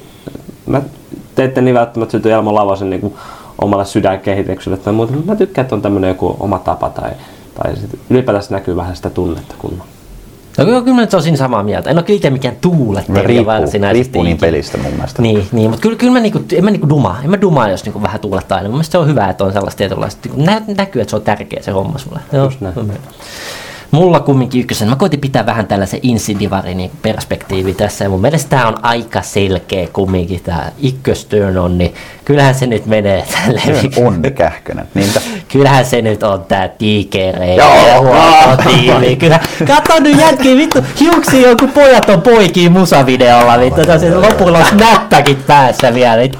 [0.65, 0.81] mä
[1.35, 3.17] teette niin välttämättä syty Elmo Lavasen niinku
[3.61, 7.11] omalle sydänkehitykselle tai muuta, mutta mä tykkään, että on tämmönen joku oma tapa tai,
[7.55, 9.96] tai sit ylipäätään se näkyy vähän sitä tunnetta kunnolla.
[10.57, 11.89] No kyllä, kyllä nyt olisin samaa mieltä.
[11.89, 14.03] En ole kyllä itse mikään tuulettelija Riippuu, varsinaisesti.
[14.03, 14.47] riippuu niin ikinä.
[14.47, 15.21] pelistä mun mielestä.
[15.21, 17.19] Niin, niin mutta kyllä, kyllä mä, niinku, en mä niinku dumaa.
[17.23, 18.61] En mä dumaa, jos niinku vähän tuulettaa.
[18.61, 20.29] Mun mielestä se on hyvä, että on sellaista tietynlaista.
[20.29, 22.19] Niinku, nä, näkyy, että se on tärkeä se homma sulle.
[22.33, 22.51] Joo.
[22.75, 22.91] Mm.
[23.91, 24.89] Mulla kumminkin ykkösen.
[24.89, 28.05] Mä koitin pitää vähän tällaisen insidivari niin perspektiivi tässä.
[28.05, 31.93] Ja mun mielestä tää on aika selkeä kumminkin tää ykköstön on, niin
[32.27, 33.91] kyllähän se nyt menee tälleen.
[34.05, 34.87] Onni Kähkönen.
[34.93, 35.21] Niinpä.
[35.51, 37.99] Kyllähän se nyt on tää tiikere Joo.
[37.99, 39.15] huoltotiimi.
[39.15, 39.39] Kyllä.
[39.67, 43.81] Kato nyt jätki, vittu, hiuksi joku pojat on poikiin musavideolla, vittu.
[43.99, 46.21] Se lopulla on snappäkin päässä vielä.
[46.21, 46.39] Vittu.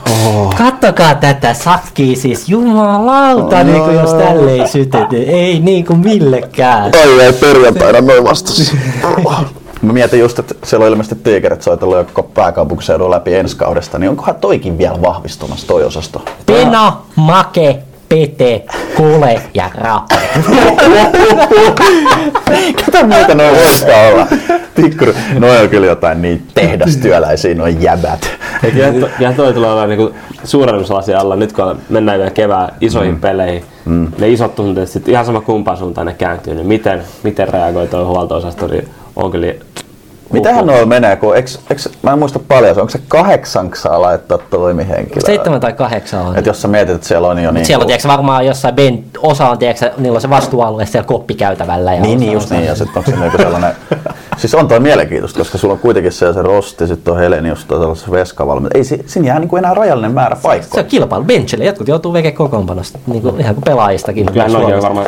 [0.58, 5.16] Kattokaa tätä sakkia siis, jumalauta, niin kuin jos tälle ei sytytä.
[5.28, 6.84] Ei niin kuin millekään.
[6.84, 8.78] Ai ei perjantaina noin vastasi.
[9.82, 14.00] Mä mietin just, että siellä on ilmeisesti tiikerit soitellut jo koko pääkaupunkiseudun läpi ensi kaudesta,
[14.00, 16.26] niin onkohan toikin vielä vahvistumassa toi osasto?
[16.46, 18.66] Pena, make, pete,
[18.98, 20.16] kole ja rape.
[22.86, 24.28] Ketä muuta noin voiskaan olla?
[24.76, 25.14] Tikkuri.
[25.40, 28.30] No on kyllä jotain niin tehdastyöläisiä, noin jäbät.
[29.20, 33.22] Ja toi tulee olemaan niinku suurennuslasin alla, nyt kun mennään vielä kevään isoihin mm.
[33.22, 34.12] peleihin, mm.
[34.20, 38.04] ne isot tunteet, sit ihan sama kumpaan suuntaan ne kääntyy, niin miten, miten reagoi toi
[38.04, 39.56] huolto-osasto, niin on kyllä
[40.34, 44.38] Mitähän noilla menee, kun eks, eks, mä en muista paljon, onko se kahdeksan saa laittaa
[44.38, 45.26] toimihenkilöä?
[45.26, 46.38] Seitsemän tai kahdeksan on.
[46.38, 47.66] Et jos sä mietit, että siellä on jo niin...
[47.66, 51.94] Siellä on tiedätkö, varmaan jossain ben, osa on, tiedätkö, niillä on se vastuualue siellä koppikäytävällä.
[51.94, 53.72] Ja Niin, osa- niin just osa- niin, ja sitten onko se niinku sellainen...
[54.38, 58.12] siis on toi mielenkiintoista, koska sulla on kuitenkin se, se rosti, sitten on Helenius, sellaisessa
[58.12, 58.78] veskavalmentaja.
[58.80, 60.84] Ei si, siinä jää niinku enää rajallinen määrä Se paikkoja.
[60.84, 61.66] on kilpailu benchille.
[61.66, 64.26] Jotkut joutuu vekeä kokoonpanosta, niin kuin, ihan kuin pelaajistakin.
[64.26, 65.06] Kyllä noin on varmaan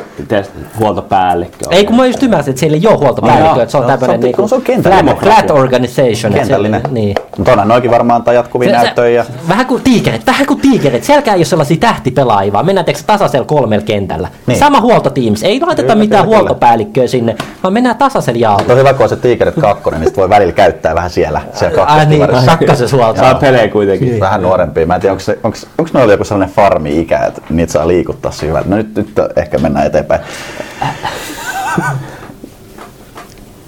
[0.80, 1.66] huoltopäällikkö.
[1.72, 4.10] Ei kun mä just ymmärsin, että siellä ei ole huoltopäällikkö, että se on No, tämmöinen
[4.10, 5.09] se on- niinku se on kentällinen.
[5.16, 6.34] Flat organization.
[6.34, 6.82] Kentällinen.
[6.82, 7.16] siellä- Niin.
[7.38, 9.16] Mutta onhan noikin varmaan antaa jatkuvia näyttöjä.
[9.22, 9.26] ja...
[9.50, 11.04] Vähän kuin tiikerit, vähän kuin tiikerit.
[11.04, 14.28] Sielläkään ei ole sellaisia tähtipelaajia, vaan mennään tasaisella kolmella kentällä.
[14.28, 14.40] Niin.
[14.48, 14.60] Niin.
[14.60, 15.44] Sama huoltotiimis.
[15.44, 16.38] Ei laiteta Kyllä, mitään kyllä, kyllä.
[16.50, 18.66] huoltopäällikköä sinne, vaan mennään tasaisella jaolla.
[18.70, 21.84] On hyvä, kun on se tiikerit kakkonen, niin sit voi välillä käyttää vähän siellä, siellä
[21.84, 22.58] Ai niin, kakkostivarissa.
[22.58, 23.20] kakkosessa huolto.
[23.20, 24.20] Saa pelejä kuitenkin.
[24.20, 24.86] Vähän nuorempia.
[24.86, 28.32] Mä en tiedä, onko, se, onko, onko noilla joku sellainen farmi-ikä, että niitä saa liikuttaa
[28.42, 28.70] hyvältä.
[28.70, 30.22] No nyt, nyt ehkä mennään eteenpäin.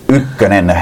[0.10, 0.78] Ykkönen.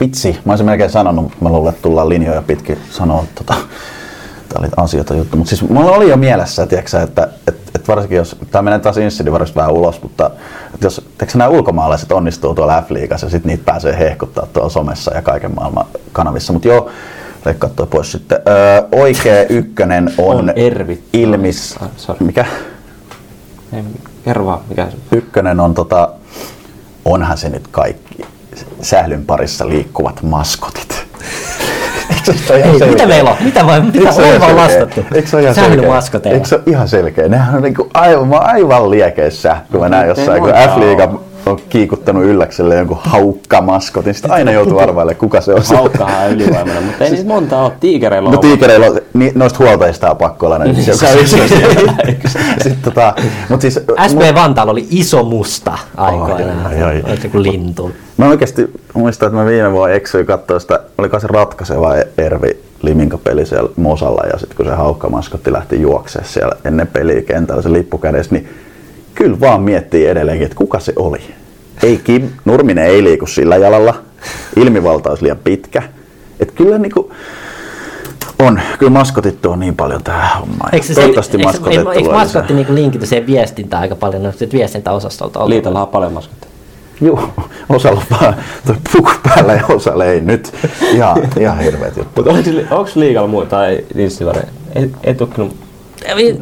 [0.00, 3.54] Vitsi, mä olisin melkein sanonut, mä luulen, että tullaan linjoja pitkin sanoa tota,
[4.48, 5.36] tää oli asioita juttu.
[5.36, 8.96] Mutta siis mulla oli jo mielessä, tiiäksä, että et, et varsinkin jos, tämä menee taas
[8.96, 10.30] insidivarista vähän ulos, mutta
[10.74, 15.14] et jos tiiäksä, nämä ulkomaalaiset onnistuu tuolla F-liigassa ja sitten niitä pääsee hehkuttaa tuolla somessa
[15.14, 16.52] ja kaiken maailman kanavissa.
[16.52, 16.90] Mutta joo,
[17.44, 18.38] leikkaa toi pois sitten.
[18.48, 21.02] Öö, oikea ykkönen on, On Ervi.
[21.12, 21.76] Ilmis...
[21.80, 22.26] Ah, sorry.
[22.26, 22.46] Mikä?
[23.72, 23.82] Ei,
[24.24, 26.08] Kerro vaan, mikä se Ykkönen on tota,
[27.04, 28.24] onhan se nyt kaikki
[28.82, 30.94] sählyn parissa liikkuvat maskotit.
[32.48, 32.86] Ihan Ei, selkeä?
[32.88, 33.36] mitä meillä on?
[33.40, 34.80] Mitä vai, mitä Eikö se ole oiva ihan on selkeä?
[34.86, 35.14] vastattu?
[35.16, 36.32] Eikö se ole ihan selkeä?
[36.32, 37.28] Eikö se ole ihan selkeä?
[37.28, 41.58] Nehän on niinku aivan, mä oon aivan liekeissä, kun mä näen jossain, kun F-liiga on
[41.68, 44.14] kiikuttanut ylläkselle jonkun haukkamaskotin.
[44.14, 45.62] Sitten aina joutuu arvailemaan, kuka se on.
[45.74, 47.72] Haukkahan on ylivoimainen, mutta ei niitä monta ole.
[47.80, 50.82] Tiikereillä on No tiikereillä on, ni, noista huoltajista on pakko olla näitä.
[50.82, 51.18] Se on
[52.08, 52.38] yksi
[52.68, 53.14] Sitten tota,
[53.48, 53.80] mut siis,
[54.10, 56.66] SP Vantaalla oli iso musta aikoinaan.
[56.66, 57.02] Ai, ai, ai.
[57.06, 57.92] Olet joku lintu.
[58.16, 63.46] Mä oikeasti muistan, että mä viime vuonna eksyin katsoa sitä, oliko se ratkaiseva Ervi Liminka-peli
[63.46, 67.98] siellä Mosalla ja sitten kun se haukkamaskotti lähti juoksemaan siellä ennen peliä kentällä se lippu
[67.98, 68.48] kädessä, niin
[69.14, 71.20] kyllä vaan miettii edelleenkin, että kuka se oli.
[71.82, 73.94] Ei Kim, Nurminen ei liiku sillä jalalla,
[74.56, 75.82] ilmivalta olisi liian pitkä.
[76.40, 77.12] Että kyllä niinku,
[78.40, 80.74] on, kyllä maskotit tuo niin paljon tähän hommaan.
[80.74, 84.32] Eikö, se, Toivottavasti eikö, maskotit eikö, eikö maskotti niin linkity siihen viestintään aika paljon, no,
[84.52, 85.50] viestintäosastolta on?
[85.50, 86.50] Liitolla on paljon maskotteja.
[87.00, 87.30] Joo,
[87.68, 88.34] osalla vaan
[88.66, 90.52] toi puku päällä ja osalla ei nyt.
[90.92, 92.22] Ihan, ihan hirveet juttu.
[92.32, 94.40] Mutta onko liigalla muuta tai Nissivari?
[94.74, 95.56] Ei, ei tukkinut.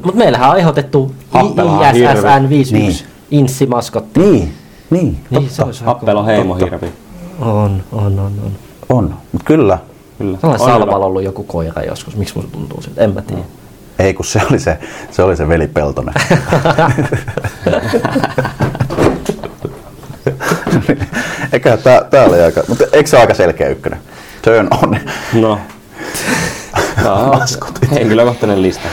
[0.05, 2.96] Mutta meillähän on ehdotettu Happelahan ISSN 51 Niin.
[3.30, 4.20] inssimaskotti.
[4.20, 4.53] Niin,
[4.90, 5.64] niin, Niin, se totta.
[5.64, 6.92] olisi aika- Happelo heimo hirvi.
[7.40, 8.53] On, on, on, on.
[8.88, 9.78] On, mutta kyllä.
[10.19, 10.39] Kyllä.
[10.41, 12.16] Sellainen On Salvalla ollut joku koira joskus.
[12.16, 13.01] Miksi musta tuntuu siltä?
[13.05, 13.43] En mä tiedä.
[13.99, 14.79] Ei kun se oli se,
[15.11, 16.14] se, oli se veli Peltonen.
[21.53, 23.99] Eikä tää, tää oli aika, mutta eikö se ole aika selkeä ykkönen?
[24.43, 24.97] Turn on.
[25.33, 25.59] No.
[27.03, 27.41] Tää on
[27.91, 28.89] henkilökohtainen lista.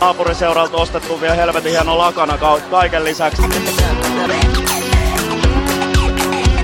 [0.00, 3.42] Naapuriseuralta ostettu vielä helvetin hieno lakana ka- kaiken lisäksi.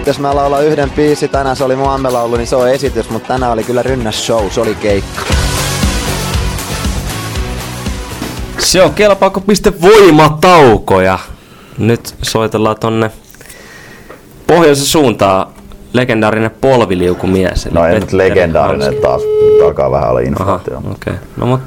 [0.06, 3.28] Jos mä laulan yhden biisi, tänään se oli mun ammelaulu, niin se on esitys, mutta
[3.28, 5.22] tänään oli kyllä rynnäs show, se oli keikka.
[8.58, 11.18] Se on kelpaako piste voimatauko ja
[11.78, 13.10] nyt soitellaan tonne
[14.46, 15.46] pohjoisen suuntaan
[15.92, 17.66] legendaarinen polviliukumies.
[17.66, 19.02] eli No ei nyt legendaarinen Hanski.
[19.02, 19.22] taas,
[19.64, 20.78] alkaa vähän olla Aha, inflaatio.
[20.78, 20.90] okei.
[20.90, 21.14] Okay.
[21.36, 21.60] No mut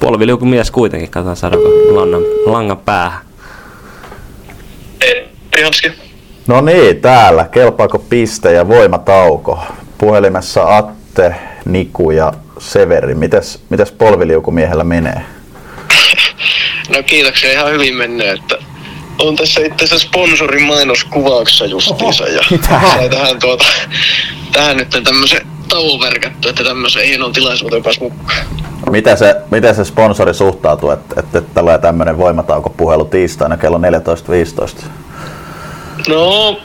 [0.00, 1.68] polviliukumies kuitenkin, katsotaan saadaanko
[2.00, 3.20] langan, langan päähän.
[5.56, 6.03] Rihanski.
[6.46, 7.44] No niin, täällä.
[7.50, 9.58] Kelpaako piste ja voimatauko?
[9.98, 11.34] Puhelimessa Atte,
[11.64, 13.14] Niku ja Severi.
[13.14, 15.22] Mites, mites polviliukumiehellä menee?
[16.88, 18.58] No kiitoksia, ihan hyvin menee, että
[19.18, 23.64] on tässä itse asiassa sponsorin mainoskuvauksessa justiinsa ja sai tähän, tuota,
[24.52, 28.46] tähän nyt tämmöisen tauon värkätty, että tämmöisen hienon tilaisuuteen pääsi mukaan.
[28.90, 34.84] Miten se, miten se sponsori suhtautuu, että, että tulee tämmöinen voimataukopuhelu tiistaina kello 14.15?
[36.08, 36.56] No,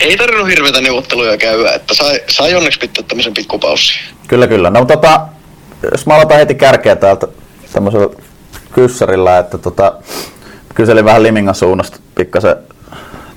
[0.00, 4.00] ei tarvinnut hirveitä neuvotteluja käydä, että sai, sai onneksi pitää tämmöisen pikkupaussin.
[4.28, 4.70] Kyllä, kyllä.
[4.70, 5.20] No tota,
[5.92, 7.28] jos mä aloitan heti kärkeä täältä
[7.72, 8.08] tämmöisellä
[8.72, 9.92] kyssärillä, että tota,
[10.74, 12.56] kyselin vähän Limingan suunnasta pikkasen,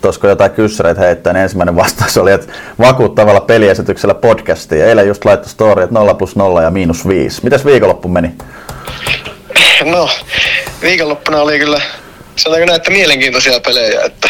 [0.03, 4.86] olisiko jotain kyssäreitä heittää, niin ensimmäinen vastaus oli, että vakuuttavalla peliesityksellä podcastia.
[4.86, 7.43] Eilen just laittoi story, että 0 plus 0 ja miinus 5.
[7.43, 8.32] Mitäs viikonloppu meni?
[9.86, 10.10] No,
[10.82, 11.82] viikonloppuna oli kyllä,
[12.36, 14.30] sanotaanko näin, että mielenkiintoisia pelejä, että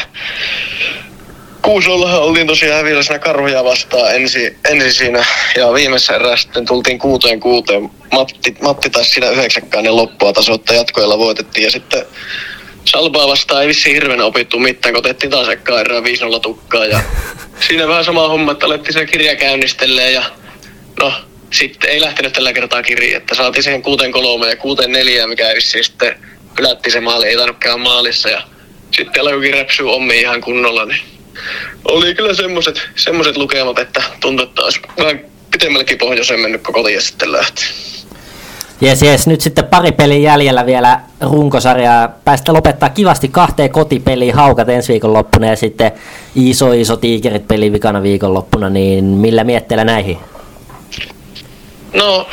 [1.62, 5.26] Kuusollahan oltiin tosiaan hävillä siinä karhuja vastaan ensin, ensin siinä.
[5.56, 7.90] Ja viimeisessä erässä sitten tultiin kuuteen kuuteen.
[8.12, 11.64] Matti, Matti taisi siinä yhdeksänkään loppua tasoittaa jatkoilla voitettiin.
[11.64, 12.06] Ja sitten
[12.86, 16.04] Salpaa vastaan ei vissiin hirveänä opittu mitään, kun otettiin taas ekkaa erää 5-0
[16.42, 16.86] tukkaa.
[16.86, 17.00] Ja
[17.68, 20.24] siinä vähän sama homma, että alettiin se kirja käynnistelee ja
[21.00, 21.14] no
[21.52, 25.50] sitten ei lähtenyt tällä kertaa kirja, että saatiin siihen kuuteen kolme ja kuuteen neljä, mikä
[25.50, 26.20] ei vissiin sitten
[26.58, 28.30] hylättiin se maali, ei tainnut käydä maalissa.
[28.30, 28.42] Ja
[28.92, 31.02] sitten alkoikin räpsyä ommiin ihan kunnolla, niin
[31.86, 35.20] oli kyllä semmoset, semmoset lukemat, että tuntui, että olisi vähän
[35.52, 37.64] pitemmällekin pohjoiseen mennyt koko kotiin ja sitten lähti.
[38.82, 39.28] Jes, jes.
[39.28, 42.08] Nyt sitten pari peliä jäljellä vielä runkosarjaa.
[42.08, 45.92] Päästä lopettaa kivasti kahteen kotipeliin haukat ensi viikonloppuna ja sitten
[46.36, 50.18] iso iso tiikerit peli vikana viikonloppuna, niin millä mietteellä näihin?
[51.94, 52.28] No,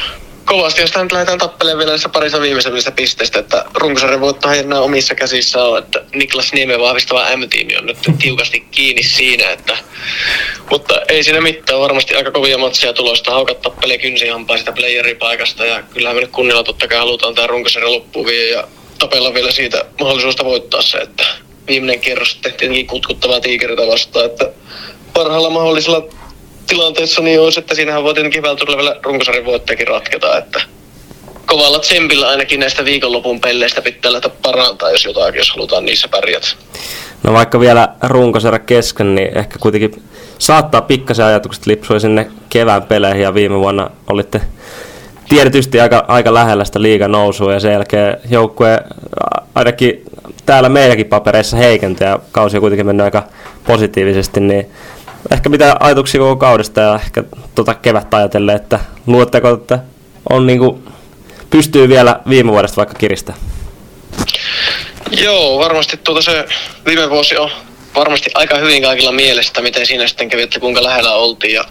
[0.46, 5.14] kovasti, jos nyt lähdetään tappelemaan vielä näissä parissa viimeisemmistä pisteistä, että runkosarjan voittohan enää omissa
[5.14, 9.78] käsissä on, että Niklas Niemen vahvistava M-tiimi on nyt tiukasti kiinni siinä, että
[10.70, 13.30] mutta ei siinä mitään, varmasti aika kovia matseja tulosta.
[13.30, 17.92] Haukat tappelee kynsihampaa sitä playeripaikasta ja kyllähän me nyt kunnilla totta kai halutaan tämä runkosarja
[17.92, 18.68] loppuun vie ja
[18.98, 21.24] tapella vielä siitä mahdollisuudesta voittaa se, että
[21.68, 24.50] viimeinen kierros sitten tietenkin kutkuttavaa tiikeritä vastaan, että
[25.14, 26.08] parhaalla mahdollisella
[26.66, 30.60] tilanteessa niin olisi, että siinähän voi tietenkin välttämättä vielä runkosarjan voittajakin ratketa, että
[31.46, 36.48] kovalla tsempillä ainakin näistä viikonlopun pelleistä pitää lähteä parantaa, jos jotakin, jos halutaan niissä pärjätä.
[37.22, 40.02] No vaikka vielä runkosarja kesken, niin ehkä kuitenkin
[40.38, 44.40] saattaa pikkasen ajatukset lipsua sinne kevään peleihin ja viime vuonna olitte
[45.28, 48.80] tietysti aika, aika lähellä sitä liigan nousua ja sen jälkeen joukkue
[49.54, 50.02] ainakin
[50.46, 53.22] täällä meidänkin papereissa heikentyi ja kausi on kuitenkin mennyt aika
[53.66, 54.70] positiivisesti, niin
[55.32, 57.24] ehkä mitä ajatuksia koko kaudesta ja ehkä
[57.54, 59.78] tuota kevättä ajatellen, että luuletteko, että
[60.30, 60.82] on niinku,
[61.50, 63.34] pystyy vielä viime vuodesta vaikka kiristä?
[65.10, 66.44] Joo, varmasti tuota se
[66.86, 67.50] viime vuosi on
[67.94, 71.54] varmasti aika hyvin kaikilla mielestä, miten siinä sitten kävi, että kuinka lähellä oltiin.
[71.54, 71.64] Ja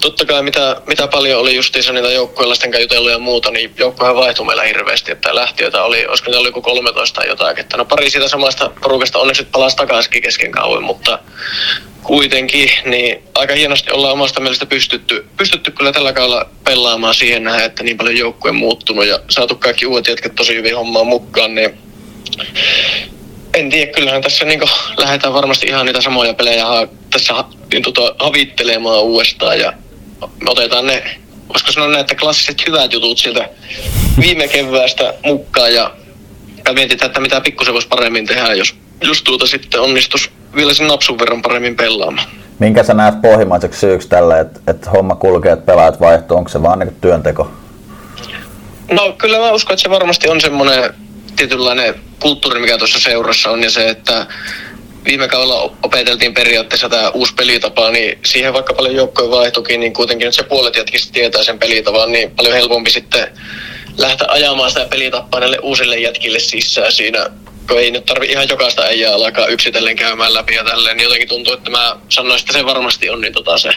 [0.00, 4.46] totta kai mitä, mitä paljon oli justiinsa niitä joukkueella jutellut ja muuta, niin joukkuehan vaihtui
[4.46, 8.10] meillä hirveästi, että lähtiöitä oli, olisiko niitä oli joku 13 tai jotain, että no pari
[8.10, 11.18] siitä samasta porukasta onneksi palasi takaisin kesken kauan, mutta
[12.02, 17.64] kuitenkin, niin aika hienosti ollaan omasta mielestä pystytty, pystytty kyllä tällä kaudella pelaamaan siihen nähdä,
[17.64, 21.78] että niin paljon joukkue muuttunut ja saatu kaikki uudet jätket tosi hyvin hommaan mukaan, niin
[23.54, 24.60] en tiedä, kyllähän tässä niin
[24.96, 29.72] lähdetään varmasti ihan niitä samoja pelejä ha- tässä ha- niin tota, havittelemaan uudestaan ja
[30.20, 31.02] me otetaan ne,
[31.48, 33.48] voisiko sanoa näitä klassiset hyvät jutut sieltä
[34.20, 35.94] viime keväästä mukaan ja,
[36.64, 40.86] ja mietitään, että mitä pikkusen voisi paremmin tehdä, jos, jos tuota sitten onnistus vielä sen
[40.86, 42.28] napsun verran paremmin pelaamaan.
[42.58, 46.62] Minkä sä näet pohjimmaiseksi syyksi tälle, että, että homma kulkee, että pelaajat vaihtuu, onko se
[46.62, 47.50] vaan niin työnteko?
[48.90, 50.94] No kyllä mä uskon, että se varmasti on semmoinen
[51.36, 54.26] tietynlainen kulttuuri, mikä tuossa seurassa on ja se, että
[55.04, 60.26] viime kaudella opeteltiin periaatteessa tämä uusi pelitapa, niin siihen vaikka paljon joukkoja vaihtukin, niin kuitenkin
[60.26, 63.28] nyt se puolet jätkistä tietää sen pelitavan, niin paljon helpompi sitten
[63.98, 67.26] lähteä ajamaan sitä pelitapaa näille uusille jätkille sisään siinä,
[67.70, 71.28] kun ei nyt tarvi ihan jokaista äijää alkaa yksitellen käymään läpi ja tälleen, niin jotenkin
[71.28, 73.70] tuntuu, että mä sanoisin, että se varmasti on niin tota se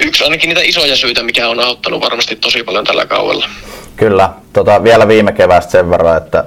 [0.00, 3.48] yksi ainakin niitä isoja syitä, mikä on auttanut varmasti tosi paljon tällä kaudella.
[3.96, 4.30] Kyllä.
[4.52, 6.44] Tota, vielä viime keväästä sen verran, että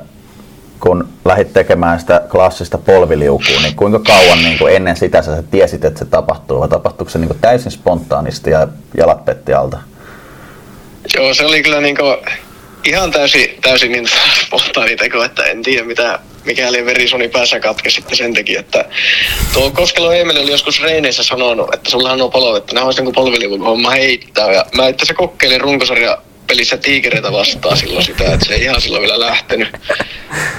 [0.79, 5.85] kun lähdit tekemään sitä klassista polviliukua, niin kuinka kauan niin kuin ennen sitä sä tiesit,
[5.85, 9.77] että se tapahtuu, vai tapahtuuko se niin kuin täysin spontaanisti ja jalat petti alta?
[11.15, 12.17] Joo, se oli kyllä niin kuin
[12.83, 14.09] ihan täysin, täysin niin
[14.45, 18.85] spontaani teko, että en tiedä mitä, mikäli verisoni päässä katke sitten sen teki, että
[19.53, 23.13] tuo Koskelo Emeli oli joskus Reineissä sanonut, että sullahan on polo, että nämä olisi niin
[23.13, 26.17] polviliukun homma heittää, ja mä itse se kokeilin runkosarja
[26.47, 29.67] pelissä tiikereitä vastaan silloin sitä, että se ei ihan silloin vielä lähtenyt.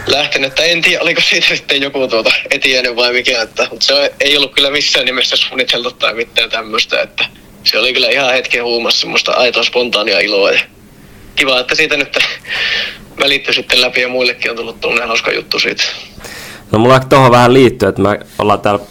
[0.06, 0.48] lähtenyt.
[0.48, 4.36] Että en tiedä, oliko siitä sitten joku tuota etiäinen vai mikä, että, mutta se ei
[4.36, 7.24] ollut kyllä missään nimessä suunniteltu tai mitään tämmöistä, että
[7.64, 10.60] se oli kyllä ihan hetken huumassa semmoista aitoa spontaania iloa ja
[11.38, 12.18] kiva, että siitä nyt
[13.22, 15.84] välittyi sitten läpi ja muillekin on tullut tuonne hauska juttu siitä.
[16.72, 18.84] No mulla tuohon vähän liittyy, että me ollaan täällä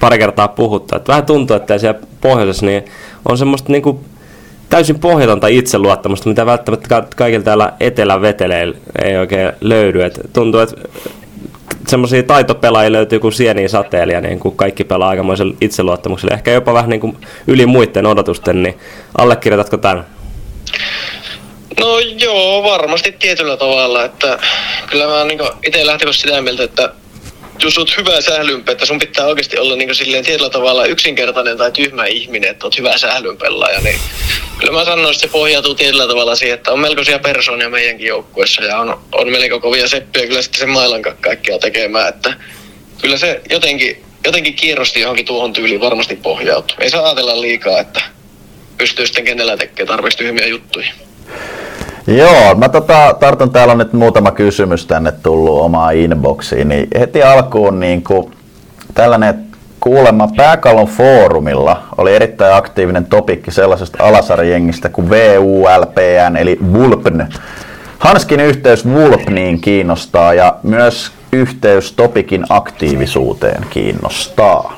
[0.00, 2.84] pari kertaa puhuttu, että vähän tuntuu, että siellä pohjoisessa niin
[3.28, 4.04] on semmoista niinku
[4.68, 10.04] täysin pohjatonta itseluottamusta, mitä välttämättä kaikilla täällä etelän veteleillä ei oikein löydy.
[10.04, 10.76] Et tuntuu, että
[11.88, 16.34] semmoisia taitopelaajia löytyy kuin sieniä sateelia, niin kuin kaikki pelaa aikamoisella itseluottamuksella.
[16.34, 17.16] Ehkä jopa vähän niin kuin
[17.46, 18.78] yli muiden odotusten, niin
[19.18, 20.06] allekirjoitatko tämän?
[21.76, 24.38] No joo, varmasti tietyllä tavalla, että
[24.90, 26.92] kyllä mä niin itse lähtin sitä mieltä, että
[27.62, 31.72] jos oot hyvä sählynpä, että sun pitää oikeasti olla niin silleen tietyllä tavalla yksinkertainen tai
[31.72, 34.00] tyhmä ihminen, että oot hyvä sählynpelaaja, niin
[34.58, 38.64] kyllä mä sanoisin, että se pohjautuu tietyllä tavalla siihen, että on melkoisia persoonia meidänkin joukkueessa
[38.64, 42.34] ja on, on melko kovia seppiä kyllä sitten sen mailan kaikkea tekemään, että
[43.00, 46.76] kyllä se jotenkin, jotenkin kierrosti johonkin tuohon tyyliin varmasti pohjautuu.
[46.80, 48.02] Ei saa ajatella liikaa, että
[48.78, 50.92] pystyy sitten kenellä tekemään tarpeeksi tyhmiä juttuja.
[52.08, 57.22] Joo, mä tota, tartun täällä on nyt muutama kysymys tänne tullut omaan inboxiin, niin heti
[57.22, 58.30] alkuun niin kuin,
[58.94, 59.34] tällainen
[59.80, 67.26] kuulemma Pääkallon foorumilla oli erittäin aktiivinen topikki sellaisesta alasarjengistä kuin VULPN eli VULPN.
[67.98, 74.77] Hanskin yhteys VULPNiin kiinnostaa ja myös yhteys topikin aktiivisuuteen kiinnostaa.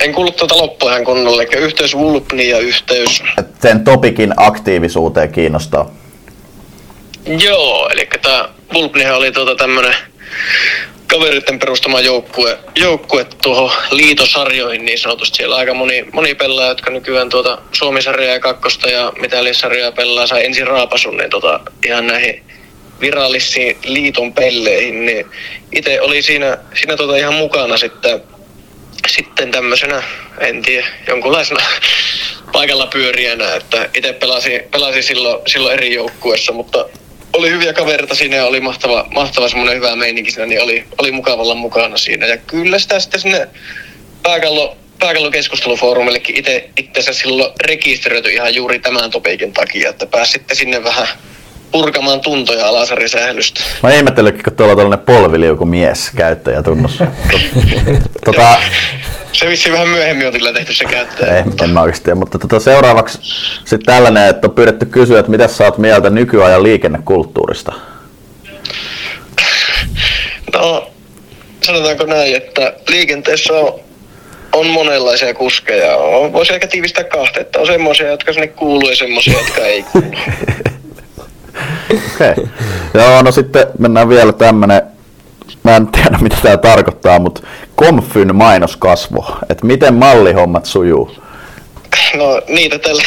[0.00, 3.22] En kuullut tuota loppua ihan kunnolla, eli yhteys Vulpni ja yhteys...
[3.62, 5.90] Sen topikin aktiivisuuteen kiinnostaa.
[7.26, 9.94] Joo, eli tämä Vulpnihan oli tuota tämmönen
[11.06, 15.36] kaveritten perustama joukkue, joukkue tuohon liitosarjoihin niin sanotusti.
[15.36, 19.12] Siellä aika moni, moni pelaa, jotka nykyään tuota Suomisarjaa ja kakkosta ja
[19.52, 22.42] sarjaa pelaa, sai ensin raapasun niin tota, ihan näihin
[23.00, 25.06] virallisiin liiton pelleihin.
[25.06, 25.26] Niin
[25.72, 28.22] itse oli siinä, siinä tuota ihan mukana sitten
[29.16, 30.02] sitten tämmöisenä,
[30.40, 31.60] en tiedä, jonkunlaisena
[32.52, 36.84] paikalla pyöriänä, että itse pelasin, pelasin silloin, silloin eri joukkueessa, mutta
[37.32, 41.12] oli hyviä kavereita siinä ja oli mahtava, mahtava semmoinen hyvä meininki siinä, niin oli, oli
[41.12, 42.26] mukavalla mukana siinä.
[42.26, 43.48] Ja kyllä sitä sitten sinne
[44.22, 51.08] pääkallo, pääkallokeskustelufoorumillekin itse itse silloin rekisteröity ihan juuri tämän topiikin takia, että pääsitte sinne vähän
[51.72, 53.60] purkamaan tuntoja alasarisählystä.
[53.82, 56.98] Mä ihmettelin, kun tuolla on tällainen polviliuku mies käyttäjätunnus.
[58.24, 58.58] tota,
[59.32, 61.36] se vissi vähän myöhemmin on kyllä tehty se käyttäjä.
[61.36, 63.18] Ei, en mä oikeasti tiedä, mutta tota, seuraavaksi
[63.58, 67.72] sitten tällainen, että on pyydetty kysyä, että mitä sä oot mieltä nykyajan liikennekulttuurista?
[70.54, 70.90] No,
[71.62, 73.80] sanotaanko näin, että liikenteessä on
[74.52, 75.96] on monenlaisia kuskeja.
[75.96, 79.82] On, voisi ehkä tiivistää kahta, että on semmoisia, jotka sinne kuuluu ja semmoisia, jotka ei
[79.82, 80.06] kuulu.
[82.14, 82.30] Okei.
[82.30, 82.46] Okay.
[82.94, 84.82] Joo, no sitten mennään vielä tämmönen,
[85.62, 87.42] mä en tiedä mitä tämä tarkoittaa, mutta
[87.82, 91.16] Komfyn mainoskasvo, että miten mallihommat sujuu.
[92.14, 93.02] No niitä tällä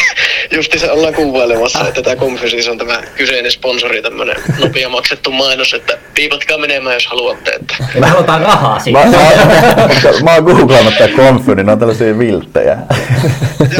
[0.51, 5.97] justiinsa ollaan kuvailemassa, että tämä Confusis on tämä kyseinen sponsori, tämmönen nopea maksettu mainos, että
[6.13, 7.51] piipatkaa menemään jos haluatte.
[7.51, 7.75] Että...
[7.99, 8.99] Me halutaan rahaa siitä.
[8.99, 12.77] Mä, mä, mä oon googlannut tää Komfy, niin ne on tällaisia vilttejä.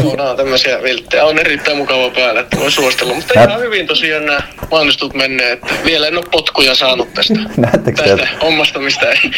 [0.02, 1.24] Joo, nämä on tämmöisiä vilttejä.
[1.24, 3.14] On erittäin mukava päällä, että voi suositella.
[3.14, 4.40] Mutta ihan hyvin tosiaan nämä
[4.70, 9.30] mainostut menneet, että vielä en ole potkuja saanut tästä, Näettekö tästä te, hommasta, mistä ei,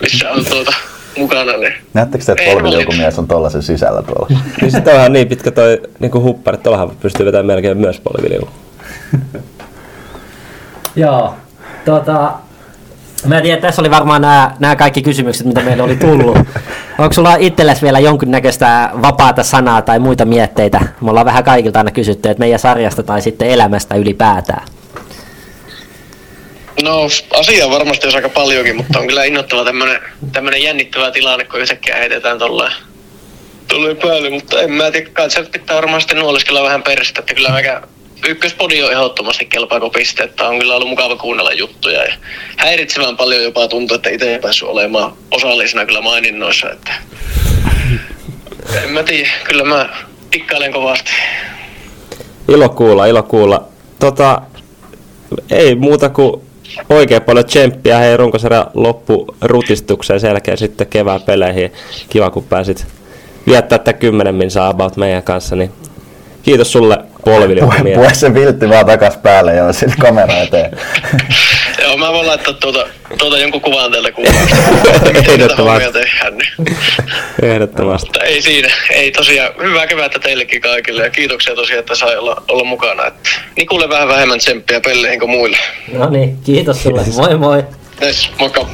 [0.00, 0.72] missä on tuota
[1.18, 1.56] mukana.
[1.56, 1.72] Niin.
[1.94, 4.28] näettekö te, että Ei polviliukumies on tollasen sisällä tuolla?
[4.60, 8.48] Niin sitten onhan niin pitkä toi niinku huppari, että tuollahan pystyy vetämään melkein myös polviliuku.
[10.96, 11.34] Joo.
[11.84, 12.32] Tota,
[13.26, 16.38] mä en tiedä, tässä oli varmaan nämä, nämä kaikki kysymykset, mitä meille oli tullut.
[16.98, 20.80] Onko sulla itsellesi vielä jonkinnäköistä vapaata sanaa tai muita mietteitä?
[21.00, 24.66] Me ollaan vähän kaikilta aina kysytty, että meidän sarjasta tai sitten elämästä ylipäätään.
[26.82, 27.08] No
[27.38, 30.00] asiaa varmasti olisi aika paljonkin, mutta on kyllä innoittava tämmönen,
[30.32, 32.72] tämmönen jännittävä tilanne, kun yhtäkkiä heitetään tolleen,
[33.68, 37.34] tolleen päälle, mutta en mä tiedä, kai se pitää varmaan sitten nuoleskella vähän perästä, että
[37.34, 37.82] kyllä mäkä
[38.28, 42.14] ykköspodi on ehdottomasti kelpaako piste, että on kyllä ollut mukava kuunnella juttuja ja
[42.56, 46.92] häiritsevän paljon jopa tuntuu, että itse ei päässyt olemaan osallisena kyllä maininnoissa, että
[48.82, 49.88] en mä tiedä, kyllä mä
[50.30, 51.10] tikkailen kovasti.
[52.48, 53.68] Ilo kuulla, ilo kuulla.
[53.98, 54.42] Tota,
[55.50, 56.51] ei muuta kuin
[56.88, 61.72] oikein paljon tsemppiä hei runkosarjan loppurutistukseen selkeä sitten kevään peleihin.
[62.08, 62.86] Kiva kun pääsit
[63.46, 65.72] viettää tätä kymmenen minsaa about meidän kanssa, niin
[66.42, 67.98] kiitos sulle polviliukumies.
[67.98, 70.70] Pue se viltti vaan takas päälle ja sitten kamera eteen.
[71.82, 72.86] Joo, mä voin laittaa tuota,
[73.18, 74.56] tuota jonkun kuvan kuvausta.
[75.12, 75.92] Miten tätä Ehdottomasti.
[75.92, 76.38] tehdään.
[76.38, 76.76] Niin.
[77.42, 78.06] Ehdottomasti.
[78.06, 78.68] Mutta ei siinä.
[78.90, 79.52] Ei tosiaan.
[79.62, 83.06] Hyvää kevättä teillekin kaikille ja kiitoksia tosiaan, että sai olla, olla mukana.
[83.06, 85.58] Että Nikulle vähän vähemmän tsemppiä pelleihin kuin muille.
[85.92, 87.04] No niin, kiitos sulle.
[87.16, 87.64] Moi moi.
[88.02, 88.66] Yes, moikka.